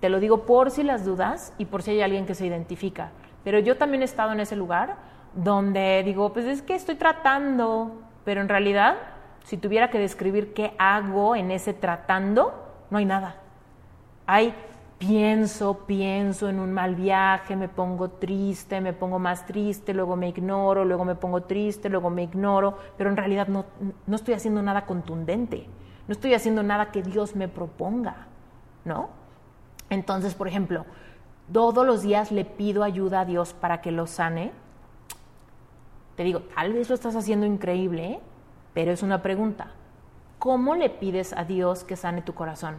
te 0.00 0.08
lo 0.08 0.18
digo 0.18 0.46
por 0.46 0.70
si 0.70 0.82
las 0.82 1.04
dudas 1.04 1.52
y 1.58 1.66
por 1.66 1.82
si 1.82 1.92
hay 1.92 2.02
alguien 2.02 2.26
que 2.26 2.34
se 2.34 2.46
identifica. 2.46 3.10
Pero 3.44 3.58
yo 3.58 3.76
también 3.76 4.02
he 4.02 4.06
estado 4.06 4.32
en 4.32 4.40
ese 4.40 4.56
lugar 4.56 4.96
donde 5.34 6.02
digo, 6.04 6.32
pues 6.32 6.46
es 6.46 6.62
que 6.62 6.74
estoy 6.74 6.96
tratando, 6.96 8.00
pero 8.24 8.40
en 8.40 8.48
realidad, 8.48 8.96
si 9.44 9.56
tuviera 9.56 9.90
que 9.90 9.98
describir 9.98 10.54
qué 10.54 10.74
hago 10.78 11.36
en 11.36 11.50
ese 11.50 11.74
tratando, 11.74 12.52
no 12.90 12.98
hay 12.98 13.04
nada. 13.04 13.36
Hay 14.26 14.54
pienso, 15.00 15.86
pienso 15.86 16.50
en 16.50 16.60
un 16.60 16.72
mal 16.72 16.94
viaje, 16.94 17.56
me 17.56 17.68
pongo 17.68 18.10
triste, 18.10 18.82
me 18.82 18.92
pongo 18.92 19.18
más 19.18 19.46
triste, 19.46 19.94
luego 19.94 20.14
me 20.14 20.28
ignoro, 20.28 20.84
luego 20.84 21.06
me 21.06 21.14
pongo 21.14 21.42
triste, 21.44 21.88
luego 21.88 22.10
me 22.10 22.24
ignoro, 22.24 22.76
pero 22.98 23.08
en 23.08 23.16
realidad 23.16 23.48
no, 23.48 23.64
no 24.06 24.14
estoy 24.14 24.34
haciendo 24.34 24.62
nada 24.62 24.84
contundente, 24.84 25.66
no 26.06 26.12
estoy 26.12 26.34
haciendo 26.34 26.62
nada 26.62 26.92
que 26.92 27.02
Dios 27.02 27.34
me 27.34 27.48
proponga, 27.48 28.26
¿no? 28.84 29.08
Entonces, 29.88 30.34
por 30.34 30.48
ejemplo, 30.48 30.84
todos 31.50 31.86
los 31.86 32.02
días 32.02 32.30
le 32.30 32.44
pido 32.44 32.84
ayuda 32.84 33.20
a 33.20 33.24
Dios 33.24 33.54
para 33.54 33.80
que 33.80 33.92
lo 33.92 34.06
sane. 34.06 34.52
Te 36.14 36.24
digo, 36.24 36.40
tal 36.54 36.74
vez 36.74 36.90
lo 36.90 36.94
estás 36.94 37.16
haciendo 37.16 37.46
increíble, 37.46 38.20
pero 38.74 38.92
es 38.92 39.02
una 39.02 39.22
pregunta. 39.22 39.68
¿Cómo 40.38 40.74
le 40.74 40.90
pides 40.90 41.32
a 41.32 41.44
Dios 41.44 41.84
que 41.84 41.96
sane 41.96 42.20
tu 42.20 42.34
corazón? 42.34 42.76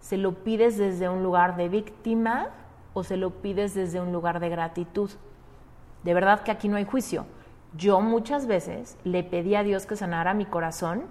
¿Se 0.00 0.16
lo 0.16 0.32
pides 0.32 0.78
desde 0.78 1.08
un 1.08 1.22
lugar 1.22 1.56
de 1.56 1.68
víctima 1.68 2.48
o 2.94 3.04
se 3.04 3.16
lo 3.16 3.30
pides 3.30 3.74
desde 3.74 4.00
un 4.00 4.12
lugar 4.12 4.40
de 4.40 4.48
gratitud? 4.48 5.10
De 6.02 6.14
verdad 6.14 6.40
que 6.40 6.50
aquí 6.50 6.68
no 6.68 6.76
hay 6.76 6.84
juicio. 6.84 7.26
Yo 7.76 8.00
muchas 8.00 8.46
veces 8.46 8.96
le 9.04 9.22
pedí 9.22 9.54
a 9.54 9.62
Dios 9.62 9.86
que 9.86 9.96
sanara 9.96 10.34
mi 10.34 10.46
corazón 10.46 11.02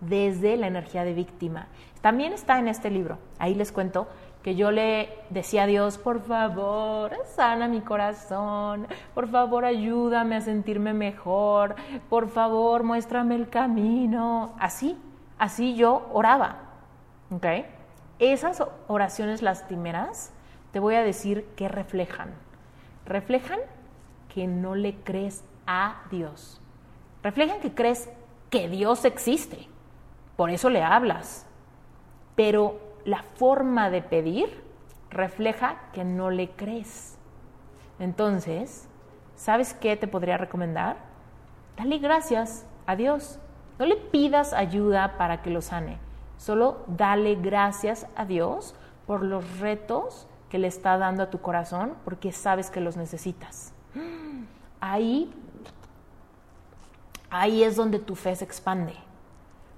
desde 0.00 0.56
la 0.56 0.66
energía 0.66 1.04
de 1.04 1.14
víctima. 1.14 1.68
También 2.00 2.32
está 2.32 2.58
en 2.58 2.68
este 2.68 2.90
libro. 2.90 3.18
Ahí 3.38 3.54
les 3.54 3.72
cuento 3.72 4.08
que 4.42 4.56
yo 4.56 4.72
le 4.72 5.08
decía 5.30 5.62
a 5.62 5.66
Dios, 5.66 5.98
por 5.98 6.20
favor, 6.20 7.12
sana 7.24 7.68
mi 7.68 7.80
corazón, 7.80 8.88
por 9.14 9.28
favor, 9.28 9.64
ayúdame 9.64 10.34
a 10.34 10.40
sentirme 10.40 10.92
mejor, 10.92 11.76
por 12.10 12.28
favor, 12.28 12.82
muéstrame 12.82 13.36
el 13.36 13.48
camino. 13.48 14.52
Así, 14.58 14.98
así 15.38 15.76
yo 15.76 16.08
oraba. 16.12 16.56
¿Ok? 17.30 17.46
Esas 18.18 18.62
oraciones 18.88 19.42
lastimeras, 19.42 20.32
te 20.72 20.80
voy 20.80 20.94
a 20.94 21.02
decir 21.02 21.44
que 21.56 21.68
reflejan. 21.68 22.32
Reflejan 23.04 23.60
que 24.32 24.46
no 24.46 24.74
le 24.74 24.94
crees 25.02 25.44
a 25.66 26.02
Dios. 26.10 26.60
Reflejan 27.22 27.60
que 27.60 27.74
crees 27.74 28.08
que 28.50 28.68
Dios 28.68 29.04
existe. 29.04 29.68
Por 30.36 30.50
eso 30.50 30.70
le 30.70 30.82
hablas. 30.82 31.46
Pero 32.36 32.80
la 33.04 33.22
forma 33.34 33.90
de 33.90 34.02
pedir 34.02 34.62
refleja 35.10 35.76
que 35.92 36.04
no 36.04 36.30
le 36.30 36.50
crees. 36.50 37.18
Entonces, 37.98 38.88
¿sabes 39.36 39.74
qué 39.74 39.96
te 39.96 40.08
podría 40.08 40.38
recomendar? 40.38 40.96
Dale 41.76 41.98
gracias 41.98 42.66
a 42.86 42.96
Dios. 42.96 43.38
No 43.78 43.86
le 43.86 43.96
pidas 43.96 44.52
ayuda 44.52 45.16
para 45.18 45.42
que 45.42 45.50
lo 45.50 45.60
sane. 45.60 45.98
Solo 46.42 46.78
dale 46.88 47.36
gracias 47.36 48.08
a 48.16 48.24
Dios 48.24 48.74
por 49.06 49.22
los 49.22 49.60
retos 49.60 50.26
que 50.50 50.58
le 50.58 50.66
está 50.66 50.98
dando 50.98 51.22
a 51.22 51.30
tu 51.30 51.40
corazón 51.40 51.94
porque 52.04 52.32
sabes 52.32 52.68
que 52.68 52.80
los 52.80 52.96
necesitas. 52.96 53.72
Ahí, 54.80 55.32
ahí 57.30 57.62
es 57.62 57.76
donde 57.76 58.00
tu 58.00 58.16
fe 58.16 58.34
se 58.34 58.44
expande. 58.44 58.96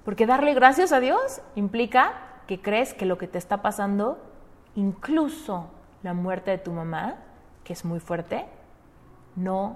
Porque 0.03 0.25
darle 0.25 0.55
gracias 0.55 0.91
a 0.91 0.99
Dios 0.99 1.39
implica 1.53 2.13
que 2.47 2.59
crees 2.59 2.95
que 2.95 3.05
lo 3.05 3.19
que 3.19 3.27
te 3.27 3.37
está 3.37 3.61
pasando, 3.61 4.17
incluso 4.73 5.67
la 6.01 6.15
muerte 6.15 6.49
de 6.49 6.57
tu 6.57 6.71
mamá, 6.71 7.17
que 7.63 7.73
es 7.73 7.85
muy 7.85 7.99
fuerte, 7.99 8.43
no 9.35 9.75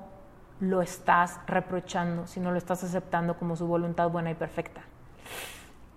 lo 0.59 0.81
estás 0.81 1.39
reprochando, 1.45 2.25
sino 2.25 2.49
lo 2.49 2.57
estás 2.57 2.83
aceptando 2.83 3.37
como 3.37 3.55
su 3.55 3.67
voluntad 3.67 4.09
buena 4.09 4.31
y 4.31 4.33
perfecta. 4.33 4.81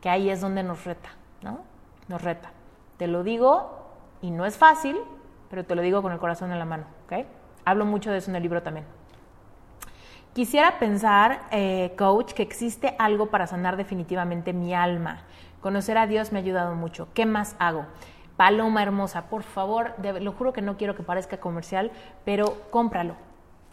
Que 0.02 0.10
ahí 0.10 0.28
es 0.28 0.42
donde 0.42 0.62
nos 0.62 0.84
reta, 0.84 1.08
¿no? 1.40 1.60
Nos 2.08 2.20
reta. 2.20 2.50
Te 2.98 3.06
lo 3.06 3.22
digo 3.22 3.88
y 4.20 4.30
no 4.30 4.44
es 4.44 4.58
fácil, 4.58 4.98
pero 5.48 5.64
te 5.64 5.74
lo 5.74 5.80
digo 5.80 6.02
con 6.02 6.12
el 6.12 6.18
corazón 6.18 6.52
en 6.52 6.58
la 6.58 6.66
mano, 6.66 6.84
¿ok? 7.06 7.24
Hablo 7.64 7.86
mucho 7.86 8.10
de 8.10 8.18
eso 8.18 8.30
en 8.30 8.36
el 8.36 8.42
libro 8.42 8.62
también. 8.62 8.84
Quisiera 10.34 10.78
pensar, 10.78 11.42
eh, 11.50 11.94
coach, 11.98 12.32
que 12.32 12.42
existe 12.42 12.96
algo 12.98 13.26
para 13.26 13.46
sanar 13.46 13.76
definitivamente 13.76 14.52
mi 14.52 14.74
alma. 14.74 15.24
Conocer 15.60 15.98
a 15.98 16.06
Dios 16.06 16.32
me 16.32 16.38
ha 16.38 16.42
ayudado 16.42 16.74
mucho. 16.74 17.08
¿Qué 17.12 17.26
más 17.26 17.54
hago? 17.58 17.84
Paloma 18.36 18.82
hermosa, 18.82 19.28
por 19.28 19.42
favor, 19.42 19.94
lo 20.00 20.32
juro 20.32 20.54
que 20.54 20.62
no 20.62 20.78
quiero 20.78 20.96
que 20.96 21.02
parezca 21.02 21.36
comercial, 21.36 21.92
pero 22.24 22.62
cómpralo. 22.70 23.14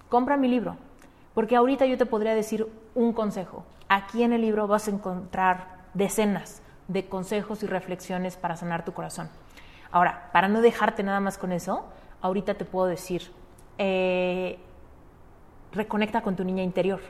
Compra 0.10 0.36
mi 0.36 0.50
libro. 0.50 0.76
Porque 1.34 1.56
ahorita 1.56 1.86
yo 1.86 1.98
te 1.98 2.06
podría 2.06 2.36
decir 2.36 2.68
un 2.94 3.14
consejo. 3.14 3.64
Aquí 3.88 4.24
en 4.24 4.34
el 4.34 4.42
libro 4.42 4.68
vas 4.68 4.88
a 4.88 4.92
encontrar 4.92 5.79
decenas 6.00 6.64
de 6.88 7.08
consejos 7.08 7.62
y 7.62 7.68
reflexiones 7.68 8.36
para 8.36 8.56
sanar 8.56 8.84
tu 8.84 8.94
corazón. 8.94 9.30
Ahora, 9.92 10.30
para 10.34 10.48
no 10.48 10.62
dejarte 10.62 11.04
nada 11.04 11.20
más 11.20 11.38
con 11.38 11.52
eso, 11.52 11.86
ahorita 12.22 12.56
te 12.56 12.66
puedo 12.66 12.88
decir, 12.88 13.32
eh, 13.78 14.58
reconecta 15.72 16.22
con 16.22 16.36
tu 16.36 16.44
niña 16.44 16.64
interior. 16.64 17.02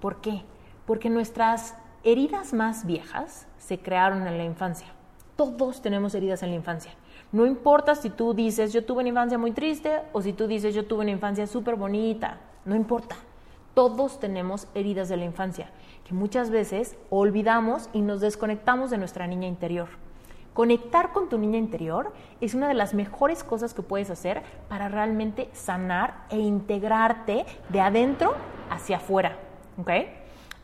¿Por 0.00 0.20
qué? 0.20 0.42
Porque 0.86 1.10
nuestras 1.10 1.76
heridas 2.02 2.52
más 2.52 2.84
viejas 2.84 3.46
se 3.58 3.78
crearon 3.78 4.26
en 4.26 4.38
la 4.38 4.44
infancia. 4.44 4.88
Todos 5.36 5.82
tenemos 5.82 6.14
heridas 6.14 6.42
en 6.42 6.50
la 6.50 6.56
infancia. 6.56 6.92
No 7.30 7.46
importa 7.46 7.94
si 7.94 8.10
tú 8.10 8.34
dices 8.34 8.72
yo 8.72 8.84
tuve 8.84 9.00
una 9.00 9.10
infancia 9.10 9.38
muy 9.38 9.52
triste 9.52 10.00
o 10.12 10.22
si 10.22 10.32
tú 10.32 10.46
dices 10.46 10.74
yo 10.74 10.86
tuve 10.86 11.02
una 11.02 11.10
infancia 11.10 11.46
súper 11.46 11.76
bonita, 11.76 12.38
no 12.64 12.74
importa. 12.74 13.16
Todos 13.74 14.18
tenemos 14.18 14.68
heridas 14.74 15.08
de 15.08 15.16
la 15.16 15.24
infancia 15.24 15.70
que 16.08 16.14
muchas 16.14 16.50
veces 16.50 16.96
olvidamos 17.10 17.90
y 17.92 18.00
nos 18.00 18.20
desconectamos 18.20 18.90
de 18.90 18.96
nuestra 18.96 19.26
niña 19.26 19.46
interior. 19.46 19.88
Conectar 20.54 21.12
con 21.12 21.28
tu 21.28 21.38
niña 21.38 21.58
interior 21.58 22.12
es 22.40 22.54
una 22.54 22.66
de 22.66 22.74
las 22.74 22.94
mejores 22.94 23.44
cosas 23.44 23.74
que 23.74 23.82
puedes 23.82 24.10
hacer 24.10 24.42
para 24.68 24.88
realmente 24.88 25.50
sanar 25.52 26.24
e 26.30 26.38
integrarte 26.38 27.44
de 27.68 27.80
adentro 27.80 28.34
hacia 28.70 28.96
afuera. 28.96 29.36
¿okay? 29.78 30.08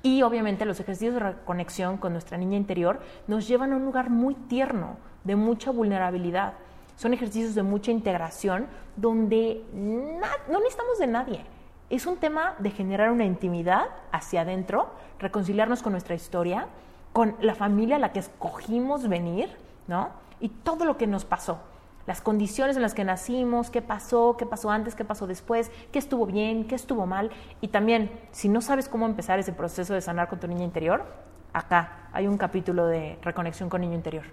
Y 0.03 0.23
obviamente 0.23 0.65
los 0.65 0.81
ejercicios 0.81 1.15
de 1.15 1.21
reconexión 1.21 1.99
con 1.99 2.13
nuestra 2.13 2.39
niña 2.39 2.57
interior 2.57 3.01
nos 3.27 3.47
llevan 3.47 3.73
a 3.73 3.77
un 3.77 3.85
lugar 3.85 4.11
muy 4.11 4.35
tierno, 4.35 4.97
de 5.25 5.37
mucha 5.37 5.71
vulnerabilidad. 5.71 6.55
son 6.97 7.13
ejercicios 7.13 7.55
de 7.55 7.63
mucha 7.63 7.91
integración 7.91 8.67
donde 8.97 9.63
no 9.73 10.59
necesitamos 10.59 10.99
de 10.99 11.07
nadie. 11.07 11.54
Es 11.91 12.07
un 12.07 12.17
tema 12.17 12.55
de 12.59 12.71
generar 12.71 13.11
una 13.11 13.25
intimidad 13.25 13.87
hacia 14.11 14.43
adentro, 14.43 14.91
reconciliarnos 15.19 15.83
con 15.83 15.93
nuestra 15.93 16.15
historia, 16.15 16.67
con 17.13 17.37
la 17.41 17.55
familia 17.55 17.97
a 17.97 17.99
la 17.99 18.13
que 18.13 18.19
escogimos 18.19 19.09
venir, 19.09 19.57
¿no? 19.87 20.09
Y 20.41 20.49
todo 20.49 20.85
lo 20.85 20.97
que 20.97 21.07
nos 21.07 21.25
pasó. 21.25 21.59
Las 22.07 22.21
condiciones 22.21 22.77
en 22.77 22.83
las 22.83 22.93
que 22.93 23.05
nacimos, 23.05 23.71
qué 23.71 23.81
pasó, 23.81 24.37
qué 24.37 24.45
pasó 24.45 24.71
antes, 24.71 24.95
qué 24.95 25.05
pasó 25.05 25.27
después, 25.27 25.71
qué 25.91 25.99
estuvo 25.99 26.27
bien, 26.27 26.67
qué 26.67 26.75
estuvo 26.75 27.07
mal. 27.07 27.31
Y 27.61 27.69
también, 27.69 28.11
si 28.31 28.49
no 28.49 28.61
sabes 28.61 28.89
cómo 28.89 29.07
empezar 29.07 29.39
ese 29.39 29.53
proceso 29.53 29.95
de 29.95 30.03
sanar 30.03 30.29
con 30.29 30.41
tu 30.41 30.47
niña 30.47 30.65
interior, 30.65 31.05
acá 31.53 32.09
hay 32.13 32.27
un 32.27 32.37
capítulo 32.37 32.87
de 32.87 33.19
reconexión 33.23 33.71
con 33.71 33.81
niño 33.81 33.95
interior. 33.95 34.25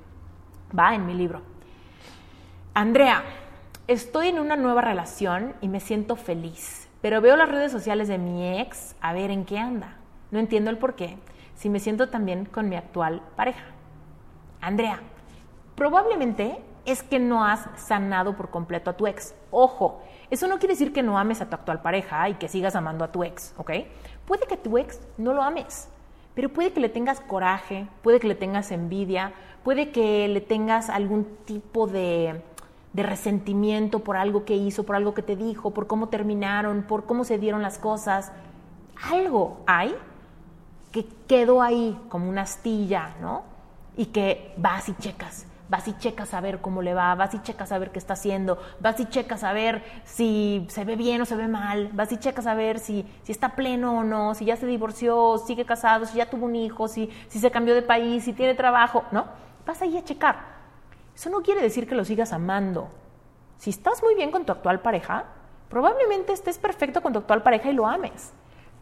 Va 0.77 0.95
en 0.95 1.05
mi 1.05 1.13
libro. 1.13 1.41
Andrea, 2.73 3.23
estoy 3.87 4.29
en 4.29 4.39
una 4.39 4.55
nueva 4.55 4.81
relación 4.81 5.53
y 5.61 5.69
me 5.69 5.79
siento 5.79 6.15
feliz, 6.15 6.80
pero 7.01 7.21
veo 7.21 7.35
las 7.35 7.49
redes 7.49 7.71
sociales 7.71 8.07
de 8.07 8.17
mi 8.17 8.59
ex 8.59 8.95
a 9.01 9.13
ver 9.13 9.31
en 9.31 9.45
qué 9.45 9.57
anda. 9.57 9.97
No 10.29 10.39
entiendo 10.39 10.69
el 10.69 10.77
por 10.77 10.95
qué, 10.95 11.17
si 11.55 11.69
me 11.69 11.79
siento 11.79 12.09
también 12.09 12.45
con 12.45 12.69
mi 12.69 12.75
actual 12.75 13.21
pareja. 13.35 13.65
Andrea, 14.61 14.99
probablemente 15.75 16.59
es 16.85 17.03
que 17.03 17.19
no 17.19 17.45
has 17.45 17.67
sanado 17.75 18.35
por 18.35 18.49
completo 18.49 18.89
a 18.89 18.97
tu 18.97 19.07
ex. 19.07 19.35
Ojo, 19.51 20.01
eso 20.29 20.47
no 20.47 20.59
quiere 20.59 20.73
decir 20.73 20.93
que 20.93 21.03
no 21.03 21.17
ames 21.17 21.41
a 21.41 21.49
tu 21.49 21.55
actual 21.55 21.81
pareja 21.81 22.29
y 22.29 22.35
que 22.35 22.47
sigas 22.47 22.75
amando 22.75 23.03
a 23.03 23.11
tu 23.11 23.23
ex, 23.23 23.53
¿ok? 23.57 23.71
Puede 24.25 24.47
que 24.47 24.57
tu 24.57 24.77
ex 24.77 24.99
no 25.17 25.33
lo 25.33 25.43
ames, 25.43 25.89
pero 26.33 26.49
puede 26.49 26.71
que 26.71 26.79
le 26.79 26.89
tengas 26.89 27.19
coraje, 27.19 27.87
puede 28.01 28.19
que 28.19 28.27
le 28.27 28.35
tengas 28.35 28.71
envidia, 28.71 29.33
puede 29.63 29.91
que 29.91 30.27
le 30.27 30.41
tengas 30.41 30.89
algún 30.89 31.25
tipo 31.45 31.87
de, 31.87 32.41
de 32.93 33.03
resentimiento 33.03 33.99
por 33.99 34.17
algo 34.17 34.43
que 34.43 34.55
hizo, 34.55 34.83
por 34.83 34.95
algo 34.95 35.13
que 35.13 35.21
te 35.21 35.35
dijo, 35.35 35.71
por 35.71 35.87
cómo 35.87 36.09
terminaron, 36.09 36.83
por 36.83 37.05
cómo 37.05 37.23
se 37.23 37.37
dieron 37.37 37.61
las 37.61 37.77
cosas. 37.77 38.31
Algo 39.11 39.61
hay 39.65 39.95
que 40.91 41.05
quedó 41.27 41.61
ahí 41.61 41.97
como 42.09 42.29
una 42.29 42.41
astilla, 42.41 43.15
¿no? 43.21 43.43
Y 43.95 44.07
que 44.07 44.53
vas 44.57 44.89
y 44.89 44.95
checas, 44.95 45.45
vas 45.69 45.87
y 45.87 45.93
checas 45.93 46.33
a 46.33 46.41
ver 46.41 46.59
cómo 46.59 46.81
le 46.81 46.93
va, 46.93 47.15
vas 47.15 47.33
y 47.33 47.41
checas 47.41 47.71
a 47.71 47.79
ver 47.79 47.91
qué 47.91 47.99
está 47.99 48.13
haciendo, 48.13 48.57
vas 48.81 48.99
y 48.99 49.05
checas 49.05 49.43
a 49.45 49.53
ver 49.53 49.83
si 50.03 50.65
se 50.69 50.83
ve 50.83 50.97
bien 50.97 51.21
o 51.21 51.25
se 51.25 51.35
ve 51.37 51.47
mal, 51.47 51.89
vas 51.93 52.11
y 52.11 52.17
checas 52.17 52.45
a 52.45 52.55
ver 52.55 52.79
si, 52.79 53.05
si 53.23 53.31
está 53.31 53.55
pleno 53.55 53.99
o 53.99 54.03
no, 54.03 54.35
si 54.35 54.45
ya 54.45 54.57
se 54.57 54.67
divorció, 54.67 55.37
sigue 55.37 55.65
casado, 55.65 56.05
si 56.05 56.17
ya 56.17 56.29
tuvo 56.29 56.45
un 56.45 56.57
hijo, 56.57 56.89
si, 56.89 57.09
si 57.29 57.39
se 57.39 57.51
cambió 57.51 57.73
de 57.73 57.83
país, 57.83 58.25
si 58.25 58.33
tiene 58.33 58.53
trabajo, 58.53 59.05
¿no? 59.11 59.25
Vas 59.65 59.81
ahí 59.81 59.97
a 59.97 60.03
checar. 60.03 60.61
Eso 61.22 61.30
no 61.30 61.43
quiere 61.43 61.61
decir 61.61 61.88
que 61.88 61.93
lo 61.93 62.03
sigas 62.03 62.34
amando. 62.34 62.89
Si 63.59 63.69
estás 63.69 64.01
muy 64.01 64.15
bien 64.15 64.32
con 64.32 64.43
tu 64.43 64.53
actual 64.53 64.80
pareja, 64.80 65.26
probablemente 65.69 66.34
estés 66.34 66.57
perfecto 66.57 66.99
con 67.03 67.13
tu 67.13 67.19
actual 67.19 67.43
pareja 67.43 67.69
y 67.69 67.74
lo 67.74 67.86
ames. 67.86 68.34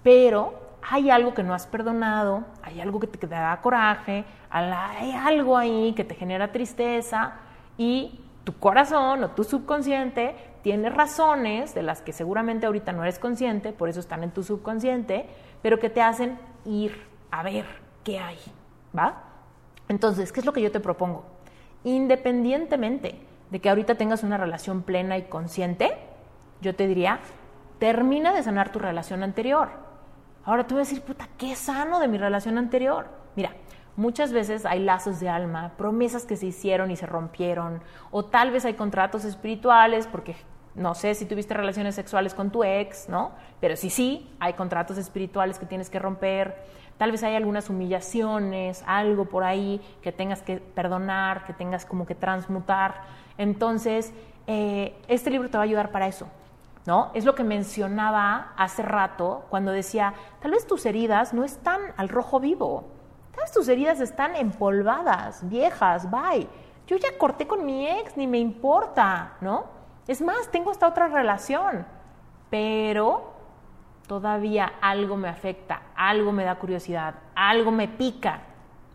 Pero 0.04 0.54
hay 0.82 1.10
algo 1.10 1.34
que 1.34 1.44
no 1.44 1.54
has 1.54 1.68
perdonado, 1.68 2.46
hay 2.62 2.80
algo 2.80 3.02
que 3.02 3.08
te 3.08 3.28
da 3.28 3.60
coraje, 3.62 4.24
hay 4.50 5.12
algo 5.12 5.58
ahí 5.58 5.92
que 5.98 6.06
te 6.06 6.16
genera 6.16 6.54
tristeza 6.54 7.34
y 7.78 8.22
tu 8.46 8.58
corazón 8.58 9.22
o 9.22 9.32
tu 9.32 9.44
subconsciente 9.44 10.34
tiene 10.62 10.90
razones 10.90 11.76
de 11.76 11.84
las 11.84 12.02
que 12.02 12.14
seguramente 12.14 12.68
ahorita 12.68 12.94
no 12.94 13.04
eres 13.04 13.20
consciente, 13.20 13.74
por 13.74 13.90
eso 13.90 14.00
están 14.00 14.24
en 14.24 14.32
tu 14.32 14.44
subconsciente, 14.44 15.28
pero 15.62 15.78
que 15.78 15.90
te 15.90 16.02
hacen 16.02 16.40
ir 16.64 17.06
a 17.32 17.44
ver 17.44 17.66
qué 18.06 18.18
hay, 18.18 18.38
¿va? 18.98 19.24
Entonces, 19.90 20.32
¿qué 20.32 20.40
es 20.40 20.46
lo 20.46 20.54
que 20.54 20.62
yo 20.62 20.72
te 20.72 20.80
propongo? 20.80 21.26
Independientemente 21.84 23.20
de 23.50 23.60
que 23.60 23.70
ahorita 23.70 23.96
tengas 23.96 24.24
una 24.24 24.38
relación 24.38 24.84
plena 24.84 25.18
y 25.18 25.24
consciente, 25.24 25.92
yo 26.62 26.76
te 26.76 26.88
diría, 26.88 27.20
termina 27.80 28.34
de 28.34 28.44
sanar 28.44 28.72
tu 28.72 28.80
relación 28.80 29.24
anterior 29.24 29.90
Ahora 30.50 30.66
tú 30.66 30.76
vas 30.76 30.88
a 30.88 30.90
decir, 30.90 31.04
puta, 31.04 31.28
qué 31.38 31.56
sano 31.56 32.00
de 32.00 32.08
mi 32.08 32.18
relación 32.18 32.58
anterior. 32.58 33.08
Mira, 33.36 33.52
muchas 33.96 34.32
veces 34.32 34.66
hay 34.66 34.80
lazos 34.80 35.20
de 35.20 35.30
alma, 35.30 35.74
promesas 35.78 36.26
que 36.26 36.38
se 36.38 36.48
hicieron 36.48 36.90
y 36.90 36.96
se 36.96 37.06
rompieron, 37.06 37.82
o 38.10 38.26
tal 38.26 38.50
vez 38.50 38.66
hay 38.66 38.74
contratos 38.74 39.26
espirituales 39.26 40.08
porque 40.08 40.36
no 40.74 40.96
sé 40.96 41.14
si 41.14 41.26
tuviste 41.26 41.54
relaciones 41.54 41.94
sexuales 41.94 42.34
con 42.34 42.50
tu 42.50 42.64
ex, 42.64 43.10
¿no? 43.10 43.32
Pero 43.60 43.76
sí, 43.76 43.92
sí, 43.92 44.28
hay 44.40 44.54
contratos 44.54 44.98
espirituales 44.98 45.60
que 45.60 45.68
tienes 45.68 45.90
que 45.92 46.00
romper. 46.00 46.56
Tal 47.00 47.14
vez 47.14 47.24
hay 47.24 47.36
algunas 47.36 47.70
humillaciones, 47.70 48.84
algo 48.86 49.24
por 49.24 49.45
ahí 49.45 49.80
que 50.02 50.12
tengas 50.12 50.41
que 50.41 50.58
perdonar, 50.58 51.45
que 51.45 51.54
tengas 51.54 51.86
como 51.86 52.06
que 52.06 52.14
transmutar. 52.14 53.04
Entonces, 53.38 54.14
eh, 54.47 54.93
este 55.08 55.32
libro 55.32 55.50
te 55.50 55.58
va 55.58 55.64
a 55.64 55.66
ayudar 55.66 55.91
para 55.91 56.08
eso. 56.08 56.28
¿no? 56.86 57.10
Es 57.14 57.24
lo 57.24 57.36
que 57.36 57.45
mencionaba 57.45 58.52
hace 58.58 58.82
rato 58.82 59.45
cuando 59.50 59.72
decía, 59.72 60.14
tal 60.41 60.52
vez 60.52 60.68
tus 60.68 60.86
heridas 60.86 61.34
no 61.34 61.45
están 61.45 61.80
al 61.95 62.10
rojo 62.10 62.41
vivo, 62.41 62.84
tal 63.32 63.45
vez 63.45 63.54
tus 63.54 63.70
heridas 63.70 64.02
están 64.02 64.36
empolvadas, 64.36 65.47
viejas, 65.47 66.12
bye. 66.12 66.50
Yo 66.86 66.97
ya 66.97 67.18
corté 67.18 67.47
con 67.47 67.66
mi 67.66 67.88
ex, 67.88 68.18
ni 68.18 68.28
me 68.28 68.39
importa, 68.39 69.38
¿no? 69.39 69.68
Es 70.06 70.22
más, 70.22 70.50
tengo 70.52 70.72
esta 70.72 70.88
otra 70.88 71.08
relación, 71.08 71.86
pero 72.50 73.39
todavía 74.10 74.74
algo 74.82 75.18
me 75.18 75.30
afecta, 75.30 75.84
algo 75.95 76.32
me 76.32 76.43
da 76.43 76.55
curiosidad, 76.55 77.14
algo 77.36 77.70
me 77.70 77.88
pica. 77.88 78.41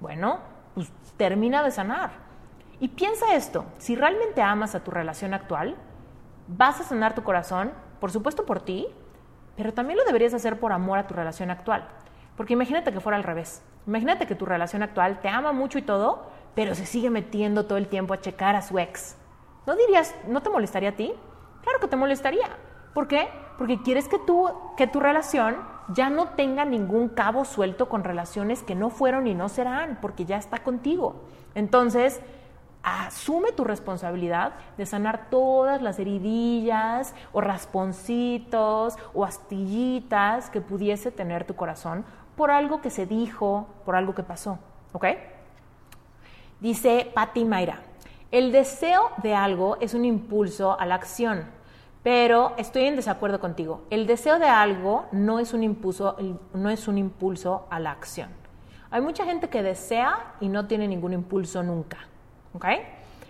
Bueno, 0.01 0.41
pues 0.75 0.93
termina 1.17 1.63
de 1.63 1.71
sanar. 1.71 2.11
Y 2.81 2.89
piensa 2.89 3.33
esto, 3.37 3.65
si 3.79 3.95
realmente 3.95 4.43
amas 4.43 4.75
a 4.75 4.83
tu 4.83 4.91
relación 4.91 5.33
actual, 5.33 5.77
vas 6.49 6.81
a 6.81 6.85
sanar 6.85 7.15
tu 7.15 7.23
corazón, 7.23 7.71
por 8.01 8.11
supuesto 8.11 8.45
por 8.45 8.61
ti, 8.61 8.89
pero 9.57 9.73
también 9.73 10.01
lo 10.01 10.05
deberías 10.05 10.35
hacer 10.35 10.59
por 10.59 10.73
amor 10.73 10.99
a 10.99 11.07
tu 11.07 11.15
relación 11.15 11.53
actual. 11.53 11.87
Porque 12.37 12.55
imagínate 12.55 12.93
que 12.93 12.99
fuera 12.99 13.17
al 13.17 13.23
revés. 13.23 13.63
Imagínate 13.87 14.27
que 14.27 14.35
tu 14.35 14.47
relación 14.47 14.83
actual 14.83 15.21
te 15.21 15.29
ama 15.29 15.53
mucho 15.53 15.79
y 15.79 15.83
todo, 15.83 16.27
pero 16.57 16.75
se 16.75 16.87
sigue 16.87 17.09
metiendo 17.09 17.67
todo 17.67 17.79
el 17.79 17.87
tiempo 17.87 18.15
a 18.15 18.21
checar 18.21 18.57
a 18.57 18.63
su 18.63 18.81
ex. 18.81 19.17
¿No 19.65 19.77
dirías, 19.77 20.13
no 20.27 20.43
te 20.43 20.51
molestaría 20.51 20.89
a 20.89 20.97
ti? 20.97 21.15
Claro 21.63 21.79
que 21.79 21.87
te 21.87 21.95
molestaría. 21.95 22.49
¿Por 22.93 23.07
qué? 23.07 23.29
Porque 23.59 23.83
quieres 23.83 24.09
que, 24.09 24.19
tú, 24.19 24.51
que 24.77 24.87
tu 24.87 25.01
relación 25.01 25.57
ya 25.89 26.11
no 26.11 26.29
tenga 26.31 26.65
ningún 26.65 27.09
cabo 27.09 27.45
suelto 27.45 27.89
con 27.89 28.05
relaciones 28.05 28.63
que 28.63 28.75
no 28.75 28.91
fueron 28.91 29.27
y 29.27 29.35
no 29.35 29.49
serán, 29.49 29.99
porque 30.01 30.25
ya 30.25 30.37
está 30.37 30.63
contigo. 30.63 31.23
Entonces, 31.55 32.21
asume 32.83 33.53
tu 33.53 33.65
responsabilidad 33.65 34.53
de 34.77 34.87
sanar 34.87 35.31
todas 35.31 35.81
las 35.81 35.99
heridillas 35.99 37.15
o 37.33 37.41
rasponcitos 37.41 38.97
o 39.15 39.25
astillitas 39.25 40.51
que 40.51 40.61
pudiese 40.61 41.11
tener 41.11 41.45
tu 41.45 41.55
corazón 41.55 42.05
por 42.37 42.51
algo 42.51 42.81
que 42.81 42.91
se 42.91 43.07
dijo, 43.07 43.67
por 43.85 43.97
algo 43.97 44.15
que 44.15 44.23
pasó. 44.23 44.59
¿Ok? 44.93 45.07
Dice 46.61 47.11
Patti 47.15 47.45
Mayra, 47.45 47.81
el 48.31 48.53
deseo 48.53 49.11
de 49.23 49.35
algo 49.35 49.77
es 49.81 49.95
un 49.95 50.05
impulso 50.05 50.79
a 50.79 50.87
la 50.87 50.97
acción, 50.97 51.45
pero 52.05 52.53
estoy 52.59 52.85
en 52.85 52.97
desacuerdo 52.97 53.41
contigo. 53.41 53.83
El 53.89 54.07
deseo 54.07 54.39
de 54.39 54.47
algo 54.47 55.07
no 55.11 55.41
es 55.41 55.55
un 55.55 55.63
impulso, 55.63 56.17
no 56.53 56.69
es 56.69 56.87
un 56.87 56.99
impulso 56.99 57.67
a 57.71 57.81
la 57.81 57.91
acción. 57.91 58.29
Hay 58.91 59.01
mucha 59.01 59.25
gente 59.25 59.49
que 59.49 59.63
desea 59.63 60.35
y 60.39 60.49
no 60.49 60.67
tiene 60.67 60.87
ningún 60.87 61.15
impulso 61.15 61.63
nunca. 61.63 61.97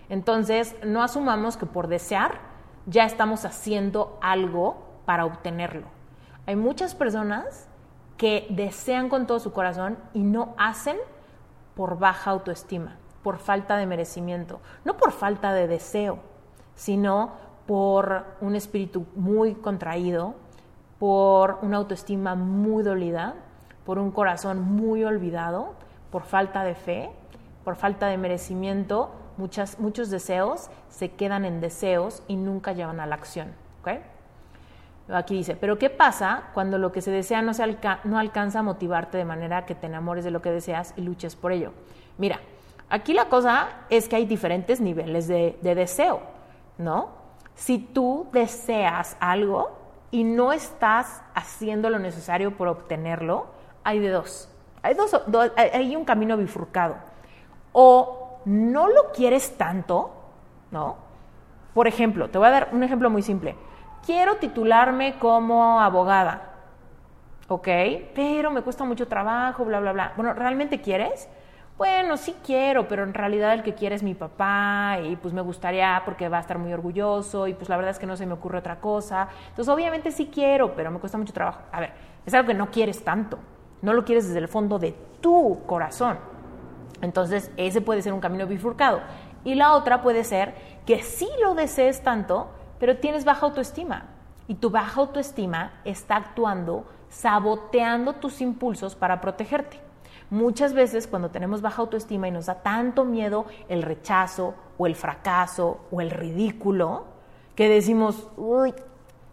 Entonces, 0.08 0.74
no 0.84 1.02
asumamos 1.02 1.56
que 1.56 1.66
por 1.66 1.86
desear 1.86 2.40
ya 2.86 3.04
estamos 3.04 3.44
haciendo 3.44 4.18
algo 4.20 4.76
para 5.06 5.24
obtenerlo. 5.24 5.86
Hay 6.46 6.56
muchas 6.56 6.96
personas 6.96 7.68
que 8.16 8.46
desean 8.50 9.08
con 9.08 9.26
todo 9.26 9.38
su 9.38 9.52
corazón 9.52 9.98
y 10.12 10.24
no 10.24 10.54
hacen 10.58 10.96
por 11.76 11.98
baja 11.98 12.32
autoestima, 12.32 12.96
por 13.22 13.38
falta 13.38 13.76
de 13.76 13.86
merecimiento, 13.86 14.60
no 14.84 14.96
por 14.96 15.12
falta 15.12 15.52
de 15.52 15.68
deseo, 15.68 16.18
sino 16.74 17.32
por 17.66 18.24
un 18.40 18.56
espíritu 18.56 19.06
muy 19.14 19.54
contraído, 19.54 20.34
por 20.98 21.58
una 21.62 21.78
autoestima 21.78 22.34
muy 22.34 22.82
dolida, 22.82 23.34
por 23.84 23.98
un 23.98 24.10
corazón 24.10 24.60
muy 24.62 25.04
olvidado, 25.04 25.74
por 26.10 26.22
falta 26.22 26.62
de 26.64 26.74
fe 26.74 27.10
por 27.64 27.76
falta 27.76 28.06
de 28.06 28.18
merecimiento, 28.18 29.10
muchas, 29.38 29.80
muchos 29.80 30.10
deseos 30.10 30.70
se 30.88 31.12
quedan 31.12 31.44
en 31.44 31.60
deseos 31.60 32.22
y 32.28 32.36
nunca 32.36 32.72
llevan 32.72 33.00
a 33.00 33.06
la 33.06 33.16
acción. 33.16 33.52
Aquí 35.06 35.34
dice, 35.34 35.54
pero 35.54 35.78
¿qué 35.78 35.90
pasa 35.90 36.44
cuando 36.54 36.78
lo 36.78 36.90
que 36.90 37.02
se 37.02 37.10
desea 37.10 37.42
no, 37.42 37.52
se 37.52 37.78
no 38.04 38.18
alcanza 38.18 38.60
a 38.60 38.62
motivarte 38.62 39.18
de 39.18 39.26
manera 39.26 39.66
que 39.66 39.74
te 39.74 39.86
enamores 39.86 40.24
de 40.24 40.30
lo 40.30 40.40
que 40.40 40.50
deseas 40.50 40.94
y 40.96 41.02
luches 41.02 41.36
por 41.36 41.52
ello? 41.52 41.72
Mira, 42.16 42.40
aquí 42.88 43.12
la 43.12 43.26
cosa 43.26 43.68
es 43.90 44.08
que 44.08 44.16
hay 44.16 44.24
diferentes 44.24 44.80
niveles 44.80 45.28
de 45.28 45.56
deseo, 45.62 46.22
¿no? 46.78 47.23
Si 47.54 47.78
tú 47.78 48.28
deseas 48.32 49.16
algo 49.20 49.78
y 50.10 50.24
no 50.24 50.52
estás 50.52 51.22
haciendo 51.34 51.90
lo 51.90 51.98
necesario 51.98 52.56
por 52.56 52.68
obtenerlo, 52.68 53.46
hay 53.84 53.98
de 53.98 54.10
dos. 54.10 54.50
Hay, 54.82 54.94
dos, 54.94 55.16
hay 55.56 55.96
un 55.96 56.04
camino 56.04 56.36
bifurcado 56.36 56.96
o 57.74 58.40
no 58.44 58.88
lo 58.88 59.12
quieres 59.12 59.58
tanto, 59.58 60.12
¿no? 60.70 60.96
Por 61.74 61.88
ejemplo, 61.88 62.30
te 62.30 62.38
voy 62.38 62.46
a 62.46 62.50
dar 62.50 62.68
un 62.72 62.82
ejemplo 62.82 63.10
muy 63.10 63.22
simple. 63.22 63.56
Quiero 64.06 64.36
titularme 64.36 65.18
como 65.18 65.80
abogada, 65.80 66.52
¿ok? 67.48 67.68
Pero 68.14 68.50
me 68.50 68.62
cuesta 68.62 68.84
mucho 68.84 69.08
trabajo, 69.08 69.64
bla, 69.64 69.80
bla, 69.80 69.92
bla. 69.92 70.12
Bueno, 70.16 70.34
¿realmente 70.34 70.80
quieres? 70.80 71.28
Bueno, 71.76 72.16
sí 72.16 72.36
quiero, 72.44 72.86
pero 72.86 73.02
en 73.02 73.12
realidad 73.14 73.52
el 73.52 73.64
que 73.64 73.74
quiere 73.74 73.96
es 73.96 74.02
mi 74.04 74.14
papá 74.14 74.98
y 75.02 75.16
pues 75.16 75.34
me 75.34 75.40
gustaría 75.40 76.00
porque 76.04 76.28
va 76.28 76.36
a 76.36 76.40
estar 76.40 76.56
muy 76.56 76.72
orgulloso 76.72 77.48
y 77.48 77.54
pues 77.54 77.68
la 77.68 77.76
verdad 77.76 77.90
es 77.90 77.98
que 77.98 78.06
no 78.06 78.16
se 78.16 78.26
me 78.26 78.34
ocurre 78.34 78.58
otra 78.58 78.78
cosa. 78.78 79.26
Entonces, 79.48 79.74
obviamente 79.74 80.12
sí 80.12 80.30
quiero, 80.32 80.76
pero 80.76 80.92
me 80.92 81.00
cuesta 81.00 81.18
mucho 81.18 81.32
trabajo. 81.32 81.62
A 81.72 81.80
ver, 81.80 81.92
es 82.24 82.32
algo 82.32 82.46
que 82.46 82.54
no 82.54 82.70
quieres 82.70 83.02
tanto, 83.02 83.40
no 83.82 83.92
lo 83.92 84.04
quieres 84.04 84.28
desde 84.28 84.38
el 84.38 84.46
fondo 84.46 84.78
de 84.78 84.92
tu 85.20 85.66
corazón. 85.66 86.18
Entonces, 87.02 87.50
ese 87.56 87.80
puede 87.80 88.02
ser 88.02 88.12
un 88.12 88.20
camino 88.20 88.46
bifurcado. 88.46 89.00
Y 89.42 89.56
la 89.56 89.74
otra 89.74 90.00
puede 90.00 90.22
ser 90.22 90.54
que 90.86 91.02
sí 91.02 91.28
lo 91.42 91.56
desees 91.56 92.04
tanto, 92.04 92.50
pero 92.78 92.98
tienes 92.98 93.24
baja 93.24 93.46
autoestima. 93.46 94.04
Y 94.46 94.54
tu 94.54 94.70
baja 94.70 95.00
autoestima 95.00 95.72
está 95.84 96.16
actuando, 96.16 96.86
saboteando 97.08 98.12
tus 98.12 98.40
impulsos 98.40 98.94
para 98.94 99.20
protegerte. 99.20 99.83
Muchas 100.30 100.72
veces 100.72 101.06
cuando 101.06 101.30
tenemos 101.30 101.60
baja 101.60 101.82
autoestima 101.82 102.28
y 102.28 102.30
nos 102.30 102.46
da 102.46 102.62
tanto 102.62 103.04
miedo 103.04 103.44
el 103.68 103.82
rechazo 103.82 104.54
o 104.78 104.86
el 104.86 104.94
fracaso 104.94 105.80
o 105.90 106.00
el 106.00 106.10
ridículo, 106.10 107.04
que 107.54 107.68
decimos, 107.68 108.28
uy, 108.36 108.74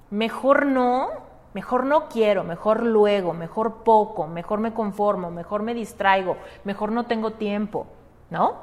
mejor 0.09 0.65
no, 0.65 1.09
mejor 1.53 1.85
no 1.85 2.09
quiero, 2.09 2.43
mejor 2.43 2.83
luego, 2.83 3.33
mejor 3.33 3.83
poco, 3.83 4.27
mejor 4.27 4.59
me 4.59 4.73
conformo, 4.73 5.31
mejor 5.31 5.63
me 5.63 5.73
distraigo, 5.73 6.37
mejor 6.65 6.91
no 6.91 7.05
tengo 7.05 7.31
tiempo, 7.31 7.87
¿no? 8.29 8.55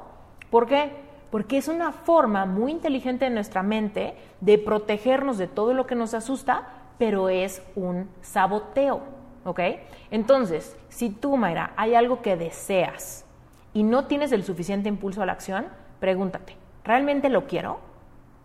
¿Por 0.49 0.67
qué? 0.67 0.91
Porque 1.31 1.57
es 1.57 1.67
una 1.67 1.91
forma 1.91 2.45
muy 2.45 2.71
inteligente 2.71 3.25
de 3.25 3.31
nuestra 3.31 3.63
mente 3.63 4.15
de 4.39 4.57
protegernos 4.57 5.37
de 5.37 5.47
todo 5.47 5.73
lo 5.73 5.85
que 5.85 5.95
nos 5.95 6.13
asusta, 6.13 6.67
pero 6.97 7.29
es 7.29 7.61
un 7.75 8.09
saboteo. 8.21 9.19
¿ok? 9.45 9.59
Entonces, 10.11 10.75
si 10.99 11.09
tú, 11.09 11.37
Mayra, 11.37 11.71
hay 11.77 11.95
algo 11.95 12.21
que 12.21 12.35
deseas 12.35 13.23
y 13.73 13.83
no 13.83 14.07
tienes 14.07 14.33
el 14.33 14.43
suficiente 14.43 14.89
impulso 14.89 15.21
a 15.21 15.25
la 15.25 15.31
acción, 15.31 15.67
pregúntate, 16.01 16.57
¿realmente 16.83 17.29
lo 17.29 17.47
quiero? 17.47 17.79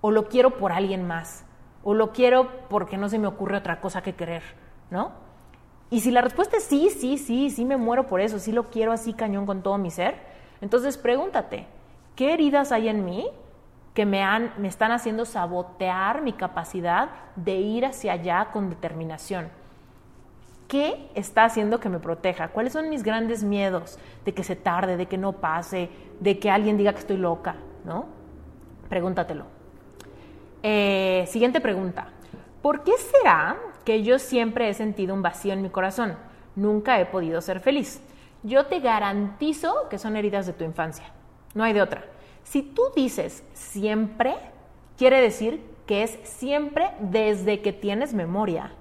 ¿O 0.00 0.12
lo 0.12 0.28
quiero 0.28 0.50
por 0.56 0.70
alguien 0.70 1.04
más? 1.04 1.44
¿O 1.82 1.94
lo 1.94 2.12
quiero 2.12 2.48
porque 2.68 2.96
no 2.96 3.08
se 3.08 3.18
me 3.18 3.26
ocurre 3.26 3.56
otra 3.56 3.80
cosa 3.80 4.04
que 4.04 4.12
querer? 4.12 4.44
¿No? 4.88 5.10
Y 5.90 5.98
si 5.98 6.12
la 6.12 6.20
respuesta 6.20 6.58
es 6.58 6.62
sí, 6.62 6.90
sí, 6.90 7.18
sí, 7.18 7.50
sí 7.50 7.64
me 7.64 7.76
muero 7.76 8.06
por 8.06 8.20
eso, 8.20 8.38
sí 8.38 8.52
lo 8.52 8.70
quiero 8.70 8.92
así 8.92 9.14
cañón 9.14 9.46
con 9.46 9.64
todo 9.64 9.76
mi 9.76 9.90
ser, 9.90 10.14
entonces 10.60 10.96
pregúntate, 10.96 11.66
¿qué 12.14 12.34
heridas 12.34 12.70
hay 12.70 12.86
en 12.86 13.04
mí 13.04 13.26
que 13.94 14.06
me, 14.06 14.22
han, 14.22 14.52
me 14.58 14.68
están 14.68 14.92
haciendo 14.92 15.24
sabotear 15.24 16.22
mi 16.22 16.34
capacidad 16.34 17.10
de 17.34 17.56
ir 17.56 17.84
hacia 17.84 18.12
allá 18.12 18.50
con 18.52 18.70
determinación? 18.70 19.63
¿Qué 20.68 21.10
está 21.14 21.44
haciendo 21.44 21.78
que 21.78 21.88
me 21.88 21.98
proteja? 21.98 22.48
¿Cuáles 22.48 22.72
son 22.72 22.88
mis 22.88 23.02
grandes 23.02 23.44
miedos 23.44 23.98
de 24.24 24.32
que 24.32 24.44
se 24.44 24.56
tarde, 24.56 24.96
de 24.96 25.06
que 25.06 25.18
no 25.18 25.32
pase, 25.32 25.90
de 26.20 26.38
que 26.38 26.50
alguien 26.50 26.76
diga 26.76 26.92
que 26.92 27.00
estoy 27.00 27.18
loca? 27.18 27.56
¿No? 27.84 28.06
Pregúntatelo. 28.88 29.44
Eh, 30.62 31.26
siguiente 31.28 31.60
pregunta. 31.60 32.08
¿Por 32.62 32.82
qué 32.82 32.92
será 32.96 33.58
que 33.84 34.02
yo 34.02 34.18
siempre 34.18 34.68
he 34.68 34.74
sentido 34.74 35.14
un 35.14 35.20
vacío 35.20 35.52
en 35.52 35.60
mi 35.60 35.68
corazón? 35.68 36.16
Nunca 36.56 36.98
he 36.98 37.04
podido 37.04 37.42
ser 37.42 37.60
feliz. 37.60 38.00
Yo 38.42 38.66
te 38.66 38.80
garantizo 38.80 39.88
que 39.90 39.98
son 39.98 40.16
heridas 40.16 40.46
de 40.46 40.54
tu 40.54 40.64
infancia. 40.64 41.04
No 41.54 41.64
hay 41.64 41.74
de 41.74 41.82
otra. 41.82 42.04
Si 42.42 42.62
tú 42.62 42.82
dices 42.96 43.44
siempre, 43.52 44.34
quiere 44.96 45.20
decir 45.20 45.62
que 45.86 46.02
es 46.02 46.18
siempre 46.22 46.90
desde 47.00 47.60
que 47.60 47.72
tienes 47.74 48.14
memoria 48.14 48.72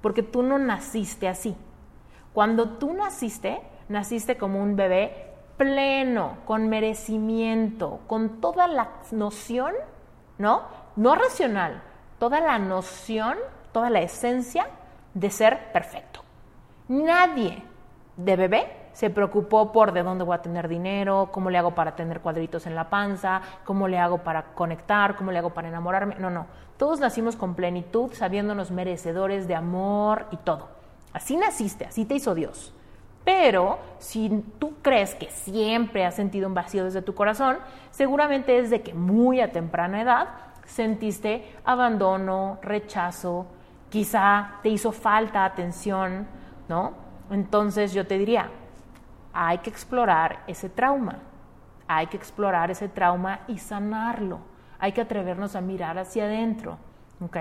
porque 0.00 0.22
tú 0.22 0.42
no 0.42 0.58
naciste 0.58 1.28
así. 1.28 1.56
Cuando 2.32 2.70
tú 2.70 2.92
naciste, 2.92 3.60
naciste 3.88 4.36
como 4.36 4.62
un 4.62 4.76
bebé 4.76 5.32
pleno, 5.56 6.38
con 6.44 6.68
merecimiento, 6.68 8.00
con 8.06 8.40
toda 8.40 8.66
la 8.68 8.90
noción, 9.10 9.72
¿no? 10.38 10.62
No 10.96 11.14
racional, 11.14 11.82
toda 12.18 12.40
la 12.40 12.58
noción, 12.58 13.36
toda 13.72 13.90
la 13.90 14.00
esencia 14.00 14.68
de 15.14 15.30
ser 15.30 15.72
perfecto. 15.72 16.20
Nadie 16.88 17.62
de 18.16 18.36
bebé 18.36 18.85
se 18.96 19.10
preocupó 19.10 19.72
por 19.72 19.92
de 19.92 20.02
dónde 20.02 20.24
voy 20.24 20.36
a 20.36 20.40
tener 20.40 20.68
dinero, 20.68 21.28
cómo 21.30 21.50
le 21.50 21.58
hago 21.58 21.74
para 21.74 21.94
tener 21.94 22.22
cuadritos 22.22 22.66
en 22.66 22.74
la 22.74 22.88
panza, 22.88 23.42
cómo 23.66 23.88
le 23.88 23.98
hago 23.98 24.24
para 24.24 24.54
conectar, 24.54 25.16
cómo 25.16 25.32
le 25.32 25.38
hago 25.38 25.50
para 25.50 25.68
enamorarme. 25.68 26.14
No, 26.14 26.30
no. 26.30 26.46
Todos 26.78 26.98
nacimos 26.98 27.36
con 27.36 27.54
plenitud, 27.54 28.14
sabiéndonos 28.14 28.70
merecedores 28.70 29.46
de 29.48 29.54
amor 29.54 30.24
y 30.30 30.38
todo. 30.38 30.68
Así 31.12 31.36
naciste, 31.36 31.84
así 31.84 32.06
te 32.06 32.14
hizo 32.14 32.34
Dios. 32.34 32.72
Pero 33.22 33.78
si 33.98 34.42
tú 34.58 34.76
crees 34.80 35.14
que 35.14 35.28
siempre 35.28 36.06
has 36.06 36.14
sentido 36.14 36.48
un 36.48 36.54
vacío 36.54 36.82
desde 36.82 37.02
tu 37.02 37.14
corazón, 37.14 37.58
seguramente 37.90 38.58
es 38.58 38.70
de 38.70 38.80
que 38.80 38.94
muy 38.94 39.42
a 39.42 39.52
temprana 39.52 40.00
edad 40.00 40.28
sentiste 40.64 41.54
abandono, 41.66 42.58
rechazo, 42.62 43.44
quizá 43.90 44.52
te 44.62 44.70
hizo 44.70 44.90
falta 44.90 45.44
atención, 45.44 46.26
¿no? 46.66 46.94
Entonces 47.30 47.92
yo 47.92 48.06
te 48.06 48.16
diría, 48.16 48.50
hay 49.36 49.58
que 49.58 49.70
explorar 49.70 50.42
ese 50.46 50.68
trauma, 50.68 51.18
hay 51.86 52.06
que 52.06 52.16
explorar 52.16 52.70
ese 52.70 52.88
trauma 52.88 53.40
y 53.46 53.58
sanarlo 53.58 54.40
hay 54.78 54.92
que 54.92 55.00
atrevernos 55.00 55.56
a 55.56 55.60
mirar 55.60 55.98
hacia 55.98 56.24
adentro. 56.24 56.78
¿ok? 57.20 57.36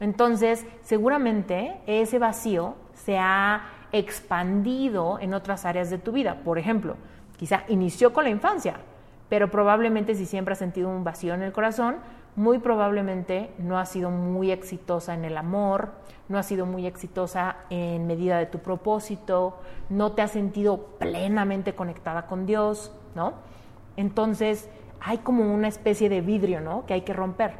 Entonces, 0.00 0.66
seguramente 0.82 1.80
ese 1.86 2.18
vacío 2.18 2.74
se 2.94 3.18
ha 3.18 3.62
expandido 3.92 5.18
en 5.20 5.34
otras 5.34 5.64
áreas 5.64 5.90
de 5.90 5.98
tu 5.98 6.12
vida. 6.12 6.40
Por 6.44 6.58
ejemplo, 6.58 6.96
quizá 7.36 7.64
inició 7.68 8.12
con 8.12 8.24
la 8.24 8.30
infancia, 8.30 8.76
pero 9.28 9.50
probablemente 9.50 10.14
si 10.14 10.26
siempre 10.26 10.52
has 10.52 10.58
sentido 10.58 10.88
un 10.88 11.04
vacío 11.04 11.34
en 11.34 11.42
el 11.42 11.52
corazón, 11.52 11.96
muy 12.40 12.58
probablemente 12.58 13.52
no 13.58 13.78
has 13.78 13.90
sido 13.90 14.10
muy 14.10 14.50
exitosa 14.50 15.12
en 15.12 15.26
el 15.26 15.36
amor, 15.36 15.90
no 16.30 16.38
has 16.38 16.46
sido 16.46 16.64
muy 16.64 16.86
exitosa 16.86 17.56
en 17.68 18.06
medida 18.06 18.38
de 18.38 18.46
tu 18.46 18.60
propósito, 18.60 19.58
no 19.90 20.12
te 20.12 20.22
has 20.22 20.30
sentido 20.30 20.86
plenamente 20.98 21.74
conectada 21.74 22.26
con 22.26 22.46
Dios, 22.46 22.96
¿no? 23.14 23.34
Entonces, 23.98 24.70
hay 25.02 25.18
como 25.18 25.54
una 25.54 25.68
especie 25.68 26.08
de 26.08 26.22
vidrio, 26.22 26.62
¿no? 26.62 26.86
Que 26.86 26.94
hay 26.94 27.02
que 27.02 27.12
romper. 27.12 27.58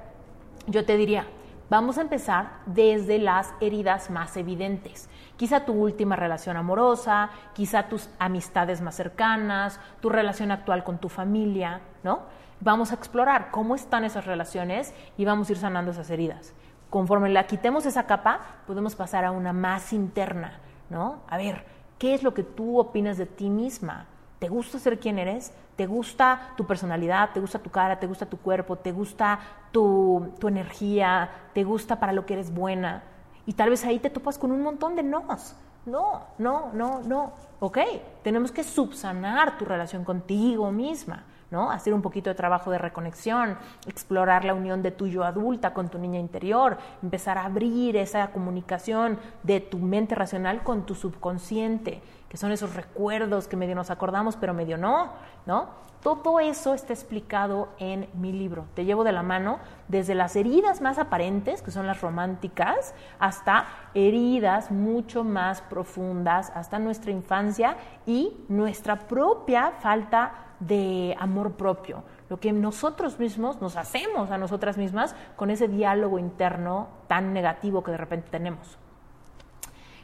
Yo 0.67 0.87
te 0.87 0.97
diría, 0.97 1.27
vamos 1.69 1.99
a 1.99 2.01
empezar 2.01 2.61
desde 2.65 3.19
las 3.19 3.53
heridas 3.61 4.09
más 4.09 4.35
evidentes. 4.39 5.11
Quizá 5.37 5.67
tu 5.67 5.75
última 5.75 6.17
relación 6.17 6.57
amorosa, 6.57 7.29
quizá 7.53 7.91
tus 7.91 8.09
amistades 8.19 8.81
más 8.81 8.95
cercanas, 8.95 9.79
tu 10.01 10.09
relación 10.09 10.51
actual 10.51 10.85
con 10.85 10.97
tu 10.97 11.11
familia, 11.11 11.83
¿no? 12.03 12.21
Vamos 12.63 12.93
a 12.93 12.95
explorar 12.95 13.51
cómo 13.51 13.75
están 13.75 14.05
esas 14.05 14.27
relaciones 14.27 14.93
y 15.17 15.25
vamos 15.25 15.49
a 15.49 15.53
ir 15.53 15.59
sanando 15.59 15.93
esas 15.93 16.11
heridas. 16.11 16.53
Conforme 16.91 17.31
la 17.31 17.47
quitemos 17.47 17.87
esa 17.87 18.05
capa, 18.07 18.41
podemos 18.67 18.95
pasar 18.95 19.25
a 19.25 19.31
una 19.31 19.55
más 19.55 19.95
interna, 19.95 20.61
¿no? 20.91 21.21
A 21.29 21.39
ver, 21.39 21.65
¿qué 21.99 22.13
es 22.13 22.23
lo 22.23 22.35
que 22.35 22.43
tú 22.43 22.79
opinas 22.79 23.17
de 23.17 23.25
ti 23.25 23.49
misma? 23.49 24.07
¿Te 24.41 24.49
gusta 24.49 24.79
ser 24.79 24.99
quien 24.99 25.19
eres? 25.19 25.55
¿Te 25.77 25.87
gusta 25.87 26.53
tu 26.57 26.67
personalidad? 26.67 27.31
¿Te 27.33 27.41
gusta 27.41 27.59
tu 27.61 27.71
cara? 27.71 27.99
¿Te 27.99 28.07
gusta 28.07 28.27
tu 28.27 28.37
cuerpo? 28.37 28.77
¿Te 28.77 28.93
gusta 28.93 29.39
tu, 29.73 30.35
energía? 30.43 31.31
¿Te 31.55 31.65
gusta 31.65 31.99
para 31.99 32.13
lo 32.13 32.27
que 32.27 32.35
eres 32.35 32.53
buena? 32.53 33.05
Y 33.47 33.55
tal 33.55 33.71
vez 33.71 33.87
ahí 33.87 33.99
te 34.01 34.11
topas 34.11 34.37
con 34.37 34.53
un 34.53 34.63
montón 34.63 34.97
de 34.97 35.03
nos. 35.03 35.57
No, 35.87 36.27
no, 36.37 36.73
no, 36.75 37.01
no. 37.01 37.33
Ok, 37.61 37.79
tenemos 38.23 38.53
que 38.53 38.65
subsanar 38.65 39.57
tu 39.57 39.65
relación 39.65 40.05
contigo 40.05 40.71
misma. 40.71 41.25
¿No? 41.51 41.71
Hacer 41.71 41.95
un 41.95 42.03
poquito 42.03 42.31
de 42.31 42.35
trabajo 42.35 42.71
de 42.71 42.79
reconexión, 42.79 43.59
explorar 43.87 44.45
la 44.45 44.55
unión 44.55 44.83
de 44.83 44.91
tu 44.91 45.07
yo 45.07 45.25
adulta 45.25 45.75
con 45.75 45.89
tu 45.89 45.99
niña 45.99 46.21
interior, 46.21 46.79
empezar 47.03 47.39
a 47.39 47.45
abrir 47.45 47.97
esa 47.97 48.31
comunicación 48.31 49.19
de 49.43 49.61
tu 49.61 49.79
mente 49.79 50.15
racional 50.15 50.63
con 50.63 50.87
tu 50.87 50.95
subconsciente, 50.95 52.03
que 52.29 52.37
son 52.37 52.53
esos 52.53 52.75
recuerdos 52.75 53.49
que 53.49 53.57
medio 53.57 53.75
nos 53.75 53.91
acordamos, 53.91 54.37
pero 54.37 54.55
medio 54.55 54.79
no, 54.79 55.11
¿no? 55.47 55.91
Todo 56.03 56.41
eso 56.41 56.73
está 56.73 56.95
explicado 56.95 57.69
en 57.79 58.09
mi 58.15 58.33
libro. 58.33 58.65
Te 58.73 58.87
llevo 58.87 59.05
de 59.05 59.13
la 59.13 59.23
mano 59.23 59.59
desde 59.89 60.15
las 60.15 60.35
heridas 60.35 60.81
más 60.81 60.99
aparentes, 60.99 61.61
que 61.61 61.71
son 61.71 61.87
las 61.87 62.01
románticas, 62.01 62.95
hasta 63.19 63.67
heridas 63.93 64.71
mucho 64.71 65.25
más 65.25 65.61
profundas, 65.61 66.53
hasta 66.55 66.79
nuestra 66.79 67.11
infancia 67.11 67.77
y 68.07 68.35
nuestra 68.49 68.99
propia 69.01 69.73
falta 69.81 70.33
de 70.61 71.17
amor 71.19 71.53
propio, 71.53 72.05
lo 72.29 72.39
que 72.39 72.53
nosotros 72.53 73.19
mismos 73.19 73.61
nos 73.61 73.77
hacemos 73.77 74.31
a 74.31 74.39
nosotras 74.39 74.77
mismas 74.77 75.17
con 75.37 75.51
ese 75.51 75.67
diálogo 75.69 76.19
interno 76.19 76.89
tan 77.09 77.33
negativo 77.33 77.83
que 77.83 77.91
de 77.91 77.97
repente 77.97 78.29
tenemos. 78.31 78.79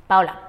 Paula, 0.06 0.40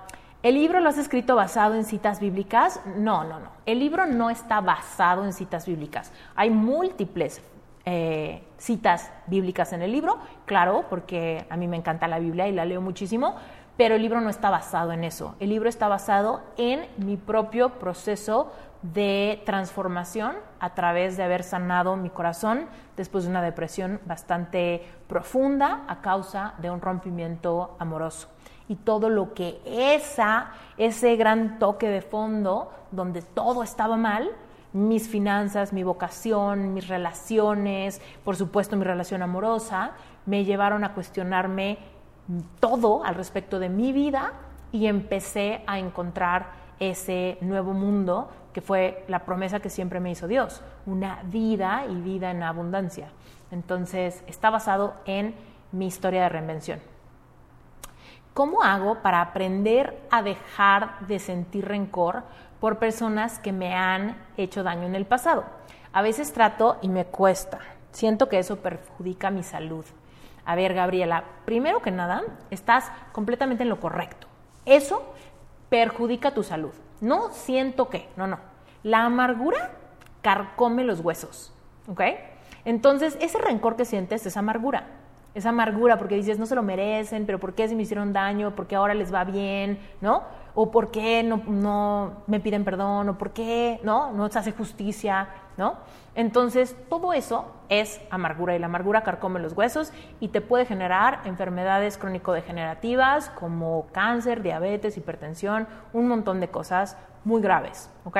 ¿el 0.43 0.55
libro 0.55 0.79
lo 0.79 0.89
has 0.89 0.97
escrito 0.97 1.35
basado 1.35 1.75
en 1.75 1.83
citas 1.83 2.19
bíblicas? 2.19 2.81
No, 2.97 3.23
no, 3.23 3.39
no. 3.39 3.49
El 3.65 3.79
libro 3.79 4.05
no 4.05 4.29
está 4.29 4.61
basado 4.61 5.25
en 5.25 5.33
citas 5.33 5.65
bíblicas. 5.65 6.11
Hay 6.35 6.49
múltiples 6.49 7.41
eh, 7.85 8.43
citas 8.57 9.11
bíblicas 9.27 9.71
en 9.71 9.81
el 9.81 9.91
libro, 9.91 10.17
claro, 10.45 10.85
porque 10.89 11.45
a 11.49 11.57
mí 11.57 11.67
me 11.67 11.77
encanta 11.77 12.07
la 12.07 12.19
Biblia 12.19 12.47
y 12.47 12.51
la 12.51 12.65
leo 12.65 12.81
muchísimo, 12.81 13.35
pero 13.77 13.95
el 13.95 14.01
libro 14.01 14.19
no 14.19 14.29
está 14.29 14.49
basado 14.49 14.91
en 14.91 15.03
eso. 15.03 15.35
El 15.39 15.49
libro 15.49 15.69
está 15.69 15.87
basado 15.87 16.41
en 16.57 16.85
mi 16.97 17.15
propio 17.15 17.69
proceso 17.79 18.51
de 18.81 19.41
transformación 19.45 20.35
a 20.59 20.73
través 20.73 21.17
de 21.17 21.23
haber 21.23 21.43
sanado 21.43 21.95
mi 21.95 22.09
corazón 22.09 22.67
después 22.95 23.23
de 23.23 23.29
una 23.29 23.41
depresión 23.41 23.99
bastante 24.05 24.87
profunda 25.07 25.83
a 25.87 26.01
causa 26.01 26.53
de 26.59 26.69
un 26.69 26.81
rompimiento 26.81 27.75
amoroso. 27.79 28.27
Y 28.67 28.75
todo 28.75 29.09
lo 29.09 29.33
que 29.33 29.61
esa, 29.65 30.51
ese 30.77 31.15
gran 31.15 31.57
toque 31.57 31.87
de 31.87 32.01
fondo, 32.01 32.71
donde 32.91 33.21
todo 33.21 33.63
estaba 33.63 33.97
mal, 33.97 34.29
mis 34.73 35.07
finanzas, 35.07 35.73
mi 35.73 35.83
vocación, 35.83 36.73
mis 36.73 36.87
relaciones, 36.87 38.01
por 38.23 38.35
supuesto 38.35 38.75
mi 38.75 38.83
relación 38.83 39.21
amorosa, 39.21 39.91
me 40.25 40.43
llevaron 40.43 40.83
a 40.83 40.93
cuestionarme 40.93 41.79
todo 42.59 43.03
al 43.03 43.15
respecto 43.15 43.59
de 43.59 43.69
mi 43.69 43.93
vida 43.93 44.33
y 44.71 44.87
empecé 44.87 45.63
a 45.65 45.79
encontrar 45.79 46.67
ese 46.79 47.37
nuevo 47.41 47.73
mundo 47.73 48.29
que 48.57 48.61
fue 48.61 49.05
la 49.07 49.19
promesa 49.19 49.59
que 49.59 49.69
siempre 49.69 49.99
me 49.99 50.09
hizo 50.09 50.27
Dios, 50.27 50.63
una 50.87 51.21
vida 51.25 51.85
y 51.87 51.93
vida 52.01 52.31
en 52.31 52.41
abundancia. 52.41 53.09
Entonces, 53.51 54.23
está 54.25 54.49
basado 54.49 54.95
en 55.05 55.35
mi 55.71 55.85
historia 55.85 56.23
de 56.23 56.29
reinvención. 56.29 56.79
¿Cómo 58.33 58.63
hago 58.63 59.03
para 59.03 59.21
aprender 59.21 60.01
a 60.09 60.23
dejar 60.23 61.01
de 61.01 61.19
sentir 61.19 61.67
rencor 61.67 62.23
por 62.59 62.79
personas 62.79 63.37
que 63.37 63.51
me 63.51 63.75
han 63.75 64.17
hecho 64.37 64.63
daño 64.63 64.87
en 64.87 64.95
el 64.95 65.05
pasado? 65.05 65.45
A 65.93 66.01
veces 66.01 66.33
trato 66.33 66.79
y 66.81 66.89
me 66.89 67.05
cuesta. 67.05 67.59
Siento 67.91 68.27
que 68.27 68.39
eso 68.39 68.55
perjudica 68.55 69.29
mi 69.29 69.43
salud. 69.43 69.85
A 70.45 70.55
ver, 70.55 70.73
Gabriela, 70.73 71.25
primero 71.45 71.83
que 71.83 71.91
nada, 71.91 72.23
estás 72.49 72.91
completamente 73.11 73.61
en 73.61 73.69
lo 73.69 73.79
correcto. 73.79 74.25
Eso 74.65 75.13
perjudica 75.69 76.33
tu 76.33 76.41
salud. 76.41 76.73
No 77.01 77.29
siento 77.31 77.89
que, 77.89 78.09
no, 78.15 78.27
no. 78.27 78.39
La 78.83 79.05
amargura 79.05 79.71
carcome 80.21 80.83
los 80.83 80.99
huesos, 80.99 81.53
¿ok? 81.87 82.01
Entonces, 82.65 83.17
ese 83.21 83.37
rencor 83.37 83.75
que 83.75 83.85
sientes 83.85 84.25
es 84.25 84.37
amargura. 84.37 84.87
Es 85.33 85.45
amargura 85.45 85.97
porque 85.97 86.15
dices, 86.15 86.39
no 86.39 86.45
se 86.47 86.55
lo 86.55 86.63
merecen, 86.63 87.25
pero 87.25 87.39
¿por 87.39 87.53
qué 87.53 87.67
se 87.67 87.75
me 87.75 87.83
hicieron 87.83 88.11
daño? 88.11 88.55
¿Por 88.55 88.67
qué 88.67 88.75
ahora 88.75 88.93
les 88.93 89.13
va 89.13 89.23
bien? 89.23 89.79
¿No? 90.01 90.23
O 90.55 90.71
¿por 90.71 90.89
qué 90.89 91.21
no, 91.21 91.43
no 91.45 92.23
me 92.25 92.39
piden 92.39 92.63
perdón? 92.63 93.09
¿O 93.09 93.17
por 93.17 93.31
qué 93.31 93.79
no, 93.83 94.11
no 94.13 94.29
se 94.29 94.39
hace 94.39 94.51
justicia? 94.51 95.29
¿No? 95.57 95.75
Entonces, 96.13 96.75
todo 96.87 97.13
eso 97.13 97.51
es 97.69 97.99
amargura 98.11 98.55
y 98.55 98.59
la 98.59 98.67
amargura 98.67 99.01
carcome 99.03 99.39
los 99.39 99.53
huesos 99.53 99.91
y 100.19 100.29
te 100.29 100.39
puede 100.39 100.65
generar 100.65 101.21
enfermedades 101.25 101.97
crónico-degenerativas 101.97 103.29
como 103.31 103.87
cáncer, 103.91 104.43
diabetes, 104.43 104.97
hipertensión, 104.97 105.67
un 105.93 106.07
montón 106.07 106.39
de 106.39 106.49
cosas 106.49 106.95
muy 107.23 107.41
graves, 107.41 107.89
¿ok? 108.05 108.17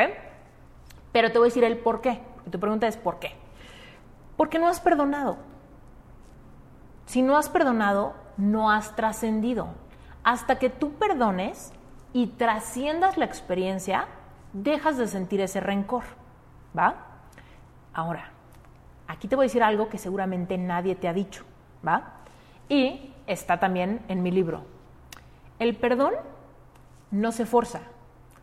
Pero 1.12 1.32
te 1.32 1.38
voy 1.38 1.48
a 1.48 1.50
decir 1.50 1.64
el 1.64 1.78
por 1.78 2.02
qué. 2.02 2.22
Y 2.46 2.50
tu 2.50 2.60
pregunta 2.60 2.88
es 2.88 2.98
¿por 2.98 3.20
qué? 3.20 3.36
Porque 4.36 4.60
no 4.60 4.68
has 4.68 4.80
perdonado. 4.80 5.38
Si 7.06 7.22
no 7.22 7.38
has 7.38 7.50
perdonado, 7.50 8.14
no 8.38 8.70
has 8.70 8.96
trascendido. 8.96 9.70
Hasta 10.24 10.60
que 10.60 10.70
tú 10.70 10.94
perdones 10.94 11.72
y 12.14 12.28
trasciendas 12.28 13.18
la 13.18 13.26
experiencia, 13.26 14.08
dejas 14.54 14.98
de 14.98 15.08
sentir 15.08 15.42
ese 15.42 15.60
rencor, 15.60 16.04
¿va? 16.78 17.07
Ahora, 17.98 18.30
aquí 19.08 19.28
te 19.28 19.36
voy 19.36 19.46
a 19.46 19.48
decir 19.48 19.64
algo 19.64 19.90
que 19.90 19.98
seguramente 19.98 20.56
nadie 20.56 20.94
te 20.94 21.08
ha 21.08 21.14
dicho, 21.14 21.46
¿va? 21.86 22.04
Y 22.70 23.12
está 23.26 23.60
también 23.60 24.06
en 24.08 24.22
mi 24.22 24.30
libro. 24.30 24.66
El 25.58 25.76
perdón 25.76 26.14
no 27.10 27.32
se 27.32 27.48
forza. 27.48 27.80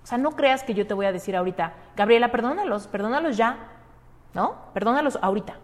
O 0.03 0.07
sea, 0.09 0.19
no 0.19 0.33
creas 0.33 0.65
que 0.65 0.75
yo 0.75 0.89
te 0.89 0.95
voy 0.95 1.07
a 1.07 1.13
decir 1.13 1.37
ahorita, 1.37 1.73
Gabriela, 1.95 2.33
perdónalos, 2.33 2.89
perdónalos 2.89 3.37
ya, 3.37 3.59
¿no? 4.35 4.57
Perdónalos 4.75 5.21
ahorita, 5.23 5.55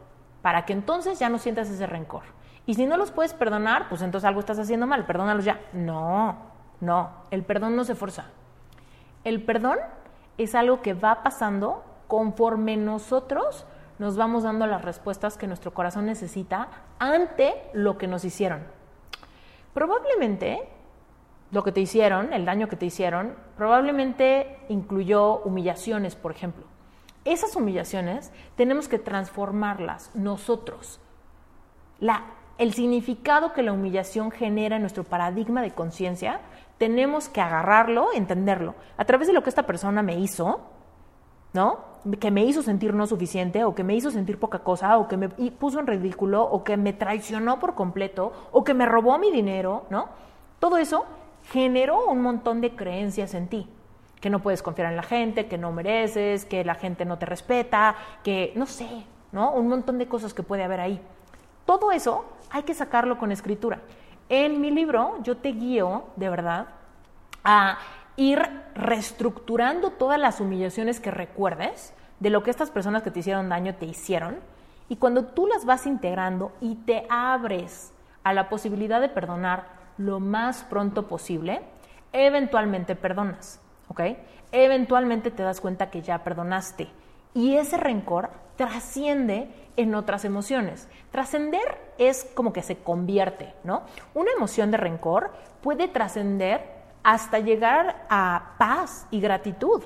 para 0.40 0.64
que 0.66 0.72
entonces 0.72 1.18
ya 1.18 1.28
no 1.28 1.38
sientas 1.38 1.68
ese 1.68 1.88
rencor. 1.88 2.22
Y 2.66 2.74
si 2.74 2.86
no 2.86 2.96
los 2.96 3.10
puedes 3.10 3.34
perdonar, 3.34 3.88
pues 3.88 4.02
entonces 4.02 4.28
algo 4.28 4.38
estás 4.38 4.60
haciendo 4.60 4.86
mal, 4.86 5.04
perdónalos 5.04 5.44
ya. 5.44 5.62
No, 5.72 6.36
no, 6.80 7.10
el 7.32 7.42
perdón 7.42 7.74
no 7.74 7.82
se 7.82 7.96
forza. 7.96 8.26
El 9.24 9.42
perdón 9.42 9.78
es 10.38 10.54
algo 10.54 10.80
que 10.80 10.94
va 10.94 11.24
pasando 11.24 11.82
conforme 12.06 12.76
nosotros 12.76 13.66
nos 14.00 14.16
vamos 14.16 14.44
dando 14.44 14.66
las 14.66 14.82
respuestas 14.82 15.36
que 15.36 15.46
nuestro 15.46 15.74
corazón 15.74 16.06
necesita 16.06 16.68
ante 16.98 17.52
lo 17.74 17.98
que 17.98 18.06
nos 18.06 18.24
hicieron. 18.24 18.62
Probablemente 19.74 20.66
lo 21.50 21.62
que 21.62 21.70
te 21.70 21.82
hicieron, 21.82 22.32
el 22.32 22.46
daño 22.46 22.66
que 22.66 22.76
te 22.76 22.86
hicieron, 22.86 23.34
probablemente 23.58 24.58
incluyó 24.70 25.40
humillaciones, 25.40 26.16
por 26.16 26.32
ejemplo. 26.32 26.64
Esas 27.26 27.54
humillaciones 27.56 28.32
tenemos 28.56 28.88
que 28.88 28.98
transformarlas 28.98 30.10
nosotros. 30.14 30.98
El 32.56 32.72
significado 32.72 33.52
que 33.52 33.62
la 33.62 33.74
humillación 33.74 34.30
genera 34.30 34.76
en 34.76 34.82
nuestro 34.82 35.04
paradigma 35.04 35.60
de 35.60 35.74
conciencia, 35.74 36.40
tenemos 36.78 37.28
que 37.28 37.42
agarrarlo, 37.42 38.14
entenderlo. 38.14 38.76
A 38.96 39.04
través 39.04 39.28
de 39.28 39.34
lo 39.34 39.42
que 39.42 39.50
esta 39.50 39.66
persona 39.66 40.02
me 40.02 40.18
hizo, 40.18 40.62
¿no? 41.52 41.89
Que 42.18 42.30
me 42.30 42.44
hizo 42.44 42.62
sentir 42.62 42.94
no 42.94 43.06
suficiente 43.06 43.64
o 43.64 43.74
que 43.74 43.84
me 43.84 43.94
hizo 43.94 44.10
sentir 44.10 44.38
poca 44.38 44.60
cosa 44.60 44.98
o 44.98 45.08
que 45.08 45.16
me 45.16 45.28
puso 45.28 45.80
en 45.80 45.86
ridículo 45.86 46.42
o 46.42 46.64
que 46.64 46.76
me 46.76 46.92
traicionó 46.92 47.58
por 47.58 47.74
completo 47.74 48.32
o 48.52 48.64
que 48.64 48.74
me 48.74 48.86
robó 48.86 49.18
mi 49.18 49.30
dinero, 49.30 49.84
¿no? 49.90 50.08
Todo 50.58 50.78
eso 50.78 51.04
generó 51.50 52.06
un 52.06 52.22
montón 52.22 52.60
de 52.60 52.74
creencias 52.74 53.34
en 53.34 53.48
ti, 53.48 53.68
que 54.20 54.30
no 54.30 54.40
puedes 54.40 54.62
confiar 54.62 54.90
en 54.90 54.96
la 54.96 55.02
gente, 55.02 55.46
que 55.46 55.58
no 55.58 55.72
mereces, 55.72 56.44
que 56.44 56.64
la 56.64 56.74
gente 56.74 57.04
no 57.04 57.18
te 57.18 57.26
respeta, 57.26 57.96
que 58.22 58.52
no 58.56 58.66
sé, 58.66 59.04
¿no? 59.32 59.52
Un 59.52 59.68
montón 59.68 59.98
de 59.98 60.06
cosas 60.06 60.34
que 60.34 60.42
puede 60.42 60.64
haber 60.64 60.80
ahí. 60.80 61.00
Todo 61.66 61.92
eso 61.92 62.24
hay 62.50 62.62
que 62.62 62.74
sacarlo 62.74 63.18
con 63.18 63.32
escritura. 63.32 63.80
En 64.28 64.60
mi 64.60 64.70
libro 64.70 65.16
yo 65.22 65.36
te 65.36 65.50
guío, 65.50 66.04
de 66.16 66.28
verdad, 66.28 66.66
a 67.44 67.78
ir 68.20 68.46
reestructurando 68.74 69.92
todas 69.92 70.20
las 70.20 70.40
humillaciones 70.40 71.00
que 71.00 71.10
recuerdes 71.10 71.94
de 72.18 72.28
lo 72.28 72.42
que 72.42 72.50
estas 72.50 72.70
personas 72.70 73.02
que 73.02 73.10
te 73.10 73.20
hicieron 73.20 73.48
daño 73.48 73.74
te 73.76 73.86
hicieron. 73.86 74.36
Y 74.90 74.96
cuando 74.96 75.24
tú 75.24 75.46
las 75.46 75.64
vas 75.64 75.86
integrando 75.86 76.52
y 76.60 76.74
te 76.74 77.06
abres 77.08 77.94
a 78.22 78.34
la 78.34 78.50
posibilidad 78.50 79.00
de 79.00 79.08
perdonar 79.08 79.68
lo 79.96 80.20
más 80.20 80.64
pronto 80.64 81.08
posible, 81.08 81.62
eventualmente 82.12 82.94
perdonas, 82.94 83.58
¿ok? 83.88 84.02
Eventualmente 84.52 85.30
te 85.30 85.42
das 85.42 85.62
cuenta 85.62 85.90
que 85.90 86.02
ya 86.02 86.22
perdonaste. 86.22 86.88
Y 87.32 87.54
ese 87.54 87.78
rencor 87.78 88.28
trasciende 88.56 89.48
en 89.78 89.94
otras 89.94 90.26
emociones. 90.26 90.88
Trascender 91.10 91.80
es 91.96 92.24
como 92.34 92.52
que 92.52 92.60
se 92.60 92.76
convierte, 92.76 93.54
¿no? 93.64 93.84
Una 94.12 94.30
emoción 94.32 94.70
de 94.70 94.76
rencor 94.76 95.30
puede 95.62 95.88
trascender 95.88 96.79
hasta 97.02 97.38
llegar 97.38 98.06
a 98.08 98.54
paz 98.58 99.06
y 99.10 99.20
gratitud. 99.20 99.82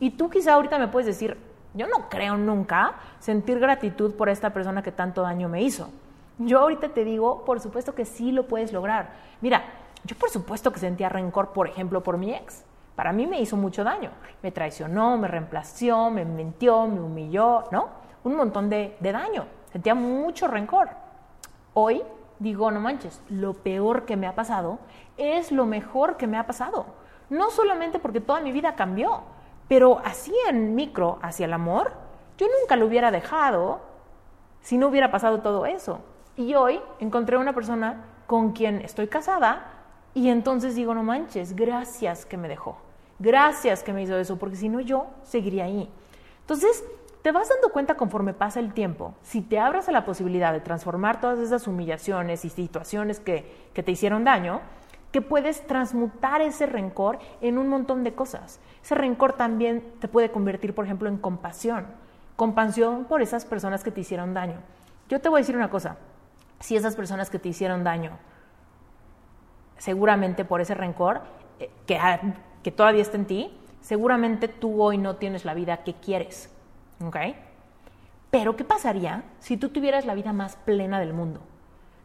Y 0.00 0.10
tú 0.10 0.30
quizá 0.30 0.54
ahorita 0.54 0.78
me 0.78 0.88
puedes 0.88 1.06
decir, 1.06 1.38
yo 1.74 1.86
no 1.88 2.08
creo 2.08 2.36
nunca 2.36 2.94
sentir 3.18 3.58
gratitud 3.58 4.14
por 4.14 4.28
esta 4.28 4.50
persona 4.50 4.82
que 4.82 4.92
tanto 4.92 5.22
daño 5.22 5.48
me 5.48 5.62
hizo. 5.62 5.90
Yo 6.38 6.60
ahorita 6.60 6.90
te 6.90 7.04
digo, 7.04 7.44
por 7.44 7.60
supuesto 7.60 7.94
que 7.94 8.04
sí 8.04 8.32
lo 8.32 8.46
puedes 8.46 8.72
lograr. 8.72 9.10
Mira, 9.40 9.64
yo 10.04 10.16
por 10.16 10.30
supuesto 10.30 10.72
que 10.72 10.80
sentía 10.80 11.08
rencor, 11.08 11.52
por 11.52 11.68
ejemplo, 11.68 12.02
por 12.02 12.18
mi 12.18 12.34
ex. 12.34 12.64
Para 12.96 13.12
mí 13.12 13.26
me 13.26 13.40
hizo 13.40 13.56
mucho 13.56 13.82
daño. 13.82 14.10
Me 14.42 14.52
traicionó, 14.52 15.16
me 15.16 15.28
reemplazó, 15.28 16.10
me 16.10 16.24
mintió, 16.24 16.86
me 16.86 17.00
humilló, 17.00 17.64
¿no? 17.72 17.88
Un 18.22 18.36
montón 18.36 18.68
de, 18.68 18.96
de 19.00 19.12
daño. 19.12 19.46
Sentía 19.72 19.94
mucho 19.94 20.46
rencor. 20.46 20.90
Hoy 21.72 22.02
digo, 22.44 22.70
no 22.70 22.78
manches, 22.78 23.20
lo 23.28 23.54
peor 23.54 24.04
que 24.04 24.16
me 24.16 24.28
ha 24.28 24.36
pasado 24.36 24.78
es 25.16 25.50
lo 25.50 25.66
mejor 25.66 26.16
que 26.16 26.28
me 26.28 26.38
ha 26.38 26.46
pasado. 26.46 26.86
No 27.30 27.50
solamente 27.50 27.98
porque 27.98 28.20
toda 28.20 28.40
mi 28.40 28.52
vida 28.52 28.76
cambió, 28.76 29.22
pero 29.66 30.00
así 30.04 30.32
en 30.48 30.76
micro 30.76 31.18
hacia 31.22 31.46
el 31.46 31.52
amor, 31.52 31.92
yo 32.38 32.46
nunca 32.60 32.76
lo 32.76 32.86
hubiera 32.86 33.10
dejado 33.10 33.80
si 34.60 34.78
no 34.78 34.88
hubiera 34.88 35.10
pasado 35.10 35.40
todo 35.40 35.66
eso. 35.66 36.00
Y 36.36 36.54
hoy 36.54 36.80
encontré 37.00 37.36
una 37.38 37.54
persona 37.54 38.04
con 38.26 38.52
quien 38.52 38.80
estoy 38.82 39.08
casada 39.08 39.72
y 40.14 40.28
entonces 40.28 40.74
digo, 40.74 40.94
no 40.94 41.02
manches, 41.02 41.56
gracias 41.56 42.26
que 42.26 42.36
me 42.36 42.48
dejó. 42.48 42.76
Gracias 43.18 43.82
que 43.82 43.92
me 43.92 44.02
hizo 44.02 44.16
eso, 44.16 44.38
porque 44.38 44.56
si 44.56 44.68
no 44.68 44.80
yo 44.80 45.06
seguiría 45.22 45.64
ahí. 45.64 45.90
Entonces, 46.40 46.84
te 47.24 47.32
vas 47.32 47.48
dando 47.48 47.70
cuenta 47.70 47.94
conforme 47.94 48.34
pasa 48.34 48.60
el 48.60 48.74
tiempo, 48.74 49.14
si 49.22 49.40
te 49.40 49.58
abras 49.58 49.88
a 49.88 49.92
la 49.92 50.04
posibilidad 50.04 50.52
de 50.52 50.60
transformar 50.60 51.22
todas 51.22 51.38
esas 51.38 51.66
humillaciones 51.66 52.44
y 52.44 52.50
situaciones 52.50 53.18
que, 53.18 53.70
que 53.72 53.82
te 53.82 53.92
hicieron 53.92 54.24
daño, 54.24 54.60
que 55.10 55.22
puedes 55.22 55.66
transmutar 55.66 56.42
ese 56.42 56.66
rencor 56.66 57.18
en 57.40 57.56
un 57.56 57.68
montón 57.68 58.04
de 58.04 58.14
cosas. 58.14 58.60
Ese 58.82 58.94
rencor 58.94 59.32
también 59.32 59.82
te 60.00 60.08
puede 60.08 60.30
convertir, 60.30 60.74
por 60.74 60.84
ejemplo, 60.84 61.08
en 61.08 61.16
compasión. 61.16 61.86
Compasión 62.36 63.06
por 63.06 63.22
esas 63.22 63.46
personas 63.46 63.82
que 63.82 63.90
te 63.90 64.02
hicieron 64.02 64.34
daño. 64.34 64.58
Yo 65.08 65.18
te 65.22 65.30
voy 65.30 65.38
a 65.38 65.40
decir 65.40 65.56
una 65.56 65.70
cosa, 65.70 65.96
si 66.60 66.76
esas 66.76 66.94
personas 66.94 67.30
que 67.30 67.38
te 67.38 67.48
hicieron 67.48 67.84
daño, 67.84 68.18
seguramente 69.78 70.44
por 70.44 70.60
ese 70.60 70.74
rencor 70.74 71.22
eh, 71.58 71.70
que, 71.86 71.98
que 72.62 72.70
todavía 72.70 73.00
está 73.00 73.16
en 73.16 73.24
ti, 73.24 73.58
seguramente 73.80 74.46
tú 74.46 74.82
hoy 74.82 74.98
no 74.98 75.16
tienes 75.16 75.46
la 75.46 75.54
vida 75.54 75.84
que 75.84 75.94
quieres. 75.94 76.53
¿Ok? 77.02 77.16
Pero 78.30 78.56
¿qué 78.56 78.64
pasaría 78.64 79.22
si 79.38 79.56
tú 79.56 79.68
tuvieras 79.68 80.06
la 80.06 80.14
vida 80.14 80.32
más 80.32 80.56
plena 80.56 80.98
del 80.98 81.12
mundo? 81.12 81.40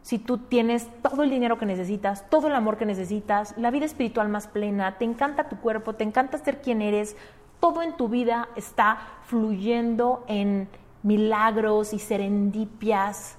Si 0.02 0.18
tú 0.18 0.38
tienes 0.38 0.88
todo 1.02 1.24
el 1.24 1.30
dinero 1.30 1.58
que 1.58 1.66
necesitas, 1.66 2.28
todo 2.30 2.46
el 2.46 2.54
amor 2.54 2.78
que 2.78 2.86
necesitas, 2.86 3.56
la 3.58 3.70
vida 3.70 3.84
espiritual 3.84 4.28
más 4.28 4.46
plena, 4.46 4.96
te 4.96 5.04
encanta 5.04 5.48
tu 5.48 5.56
cuerpo, 5.56 5.94
te 5.94 6.04
encanta 6.04 6.38
ser 6.38 6.62
quien 6.62 6.82
eres, 6.82 7.16
todo 7.58 7.82
en 7.82 7.96
tu 7.96 8.08
vida 8.08 8.48
está 8.56 8.98
fluyendo 9.24 10.24
en 10.26 10.68
milagros 11.02 11.92
y 11.92 11.98
serendipias, 11.98 13.36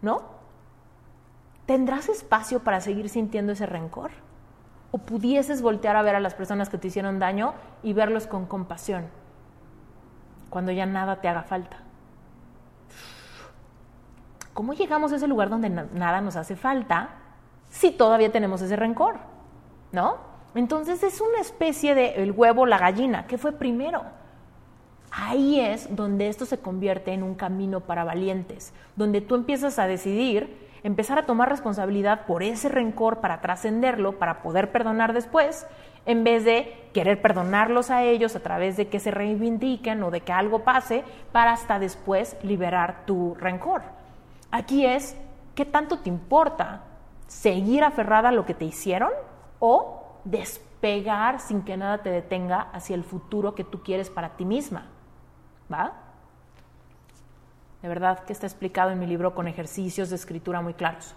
¿no? 0.00 0.22
¿Tendrás 1.66 2.08
espacio 2.08 2.60
para 2.60 2.80
seguir 2.80 3.08
sintiendo 3.08 3.52
ese 3.52 3.66
rencor? 3.66 4.12
¿O 4.92 4.98
pudieses 4.98 5.60
voltear 5.60 5.96
a 5.96 6.02
ver 6.02 6.14
a 6.14 6.20
las 6.20 6.34
personas 6.34 6.68
que 6.68 6.78
te 6.78 6.88
hicieron 6.88 7.18
daño 7.18 7.54
y 7.82 7.92
verlos 7.92 8.26
con 8.26 8.46
compasión 8.46 9.21
cuando 10.52 10.70
ya 10.70 10.84
nada 10.84 11.22
te 11.22 11.28
haga 11.28 11.44
falta? 11.44 11.78
¿Cómo 14.52 14.74
llegamos 14.74 15.10
a 15.10 15.16
ese 15.16 15.26
lugar 15.26 15.48
donde 15.48 15.70
nada 15.70 16.20
nos 16.20 16.36
hace 16.36 16.56
falta 16.56 17.08
si 17.70 17.90
todavía 17.90 18.30
tenemos 18.30 18.60
ese 18.60 18.76
rencor? 18.76 19.16
¿No? 19.92 20.18
Entonces 20.54 21.02
es 21.04 21.22
una 21.22 21.40
especie 21.40 21.94
de 21.94 22.22
el 22.22 22.32
huevo, 22.32 22.66
la 22.66 22.76
gallina. 22.76 23.26
¿Qué 23.26 23.38
fue 23.38 23.52
primero? 23.52 24.04
Ahí 25.10 25.58
es 25.58 25.96
donde 25.96 26.28
esto 26.28 26.44
se 26.44 26.58
convierte 26.58 27.14
en 27.14 27.22
un 27.22 27.34
camino 27.34 27.80
para 27.80 28.04
valientes, 28.04 28.74
donde 28.94 29.22
tú 29.22 29.36
empiezas 29.36 29.78
a 29.78 29.86
decidir, 29.86 30.68
empezar 30.82 31.18
a 31.18 31.24
tomar 31.24 31.48
responsabilidad 31.48 32.26
por 32.26 32.42
ese 32.42 32.68
rencor 32.68 33.20
para 33.20 33.40
trascenderlo, 33.40 34.18
para 34.18 34.42
poder 34.42 34.70
perdonar 34.70 35.14
después, 35.14 35.66
en 36.06 36.24
vez 36.24 36.44
de 36.44 36.88
querer 36.92 37.22
perdonarlos 37.22 37.90
a 37.90 38.02
ellos 38.02 38.36
a 38.36 38.40
través 38.40 38.76
de 38.76 38.88
que 38.88 39.00
se 39.00 39.10
reivindiquen 39.10 40.02
o 40.02 40.10
de 40.10 40.20
que 40.20 40.32
algo 40.32 40.60
pase 40.60 41.04
para 41.32 41.52
hasta 41.52 41.78
después 41.78 42.36
liberar 42.42 43.04
tu 43.06 43.34
rencor. 43.34 43.82
Aquí 44.50 44.86
es, 44.86 45.16
¿qué 45.54 45.64
tanto 45.64 46.00
te 46.00 46.08
importa 46.08 46.82
seguir 47.26 47.84
aferrada 47.84 48.28
a 48.28 48.32
lo 48.32 48.44
que 48.44 48.54
te 48.54 48.64
hicieron 48.64 49.10
o 49.58 50.18
despegar 50.24 51.40
sin 51.40 51.62
que 51.62 51.76
nada 51.76 51.98
te 51.98 52.10
detenga 52.10 52.68
hacia 52.72 52.94
el 52.94 53.04
futuro 53.04 53.54
que 53.54 53.64
tú 53.64 53.82
quieres 53.82 54.10
para 54.10 54.30
ti 54.30 54.44
misma? 54.44 54.86
¿Va? 55.72 55.94
De 57.80 57.88
verdad 57.88 58.20
que 58.20 58.32
está 58.32 58.46
explicado 58.46 58.90
en 58.90 58.98
mi 58.98 59.06
libro 59.06 59.34
con 59.34 59.48
ejercicios 59.48 60.10
de 60.10 60.16
escritura 60.16 60.60
muy 60.60 60.74
claros. 60.74 61.14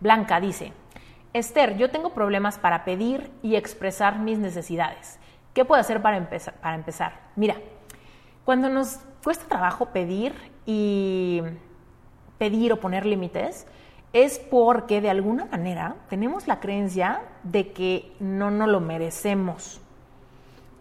Blanca 0.00 0.40
dice, 0.40 0.72
Esther, 1.36 1.76
yo 1.76 1.90
tengo 1.90 2.14
problemas 2.14 2.58
para 2.58 2.82
pedir 2.86 3.30
y 3.42 3.56
expresar 3.56 4.18
mis 4.18 4.38
necesidades. 4.38 5.18
¿Qué 5.52 5.66
puedo 5.66 5.78
hacer 5.78 6.00
para 6.00 6.16
empezar? 6.16 7.20
Mira, 7.36 7.56
cuando 8.46 8.70
nos 8.70 9.00
cuesta 9.22 9.44
trabajo 9.46 9.86
pedir 9.86 10.32
y 10.64 11.42
pedir 12.38 12.72
o 12.72 12.80
poner 12.80 13.04
límites, 13.04 13.66
es 14.14 14.38
porque 14.38 15.02
de 15.02 15.10
alguna 15.10 15.44
manera 15.44 15.96
tenemos 16.08 16.46
la 16.46 16.58
creencia 16.58 17.20
de 17.42 17.70
que 17.72 18.16
no 18.18 18.50
nos 18.50 18.68
lo 18.68 18.80
merecemos. 18.80 19.82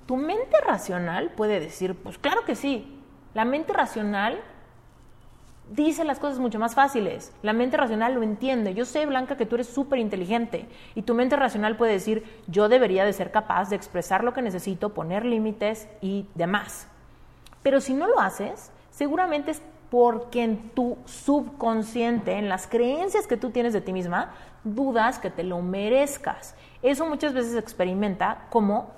Tu 0.05 0.15
mente 0.15 0.55
racional 0.65 1.31
puede 1.31 1.59
decir, 1.59 1.95
pues 1.95 2.17
claro 2.17 2.45
que 2.45 2.55
sí. 2.55 3.01
La 3.33 3.43
mente 3.43 3.73
racional 3.73 4.39
dice 5.69 6.03
las 6.03 6.19
cosas 6.19 6.39
mucho 6.39 6.59
más 6.59 6.75
fáciles. 6.75 7.33
La 7.41 7.53
mente 7.53 7.77
racional 7.77 8.13
lo 8.13 8.23
entiende. 8.23 8.73
Yo 8.73 8.85
sé, 8.85 9.05
Blanca, 9.05 9.37
que 9.37 9.45
tú 9.45 9.55
eres 9.55 9.67
súper 9.67 9.99
inteligente. 9.99 10.67
Y 10.93 11.03
tu 11.03 11.13
mente 11.13 11.35
racional 11.35 11.77
puede 11.77 11.93
decir, 11.93 12.23
yo 12.47 12.69
debería 12.69 13.05
de 13.05 13.13
ser 13.13 13.31
capaz 13.31 13.69
de 13.69 13.75
expresar 13.75 14.23
lo 14.23 14.33
que 14.33 14.41
necesito, 14.41 14.93
poner 14.93 15.25
límites 15.25 15.87
y 16.01 16.27
demás. 16.35 16.87
Pero 17.63 17.81
si 17.81 17.93
no 17.93 18.07
lo 18.07 18.19
haces, 18.19 18.71
seguramente 18.91 19.53
porque 19.89 20.43
en 20.43 20.69
tu 20.71 20.97
subconsciente, 21.05 22.33
en 22.33 22.49
las 22.49 22.67
creencias 22.67 23.27
que 23.27 23.37
tú 23.37 23.51
tienes 23.51 23.73
de 23.73 23.81
ti 23.81 23.93
misma, 23.93 24.33
dudas 24.63 25.19
que 25.19 25.29
te 25.29 25.43
lo 25.43 25.61
merezcas. 25.61 26.55
Eso 26.81 27.05
muchas 27.05 27.33
veces 27.33 27.53
se 27.53 27.59
experimenta 27.59 28.47
como 28.49 28.91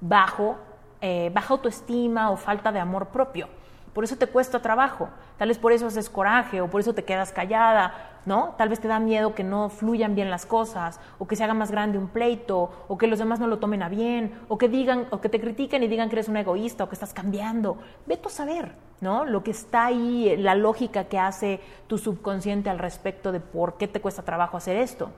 bajo, 0.00 0.56
eh, 1.00 1.30
baja 1.32 1.54
autoestima 1.54 2.30
o 2.30 2.36
falta 2.36 2.72
de 2.72 2.80
amor 2.80 3.08
propio. 3.08 3.48
Por 3.92 4.04
eso 4.04 4.16
te 4.16 4.28
cuesta 4.28 4.62
trabajo, 4.62 5.08
tal 5.36 5.48
vez 5.48 5.58
por 5.58 5.72
eso 5.72 5.86
haces 5.86 6.08
coraje 6.08 6.60
o 6.60 6.70
por 6.70 6.80
eso 6.80 6.94
te 6.94 7.04
quedas 7.04 7.32
callada, 7.32 8.20
¿no? 8.24 8.54
Tal 8.56 8.68
vez 8.68 8.78
te 8.78 8.86
da 8.86 9.00
miedo 9.00 9.34
que 9.34 9.42
no 9.42 9.68
fluyan 9.68 10.14
bien 10.14 10.30
las 10.30 10.46
cosas 10.46 11.00
o 11.18 11.26
que 11.26 11.34
se 11.34 11.42
haga 11.42 11.54
más 11.54 11.70
grande 11.70 11.98
un 11.98 12.08
pleito 12.08 12.70
o 12.86 12.98
que 12.98 13.08
los 13.08 13.18
demás 13.18 13.40
no 13.40 13.48
lo 13.48 13.58
tomen 13.58 13.82
a 13.82 13.88
bien 13.88 14.38
o 14.48 14.58
que 14.58 14.68
digan 14.68 15.06
o 15.10 15.20
que 15.20 15.28
te 15.28 15.40
critiquen 15.40 15.82
y 15.82 15.88
digan 15.88 16.08
que 16.08 16.16
eres 16.16 16.28
un 16.28 16.36
egoísta 16.36 16.84
o 16.84 16.88
que 16.88 16.94
estás 16.94 17.12
cambiando. 17.12 17.78
Ve 18.06 18.20
a 18.24 18.28
saber, 18.28 18.76
¿no? 19.00 19.24
Lo 19.24 19.42
que 19.42 19.50
está 19.50 19.86
ahí, 19.86 20.36
la 20.36 20.54
lógica 20.54 21.04
que 21.04 21.18
hace 21.18 21.60
tu 21.88 21.98
subconsciente 21.98 22.70
al 22.70 22.78
respecto 22.78 23.32
de 23.32 23.40
por 23.40 23.76
qué 23.76 23.88
te 23.88 24.00
cuesta 24.00 24.22
trabajo 24.22 24.56
hacer 24.56 24.76
esto. 24.76 25.10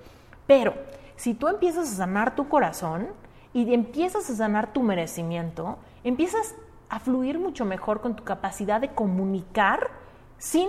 Pero 0.46 0.74
si 1.16 1.34
tú 1.34 1.48
empiezas 1.48 1.92
a 1.92 1.96
sanar 1.96 2.34
tu 2.34 2.48
corazón 2.48 3.08
y 3.52 3.74
empiezas 3.74 4.30
a 4.30 4.34
sanar 4.34 4.72
tu 4.72 4.82
merecimiento, 4.82 5.78
empiezas 6.04 6.54
a 6.92 7.00
fluir 7.00 7.38
mucho 7.38 7.64
mejor 7.64 8.02
con 8.02 8.14
tu 8.14 8.22
capacidad 8.22 8.78
de 8.78 8.90
comunicar 8.90 9.88
sin 10.36 10.68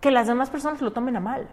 que 0.00 0.12
las 0.12 0.28
demás 0.28 0.48
personas 0.48 0.80
lo 0.80 0.92
tomen 0.92 1.16
a 1.16 1.20
mal. 1.20 1.48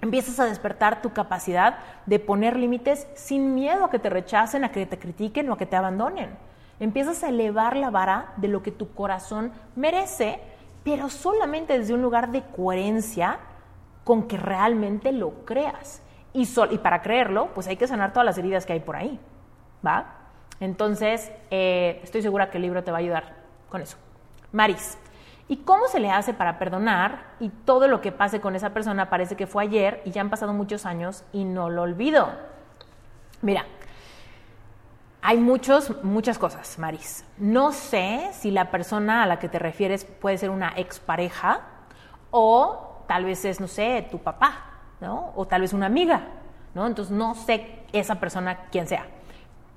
Empiezas 0.00 0.40
a 0.40 0.46
despertar 0.46 1.00
tu 1.00 1.12
capacidad 1.12 1.78
de 2.06 2.18
poner 2.18 2.56
límites 2.56 3.06
sin 3.14 3.54
miedo 3.54 3.84
a 3.84 3.90
que 3.90 4.00
te 4.00 4.10
rechacen, 4.10 4.64
a 4.64 4.72
que 4.72 4.84
te 4.84 4.98
critiquen 4.98 5.48
o 5.48 5.52
a 5.52 5.56
que 5.56 5.64
te 5.64 5.76
abandonen. 5.76 6.36
Empiezas 6.80 7.22
a 7.22 7.28
elevar 7.28 7.76
la 7.76 7.90
vara 7.90 8.32
de 8.36 8.48
lo 8.48 8.64
que 8.64 8.72
tu 8.72 8.92
corazón 8.94 9.52
merece, 9.76 10.40
pero 10.82 11.08
solamente 11.08 11.78
desde 11.78 11.94
un 11.94 12.02
lugar 12.02 12.32
de 12.32 12.42
coherencia 12.42 13.38
con 14.02 14.26
que 14.26 14.38
realmente 14.38 15.12
lo 15.12 15.44
creas. 15.44 16.02
Y, 16.32 16.48
y 16.72 16.78
para 16.78 17.00
creerlo, 17.00 17.50
pues 17.54 17.68
hay 17.68 17.76
que 17.76 17.86
sanar 17.86 18.12
todas 18.12 18.26
las 18.26 18.38
heridas 18.38 18.66
que 18.66 18.72
hay 18.72 18.80
por 18.80 18.96
ahí. 18.96 19.20
¿Va? 19.86 20.23
Entonces, 20.64 21.30
eh, 21.50 22.00
estoy 22.02 22.22
segura 22.22 22.50
que 22.50 22.56
el 22.56 22.62
libro 22.62 22.82
te 22.82 22.90
va 22.90 22.96
a 22.96 23.00
ayudar 23.00 23.34
con 23.68 23.82
eso. 23.82 23.98
Maris, 24.50 24.96
¿y 25.46 25.58
cómo 25.58 25.88
se 25.88 26.00
le 26.00 26.10
hace 26.10 26.32
para 26.32 26.58
perdonar 26.58 27.34
y 27.38 27.50
todo 27.50 27.86
lo 27.86 28.00
que 28.00 28.12
pase 28.12 28.40
con 28.40 28.56
esa 28.56 28.70
persona 28.70 29.10
parece 29.10 29.36
que 29.36 29.46
fue 29.46 29.64
ayer 29.64 30.00
y 30.06 30.10
ya 30.10 30.22
han 30.22 30.30
pasado 30.30 30.54
muchos 30.54 30.86
años 30.86 31.22
y 31.34 31.44
no 31.44 31.68
lo 31.68 31.82
olvido? 31.82 32.32
Mira, 33.42 33.66
hay 35.20 35.36
muchos, 35.36 36.02
muchas 36.02 36.38
cosas, 36.38 36.78
Maris. 36.78 37.26
No 37.36 37.72
sé 37.72 38.30
si 38.32 38.50
la 38.50 38.70
persona 38.70 39.22
a 39.22 39.26
la 39.26 39.38
que 39.38 39.50
te 39.50 39.58
refieres 39.58 40.06
puede 40.06 40.38
ser 40.38 40.48
una 40.48 40.72
expareja 40.76 41.60
o 42.30 43.04
tal 43.06 43.26
vez 43.26 43.44
es, 43.44 43.60
no 43.60 43.68
sé, 43.68 44.08
tu 44.10 44.18
papá, 44.18 44.64
¿no? 45.02 45.32
O 45.36 45.46
tal 45.46 45.60
vez 45.60 45.74
una 45.74 45.86
amiga, 45.86 46.22
¿no? 46.74 46.86
Entonces 46.86 47.14
no 47.14 47.34
sé 47.34 47.84
esa 47.92 48.14
persona 48.14 48.66
quién 48.70 48.86
sea. 48.86 49.06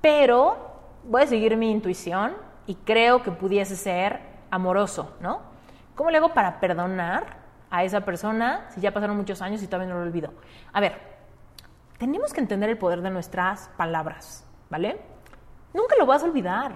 Pero 0.00 0.67
voy 1.08 1.22
a 1.22 1.26
seguir 1.26 1.56
mi 1.56 1.70
intuición 1.70 2.34
y 2.66 2.74
creo 2.74 3.22
que 3.22 3.32
pudiese 3.32 3.76
ser 3.76 4.20
amoroso, 4.50 5.16
¿no? 5.20 5.40
¿Cómo 5.94 6.10
le 6.10 6.18
hago 6.18 6.34
para 6.34 6.60
perdonar 6.60 7.38
a 7.70 7.82
esa 7.82 8.02
persona 8.02 8.66
si 8.70 8.80
ya 8.80 8.92
pasaron 8.92 9.16
muchos 9.16 9.40
años 9.40 9.62
y 9.62 9.66
todavía 9.66 9.92
no 9.92 9.98
lo 9.98 10.06
olvido? 10.06 10.32
A 10.72 10.80
ver, 10.80 11.00
tenemos 11.98 12.32
que 12.32 12.40
entender 12.40 12.68
el 12.68 12.76
poder 12.76 13.00
de 13.00 13.10
nuestras 13.10 13.70
palabras, 13.76 14.46
¿vale? 14.68 15.00
Nunca 15.72 15.96
lo 15.98 16.04
vas 16.04 16.22
a 16.22 16.26
olvidar. 16.26 16.72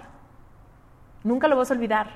Nunca 1.24 1.46
lo 1.46 1.56
vas 1.56 1.70
a 1.70 1.74
olvidar. 1.74 2.08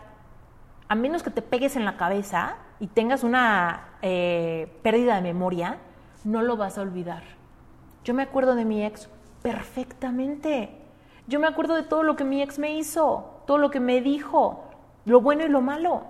A 0.88 0.94
menos 0.94 1.22
que 1.22 1.30
te 1.30 1.42
pegues 1.42 1.76
en 1.76 1.84
la 1.84 1.98
cabeza 1.98 2.56
y 2.80 2.86
tengas 2.86 3.24
una 3.24 3.90
eh, 4.00 4.74
pérdida 4.82 5.16
de 5.16 5.22
memoria, 5.22 5.78
no 6.24 6.42
lo 6.42 6.56
vas 6.56 6.78
a 6.78 6.82
olvidar. 6.82 7.22
Yo 8.04 8.14
me 8.14 8.22
acuerdo 8.22 8.54
de 8.54 8.64
mi 8.64 8.84
ex 8.84 9.08
perfectamente. 9.42 10.85
Yo 11.26 11.40
me 11.40 11.46
acuerdo 11.46 11.74
de 11.74 11.82
todo 11.82 12.02
lo 12.02 12.16
que 12.16 12.24
mi 12.24 12.42
ex 12.42 12.58
me 12.58 12.76
hizo, 12.76 13.42
todo 13.46 13.58
lo 13.58 13.70
que 13.70 13.80
me 13.80 14.00
dijo, 14.00 14.64
lo 15.04 15.20
bueno 15.20 15.44
y 15.44 15.48
lo 15.48 15.60
malo. 15.60 16.02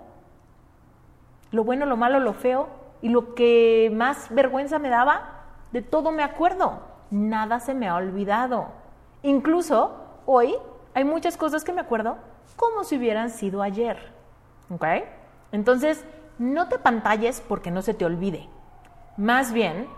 Lo 1.53 1.65
bueno, 1.65 1.87
lo 1.87 1.97
malo, 1.97 2.21
lo 2.21 2.35
feo 2.35 2.69
y 3.01 3.09
lo 3.09 3.35
que 3.35 3.91
más 3.95 4.29
vergüenza 4.31 4.79
me 4.79 4.91
daba, 4.91 5.45
de 5.73 5.81
todo 5.83 6.13
me 6.13 6.23
acuerdo. 6.23 6.81
Nada 7.11 7.61
se 7.61 7.73
me 7.73 7.89
ha 7.89 7.95
olvidado. 7.95 8.67
Incluso 9.23 9.97
hoy 10.27 10.55
hay 10.95 11.05
muchas 11.05 11.37
cosas 11.37 11.65
que 11.65 11.73
me 11.73 11.81
acuerdo 11.81 12.19
como 12.57 12.85
si 12.85 12.97
hubieran 12.97 13.31
sido 13.31 13.63
ayer. 13.63 14.13
¿Ok? 14.71 14.85
Entonces, 15.53 16.05
no 16.39 16.69
te 16.69 16.79
pantalles 16.79 17.43
porque 17.47 17.71
no 17.71 17.83
se 17.83 17.95
te 17.95 18.05
olvide. 18.05 18.49
Más 19.17 19.53
bien, 19.53 19.89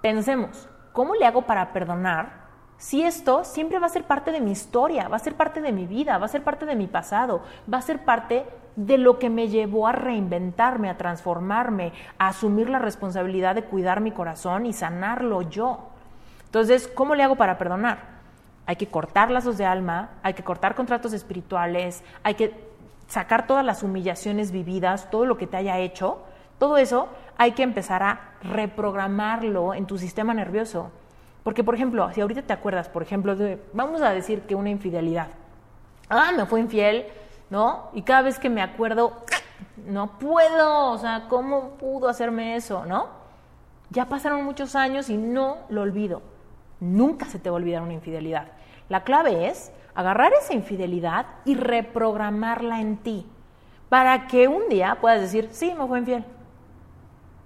pensemos, 0.00 0.68
¿cómo 0.92 1.14
le 1.14 1.26
hago 1.26 1.42
para 1.42 1.72
perdonar 1.72 2.39
si 2.80 3.02
esto 3.02 3.44
siempre 3.44 3.78
va 3.78 3.88
a 3.88 3.90
ser 3.90 4.04
parte 4.04 4.32
de 4.32 4.40
mi 4.40 4.52
historia, 4.52 5.06
va 5.06 5.16
a 5.16 5.18
ser 5.18 5.34
parte 5.34 5.60
de 5.60 5.70
mi 5.70 5.86
vida, 5.86 6.16
va 6.16 6.24
a 6.24 6.30
ser 6.30 6.42
parte 6.42 6.64
de 6.64 6.74
mi 6.74 6.86
pasado, 6.86 7.42
va 7.70 7.76
a 7.76 7.82
ser 7.82 8.06
parte 8.06 8.46
de 8.74 8.96
lo 8.96 9.18
que 9.18 9.28
me 9.28 9.48
llevó 9.48 9.86
a 9.86 9.92
reinventarme, 9.92 10.88
a 10.88 10.96
transformarme, 10.96 11.92
a 12.16 12.28
asumir 12.28 12.70
la 12.70 12.78
responsabilidad 12.78 13.54
de 13.54 13.64
cuidar 13.64 14.00
mi 14.00 14.12
corazón 14.12 14.64
y 14.64 14.72
sanarlo 14.72 15.42
yo. 15.42 15.90
Entonces, 16.46 16.88
¿cómo 16.88 17.14
le 17.14 17.22
hago 17.22 17.36
para 17.36 17.58
perdonar? 17.58 17.98
Hay 18.64 18.76
que 18.76 18.86
cortar 18.86 19.30
lazos 19.30 19.58
de 19.58 19.66
alma, 19.66 20.12
hay 20.22 20.32
que 20.32 20.42
cortar 20.42 20.74
contratos 20.74 21.12
espirituales, 21.12 22.02
hay 22.22 22.34
que 22.34 22.54
sacar 23.08 23.46
todas 23.46 23.64
las 23.64 23.82
humillaciones 23.82 24.52
vividas, 24.52 25.10
todo 25.10 25.26
lo 25.26 25.36
que 25.36 25.46
te 25.46 25.58
haya 25.58 25.78
hecho, 25.80 26.22
todo 26.58 26.78
eso 26.78 27.08
hay 27.36 27.52
que 27.52 27.62
empezar 27.62 28.02
a 28.02 28.32
reprogramarlo 28.42 29.74
en 29.74 29.84
tu 29.84 29.98
sistema 29.98 30.32
nervioso. 30.32 30.90
Porque, 31.42 31.64
por 31.64 31.74
ejemplo, 31.74 32.10
si 32.12 32.20
ahorita 32.20 32.42
te 32.42 32.52
acuerdas, 32.52 32.88
por 32.88 33.02
ejemplo, 33.02 33.34
de, 33.34 33.62
vamos 33.72 34.02
a 34.02 34.10
decir 34.10 34.42
que 34.42 34.54
una 34.54 34.70
infidelidad. 34.70 35.28
Ah, 36.08 36.32
me 36.36 36.44
fue 36.44 36.60
infiel, 36.60 37.06
¿no? 37.48 37.88
Y 37.94 38.02
cada 38.02 38.22
vez 38.22 38.38
que 38.38 38.50
me 38.50 38.62
acuerdo, 38.62 39.12
no 39.86 40.18
puedo, 40.18 40.90
o 40.90 40.98
sea, 40.98 41.26
¿cómo 41.28 41.70
pudo 41.70 42.08
hacerme 42.08 42.56
eso, 42.56 42.84
no? 42.84 43.08
Ya 43.90 44.06
pasaron 44.06 44.44
muchos 44.44 44.76
años 44.76 45.08
y 45.08 45.16
no 45.16 45.58
lo 45.70 45.82
olvido. 45.82 46.22
Nunca 46.78 47.26
se 47.26 47.38
te 47.38 47.50
va 47.50 47.56
a 47.56 47.60
olvidar 47.60 47.82
una 47.82 47.94
infidelidad. 47.94 48.48
La 48.88 49.04
clave 49.04 49.48
es 49.48 49.72
agarrar 49.94 50.32
esa 50.40 50.52
infidelidad 50.52 51.26
y 51.44 51.54
reprogramarla 51.54 52.80
en 52.80 52.98
ti 52.98 53.26
para 53.88 54.26
que 54.26 54.46
un 54.46 54.68
día 54.68 54.98
puedas 55.00 55.20
decir, 55.20 55.48
sí, 55.52 55.74
me 55.76 55.86
fue 55.86 55.98
infiel. 55.98 56.24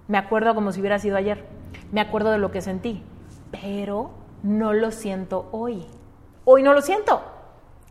Me 0.08 0.18
acuerdo 0.18 0.54
como 0.54 0.72
si 0.72 0.80
hubiera 0.80 0.98
sido 0.98 1.16
ayer. 1.16 1.44
Me 1.92 2.00
acuerdo 2.00 2.30
de 2.30 2.38
lo 2.38 2.50
que 2.50 2.60
sentí 2.60 3.02
pero 3.60 4.10
no 4.42 4.72
lo 4.72 4.90
siento 4.90 5.48
hoy. 5.52 5.86
Hoy 6.44 6.62
no 6.62 6.72
lo 6.72 6.82
siento. 6.82 7.22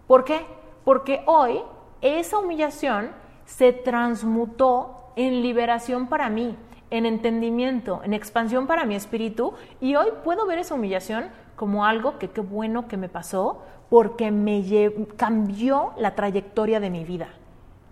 ¿Por 0.08 0.24
qué? 0.24 0.46
Porque 0.84 1.24
hoy 1.26 1.62
esa 2.02 2.38
humillación 2.38 3.12
se 3.46 3.74
transmutó 3.74 5.12
en 5.16 5.42
liberación 5.42 6.08
para 6.08 6.30
mí, 6.30 6.58
en 6.90 7.06
entendimiento, 7.06 8.02
en 8.04 8.14
expansión 8.14 8.68
para 8.68 8.86
mi 8.86 8.96
espíritu 8.96 9.54
y 9.80 9.96
hoy 9.96 10.08
puedo 10.24 10.46
ver 10.46 10.60
esa 10.60 10.76
humillación 10.76 11.30
como 11.56 11.86
algo 11.86 12.18
que 12.20 12.30
qué 12.30 12.42
bueno 12.42 12.88
que 12.88 12.98
me 12.98 13.10
pasó 13.10 13.64
porque 13.90 14.32
me 14.32 14.64
cambió 15.18 15.94
la 15.98 16.16
trayectoria 16.16 16.80
de 16.80 16.90
mi 16.90 17.04
vida 17.04 17.30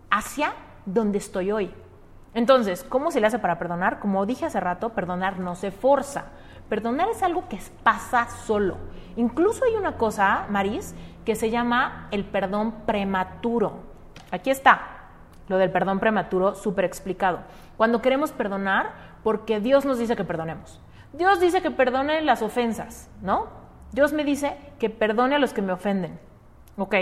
hacia 0.09 0.53
donde 0.85 1.19
estoy 1.19 1.51
hoy. 1.51 1.73
Entonces, 2.33 2.83
¿cómo 2.83 3.11
se 3.11 3.19
le 3.19 3.27
hace 3.27 3.39
para 3.39 3.59
perdonar? 3.59 3.99
Como 3.99 4.25
dije 4.25 4.45
hace 4.45 4.59
rato, 4.59 4.89
perdonar 4.89 5.39
no 5.39 5.55
se 5.55 5.71
forza. 5.71 6.25
Perdonar 6.71 7.09
es 7.09 7.21
algo 7.21 7.49
que 7.49 7.59
pasa 7.83 8.29
solo. 8.29 8.77
Incluso 9.17 9.65
hay 9.65 9.75
una 9.75 9.97
cosa, 9.97 10.45
Maris, 10.49 10.95
que 11.25 11.35
se 11.35 11.49
llama 11.49 12.07
el 12.11 12.23
perdón 12.23 12.71
prematuro. 12.85 13.73
Aquí 14.31 14.51
está, 14.51 15.09
lo 15.49 15.57
del 15.57 15.69
perdón 15.69 15.99
prematuro 15.99 16.55
súper 16.55 16.85
explicado. 16.85 17.39
Cuando 17.75 18.01
queremos 18.01 18.31
perdonar, 18.31 18.93
porque 19.21 19.59
Dios 19.59 19.83
nos 19.83 19.99
dice 19.99 20.15
que 20.15 20.23
perdonemos. 20.23 20.79
Dios 21.11 21.41
dice 21.41 21.61
que 21.61 21.71
perdone 21.71 22.21
las 22.21 22.41
ofensas, 22.41 23.09
¿no? 23.21 23.47
Dios 23.91 24.13
me 24.13 24.23
dice 24.23 24.55
que 24.79 24.89
perdone 24.89 25.35
a 25.35 25.39
los 25.39 25.51
que 25.51 25.61
me 25.61 25.73
ofenden. 25.73 26.21
Ok, 26.77 26.95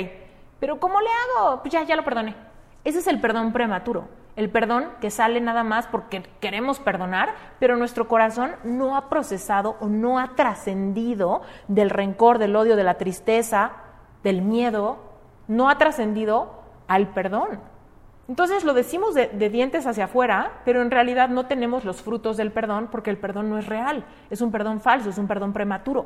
pero 0.60 0.80
¿cómo 0.80 1.00
le 1.00 1.10
hago? 1.12 1.62
Pues 1.62 1.72
ya, 1.72 1.84
ya 1.84 1.96
lo 1.96 2.04
perdoné. 2.04 2.36
Ese 2.84 2.98
es 2.98 3.06
el 3.06 3.22
perdón 3.22 3.54
prematuro 3.54 4.08
el 4.40 4.50
perdón 4.50 4.86
que 5.02 5.12
sale 5.12 5.42
nada 5.42 5.66
más 5.66 5.86
porque 5.88 6.24
queremos 6.40 6.80
perdonar, 6.80 7.36
pero 7.60 7.76
nuestro 7.76 8.08
corazón 8.08 8.52
no 8.64 8.96
ha 8.96 9.10
procesado 9.10 9.76
o 9.82 9.90
no 9.90 10.18
ha 10.18 10.30
trascendido 10.38 11.42
del 11.68 11.90
rencor, 11.90 12.38
del 12.38 12.56
odio, 12.56 12.78
de 12.78 12.86
la 12.86 12.94
tristeza, 12.94 13.74
del 14.24 14.42
miedo, 14.42 14.98
no 15.50 15.70
ha 15.70 15.78
trascendido 15.78 16.54
al 16.88 17.10
perdón. 17.10 17.60
Entonces 18.30 18.64
lo 18.64 18.74
decimos 18.74 19.14
de, 19.14 19.28
dientes 19.50 19.86
hacia 19.86 20.06
afuera, 20.06 20.62
pero 20.64 20.82
en 20.82 20.90
realidad 20.90 21.28
no 21.28 21.48
tenemos 21.48 21.84
los 21.84 22.02
frutos 22.02 22.38
del 22.38 22.54
perdón 22.54 22.88
porque 22.90 23.10
el 23.10 23.18
perdón 23.18 23.50
no 23.50 23.58
es 23.58 23.66
real, 23.66 24.06
es 24.30 24.40
un 24.40 24.54
perdón 24.54 24.80
falso, 24.80 25.10
es 25.10 25.18
un 25.18 25.28
perdón 25.28 25.52
prematuro. 25.52 26.06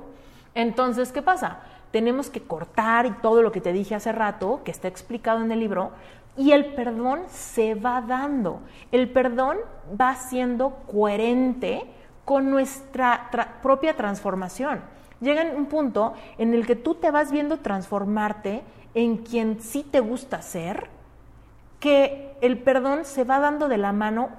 Entonces, 0.56 1.12
¿qué 1.12 1.22
pasa? 1.22 1.60
Tenemos 1.92 2.32
que 2.32 2.42
cortar 2.42 3.06
y 3.06 3.12
todo 3.12 3.44
lo 3.44 3.52
que 3.52 3.62
te 3.62 3.74
dije 3.74 3.94
hace 3.94 4.12
rato, 4.12 4.62
que 4.64 4.72
está 4.72 4.88
explicado 4.88 5.44
en 5.44 5.52
el 5.52 5.60
libro, 5.60 5.92
y 6.38 6.52
el 6.52 6.74
perdón 6.74 7.22
se 7.30 7.76
va 7.76 8.02
dando. 8.02 8.62
El 8.92 9.10
perdón 9.10 9.58
va 10.00 10.16
siendo 10.16 10.78
coherente 10.92 11.86
con 12.26 12.50
nuestra 12.50 13.30
propia 13.62 13.96
transformación. 13.96 14.82
Llega 15.20 15.44
un 15.56 15.68
punto 15.68 16.14
en 16.38 16.54
el 16.54 16.66
que 16.66 16.76
tú 16.76 16.96
te 16.96 17.12
vas 17.12 17.32
viendo 17.32 17.60
transformarte 17.60 18.64
en 18.94 19.18
quien 19.18 19.62
sí 19.62 19.84
te 19.84 20.00
gusta 20.00 20.42
ser, 20.42 20.90
que 21.80 22.36
el 22.42 22.58
perdón 22.60 23.06
se 23.06 23.24
va 23.24 23.40
dando 23.40 23.68
de 23.68 23.78
la 23.78 23.94
mano 23.94 24.30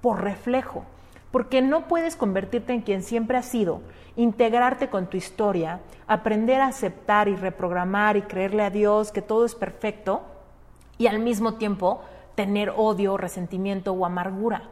por 0.00 0.22
reflejo, 0.22 0.84
porque 1.30 1.62
no 1.62 1.88
puedes 1.88 2.16
convertirte 2.16 2.72
en 2.72 2.82
quien 2.82 3.02
siempre 3.02 3.38
has 3.38 3.46
sido, 3.46 3.82
integrarte 4.16 4.88
con 4.88 5.06
tu 5.06 5.16
historia, 5.16 5.80
aprender 6.06 6.60
a 6.60 6.68
aceptar 6.68 7.28
y 7.28 7.36
reprogramar 7.36 8.16
y 8.16 8.22
creerle 8.22 8.62
a 8.62 8.70
Dios 8.70 9.12
que 9.12 9.22
todo 9.22 9.44
es 9.44 9.54
perfecto, 9.54 10.22
y 11.00 11.06
al 11.06 11.18
mismo 11.18 11.54
tiempo 11.54 12.02
tener 12.34 12.74
odio, 12.76 13.16
resentimiento 13.16 13.94
o 13.94 14.04
amargura. 14.04 14.64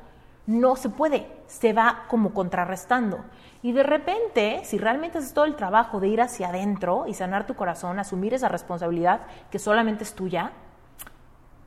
No 0.46 0.76
se 0.76 0.90
puede, 0.90 1.26
se 1.46 1.72
va 1.72 2.04
como 2.08 2.34
contrarrestando. 2.34 3.24
Y 3.62 3.72
de 3.72 3.82
repente, 3.82 4.60
si 4.64 4.76
realmente 4.76 5.16
haces 5.16 5.32
todo 5.32 5.46
el 5.46 5.56
trabajo 5.56 6.00
de 6.00 6.08
ir 6.08 6.20
hacia 6.20 6.50
adentro 6.50 7.06
y 7.06 7.14
sanar 7.14 7.46
tu 7.46 7.54
corazón, 7.54 7.98
asumir 7.98 8.34
esa 8.34 8.48
responsabilidad 8.48 9.22
que 9.50 9.58
solamente 9.58 10.04
es 10.04 10.14
tuya, 10.14 10.52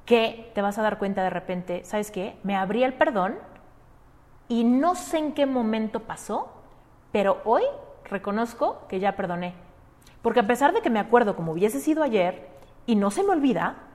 que 0.05 0.51
te 0.53 0.61
vas 0.61 0.77
a 0.77 0.83
dar 0.83 0.99
cuenta 0.99 1.23
de 1.23 1.31
repente, 1.31 1.83
¿sabes 1.83 2.11
qué? 2.11 2.38
Me 2.43 2.55
abrí 2.55 2.83
el 2.83 2.93
perdón 2.93 3.39
y 4.47 4.63
no 4.63 4.93
sé 4.93 5.17
en 5.17 5.33
qué 5.33 5.47
momento 5.47 6.01
pasó, 6.01 6.53
pero 7.11 7.41
hoy 7.45 7.63
reconozco 8.05 8.85
que 8.88 8.99
ya 8.99 9.15
perdoné. 9.15 9.55
Porque 10.21 10.41
a 10.41 10.47
pesar 10.47 10.71
de 10.71 10.81
que 10.81 10.91
me 10.91 10.99
acuerdo 10.99 11.35
como 11.35 11.53
hubiese 11.53 11.79
sido 11.79 12.03
ayer 12.03 12.47
y 12.85 12.95
no 12.95 13.09
se 13.09 13.23
me 13.23 13.31
olvida, 13.31 13.88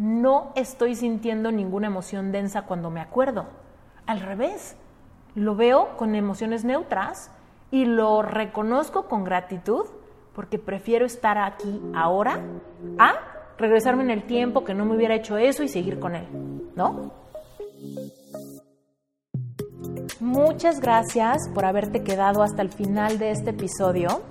no 0.00 0.52
estoy 0.56 0.94
sintiendo 0.94 1.52
ninguna 1.52 1.88
emoción 1.88 2.32
densa 2.32 2.62
cuando 2.62 2.88
me 2.88 3.02
acuerdo. 3.02 3.44
Al 4.06 4.20
revés, 4.20 4.74
lo 5.34 5.54
veo 5.54 5.94
con 5.98 6.14
emociones 6.14 6.64
neutras 6.64 7.30
y 7.70 7.84
lo 7.84 8.22
reconozco 8.22 9.08
con 9.08 9.24
gratitud 9.24 9.84
porque 10.34 10.58
prefiero 10.58 11.04
estar 11.04 11.36
aquí 11.36 11.82
ahora 11.94 12.40
a 12.98 13.12
regresarme 13.58 14.02
en 14.04 14.10
el 14.10 14.22
tiempo 14.22 14.64
que 14.64 14.72
no 14.72 14.86
me 14.86 14.96
hubiera 14.96 15.14
hecho 15.14 15.36
eso 15.36 15.62
y 15.62 15.68
seguir 15.68 16.00
con 16.00 16.14
él, 16.14 16.26
¿no? 16.74 17.12
Muchas 20.18 20.80
gracias 20.80 21.46
por 21.52 21.66
haberte 21.66 22.02
quedado 22.02 22.42
hasta 22.42 22.62
el 22.62 22.70
final 22.70 23.18
de 23.18 23.32
este 23.32 23.50
episodio. 23.50 24.22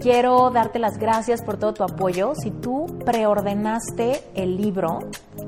Quiero 0.00 0.50
darte 0.50 0.78
las 0.78 0.98
gracias 0.98 1.42
por 1.42 1.56
todo 1.56 1.72
tu 1.72 1.82
apoyo. 1.82 2.34
Si 2.34 2.50
tú 2.50 2.98
preordenaste 3.04 4.22
el 4.34 4.56
libro 4.56 4.98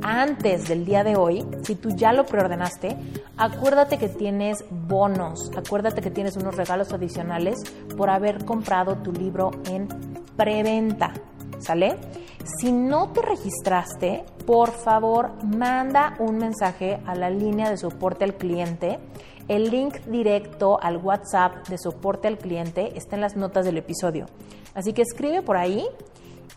antes 0.03 0.69
del 0.69 0.85
día 0.87 1.05
de 1.05 1.17
hoy, 1.17 1.47
si 1.63 1.75
tú 1.75 1.91
ya 1.91 2.13
lo 2.13 2.25
preordenaste, 2.25 2.97
acuérdate 3.37 3.99
que 3.99 4.09
tienes 4.09 4.65
bonos, 4.71 5.51
acuérdate 5.57 6.01
que 6.01 6.11
tienes 6.11 6.37
unos 6.37 6.57
regalos 6.57 6.93
adicionales 6.93 7.63
por 7.97 8.09
haber 8.09 8.45
comprado 8.45 8.97
tu 8.97 9.13
libro 9.13 9.51
en 9.71 9.89
preventa. 10.37 11.13
¿Sale? 11.59 11.97
Si 12.59 12.71
no 12.71 13.13
te 13.13 13.23
registraste, 13.23 14.25
por 14.47 14.71
favor, 14.71 15.33
manda 15.45 16.15
un 16.19 16.39
mensaje 16.39 17.01
a 17.07 17.15
la 17.15 17.29
línea 17.29 17.71
de 17.71 17.77
soporte 17.77 18.25
al 18.25 18.35
cliente 18.35 19.01
el 19.49 19.71
link 19.71 19.97
directo 20.07 20.79
al 20.83 20.97
WhatsApp 20.97 21.69
de 21.69 21.79
soporte 21.79 22.29
al 22.29 22.39
cliente 22.39 22.97
está 22.97 23.17
en 23.17 23.23
las 23.23 23.37
notas 23.37 23.65
del 23.65 23.79
episodio. 23.79 24.27
Así 24.75 24.93
que 24.93 25.03
escribe 25.03 25.43
por 25.43 25.57
ahí 25.57 25.87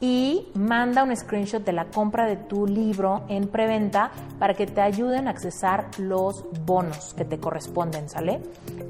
y 0.01 0.47
manda 0.53 1.03
un 1.03 1.15
screenshot 1.15 1.63
de 1.63 1.73
la 1.73 1.85
compra 1.85 2.25
de 2.25 2.37
tu 2.37 2.65
libro 2.65 3.23
en 3.27 3.47
preventa 3.47 4.11
para 4.39 4.53
que 4.53 4.65
te 4.65 4.81
ayuden 4.81 5.27
a 5.27 5.31
accesar 5.31 5.89
los 5.97 6.45
bonos 6.65 7.13
que 7.15 7.25
te 7.25 7.39
corresponden, 7.39 8.09
¿sale? 8.09 8.41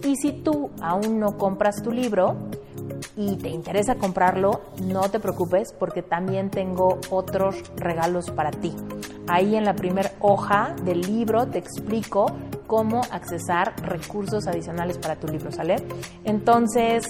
Y 0.04 0.16
si 0.18 0.32
tú 0.32 0.70
aún 0.82 1.20
no 1.20 1.38
compras 1.38 1.82
tu 1.84 1.92
libro 1.92 2.36
y 3.16 3.38
te 3.38 3.50
interesa 3.50 3.96
comprarlo, 3.96 4.62
no 4.84 5.10
te 5.10 5.20
preocupes 5.20 5.74
porque 5.78 6.02
también 6.02 6.50
tengo 6.50 7.00
otros 7.10 7.56
regalos 7.76 8.30
para 8.32 8.52
ti. 8.52 8.76
Ahí 9.28 9.56
en 9.56 9.66
la 9.66 9.76
primera 9.76 10.12
hoja 10.22 10.76
del 10.84 11.02
libro 11.02 11.48
te 11.48 11.60
explico 11.60 12.26
cómo 12.68 13.02
accesar 13.12 13.74
recursos 13.82 14.48
adicionales 14.48 14.98
para 14.98 15.16
tu 15.16 15.28
libro, 15.28 15.52
¿sale? 15.52 15.76
Entonces, 16.24 17.06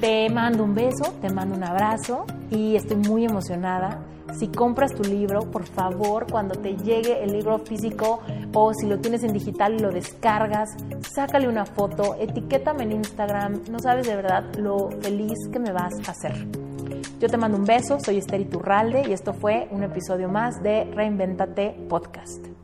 te 0.00 0.30
mando 0.30 0.64
un 0.64 0.74
beso, 0.74 1.12
te 1.20 1.28
mando 1.28 1.54
un 1.54 1.62
abrazo 1.62 2.24
y 2.50 2.74
estoy 2.74 2.96
muy 2.96 3.24
emocionada. 3.24 4.02
Si 4.38 4.48
compras 4.48 4.94
tu 4.94 5.02
libro, 5.02 5.40
por 5.50 5.64
favor, 5.64 6.26
cuando 6.30 6.54
te 6.54 6.76
llegue 6.76 7.22
el 7.22 7.32
libro 7.32 7.58
físico 7.58 8.20
o 8.54 8.72
si 8.72 8.86
lo 8.86 8.98
tienes 8.98 9.24
en 9.24 9.32
digital 9.32 9.74
y 9.74 9.78
lo 9.80 9.90
descargas, 9.90 10.70
sácale 11.14 11.48
una 11.48 11.66
foto, 11.66 12.16
etiquétame 12.18 12.84
en 12.84 12.92
Instagram. 12.92 13.60
No 13.70 13.78
sabes 13.80 14.06
de 14.06 14.16
verdad 14.16 14.44
lo 14.56 14.88
feliz 15.00 15.36
que 15.52 15.58
me 15.58 15.72
vas 15.72 15.94
a 16.06 16.12
hacer. 16.12 16.46
Yo 17.18 17.28
te 17.28 17.36
mando 17.36 17.58
un 17.58 17.64
beso, 17.64 17.98
soy 18.00 18.18
Esther 18.18 18.40
Iturralde 18.40 19.02
y 19.06 19.12
esto 19.12 19.34
fue 19.34 19.68
un 19.70 19.82
episodio 19.82 20.28
más 20.28 20.62
de 20.62 20.84
Reinventate 20.94 21.76
Podcast. 21.88 22.59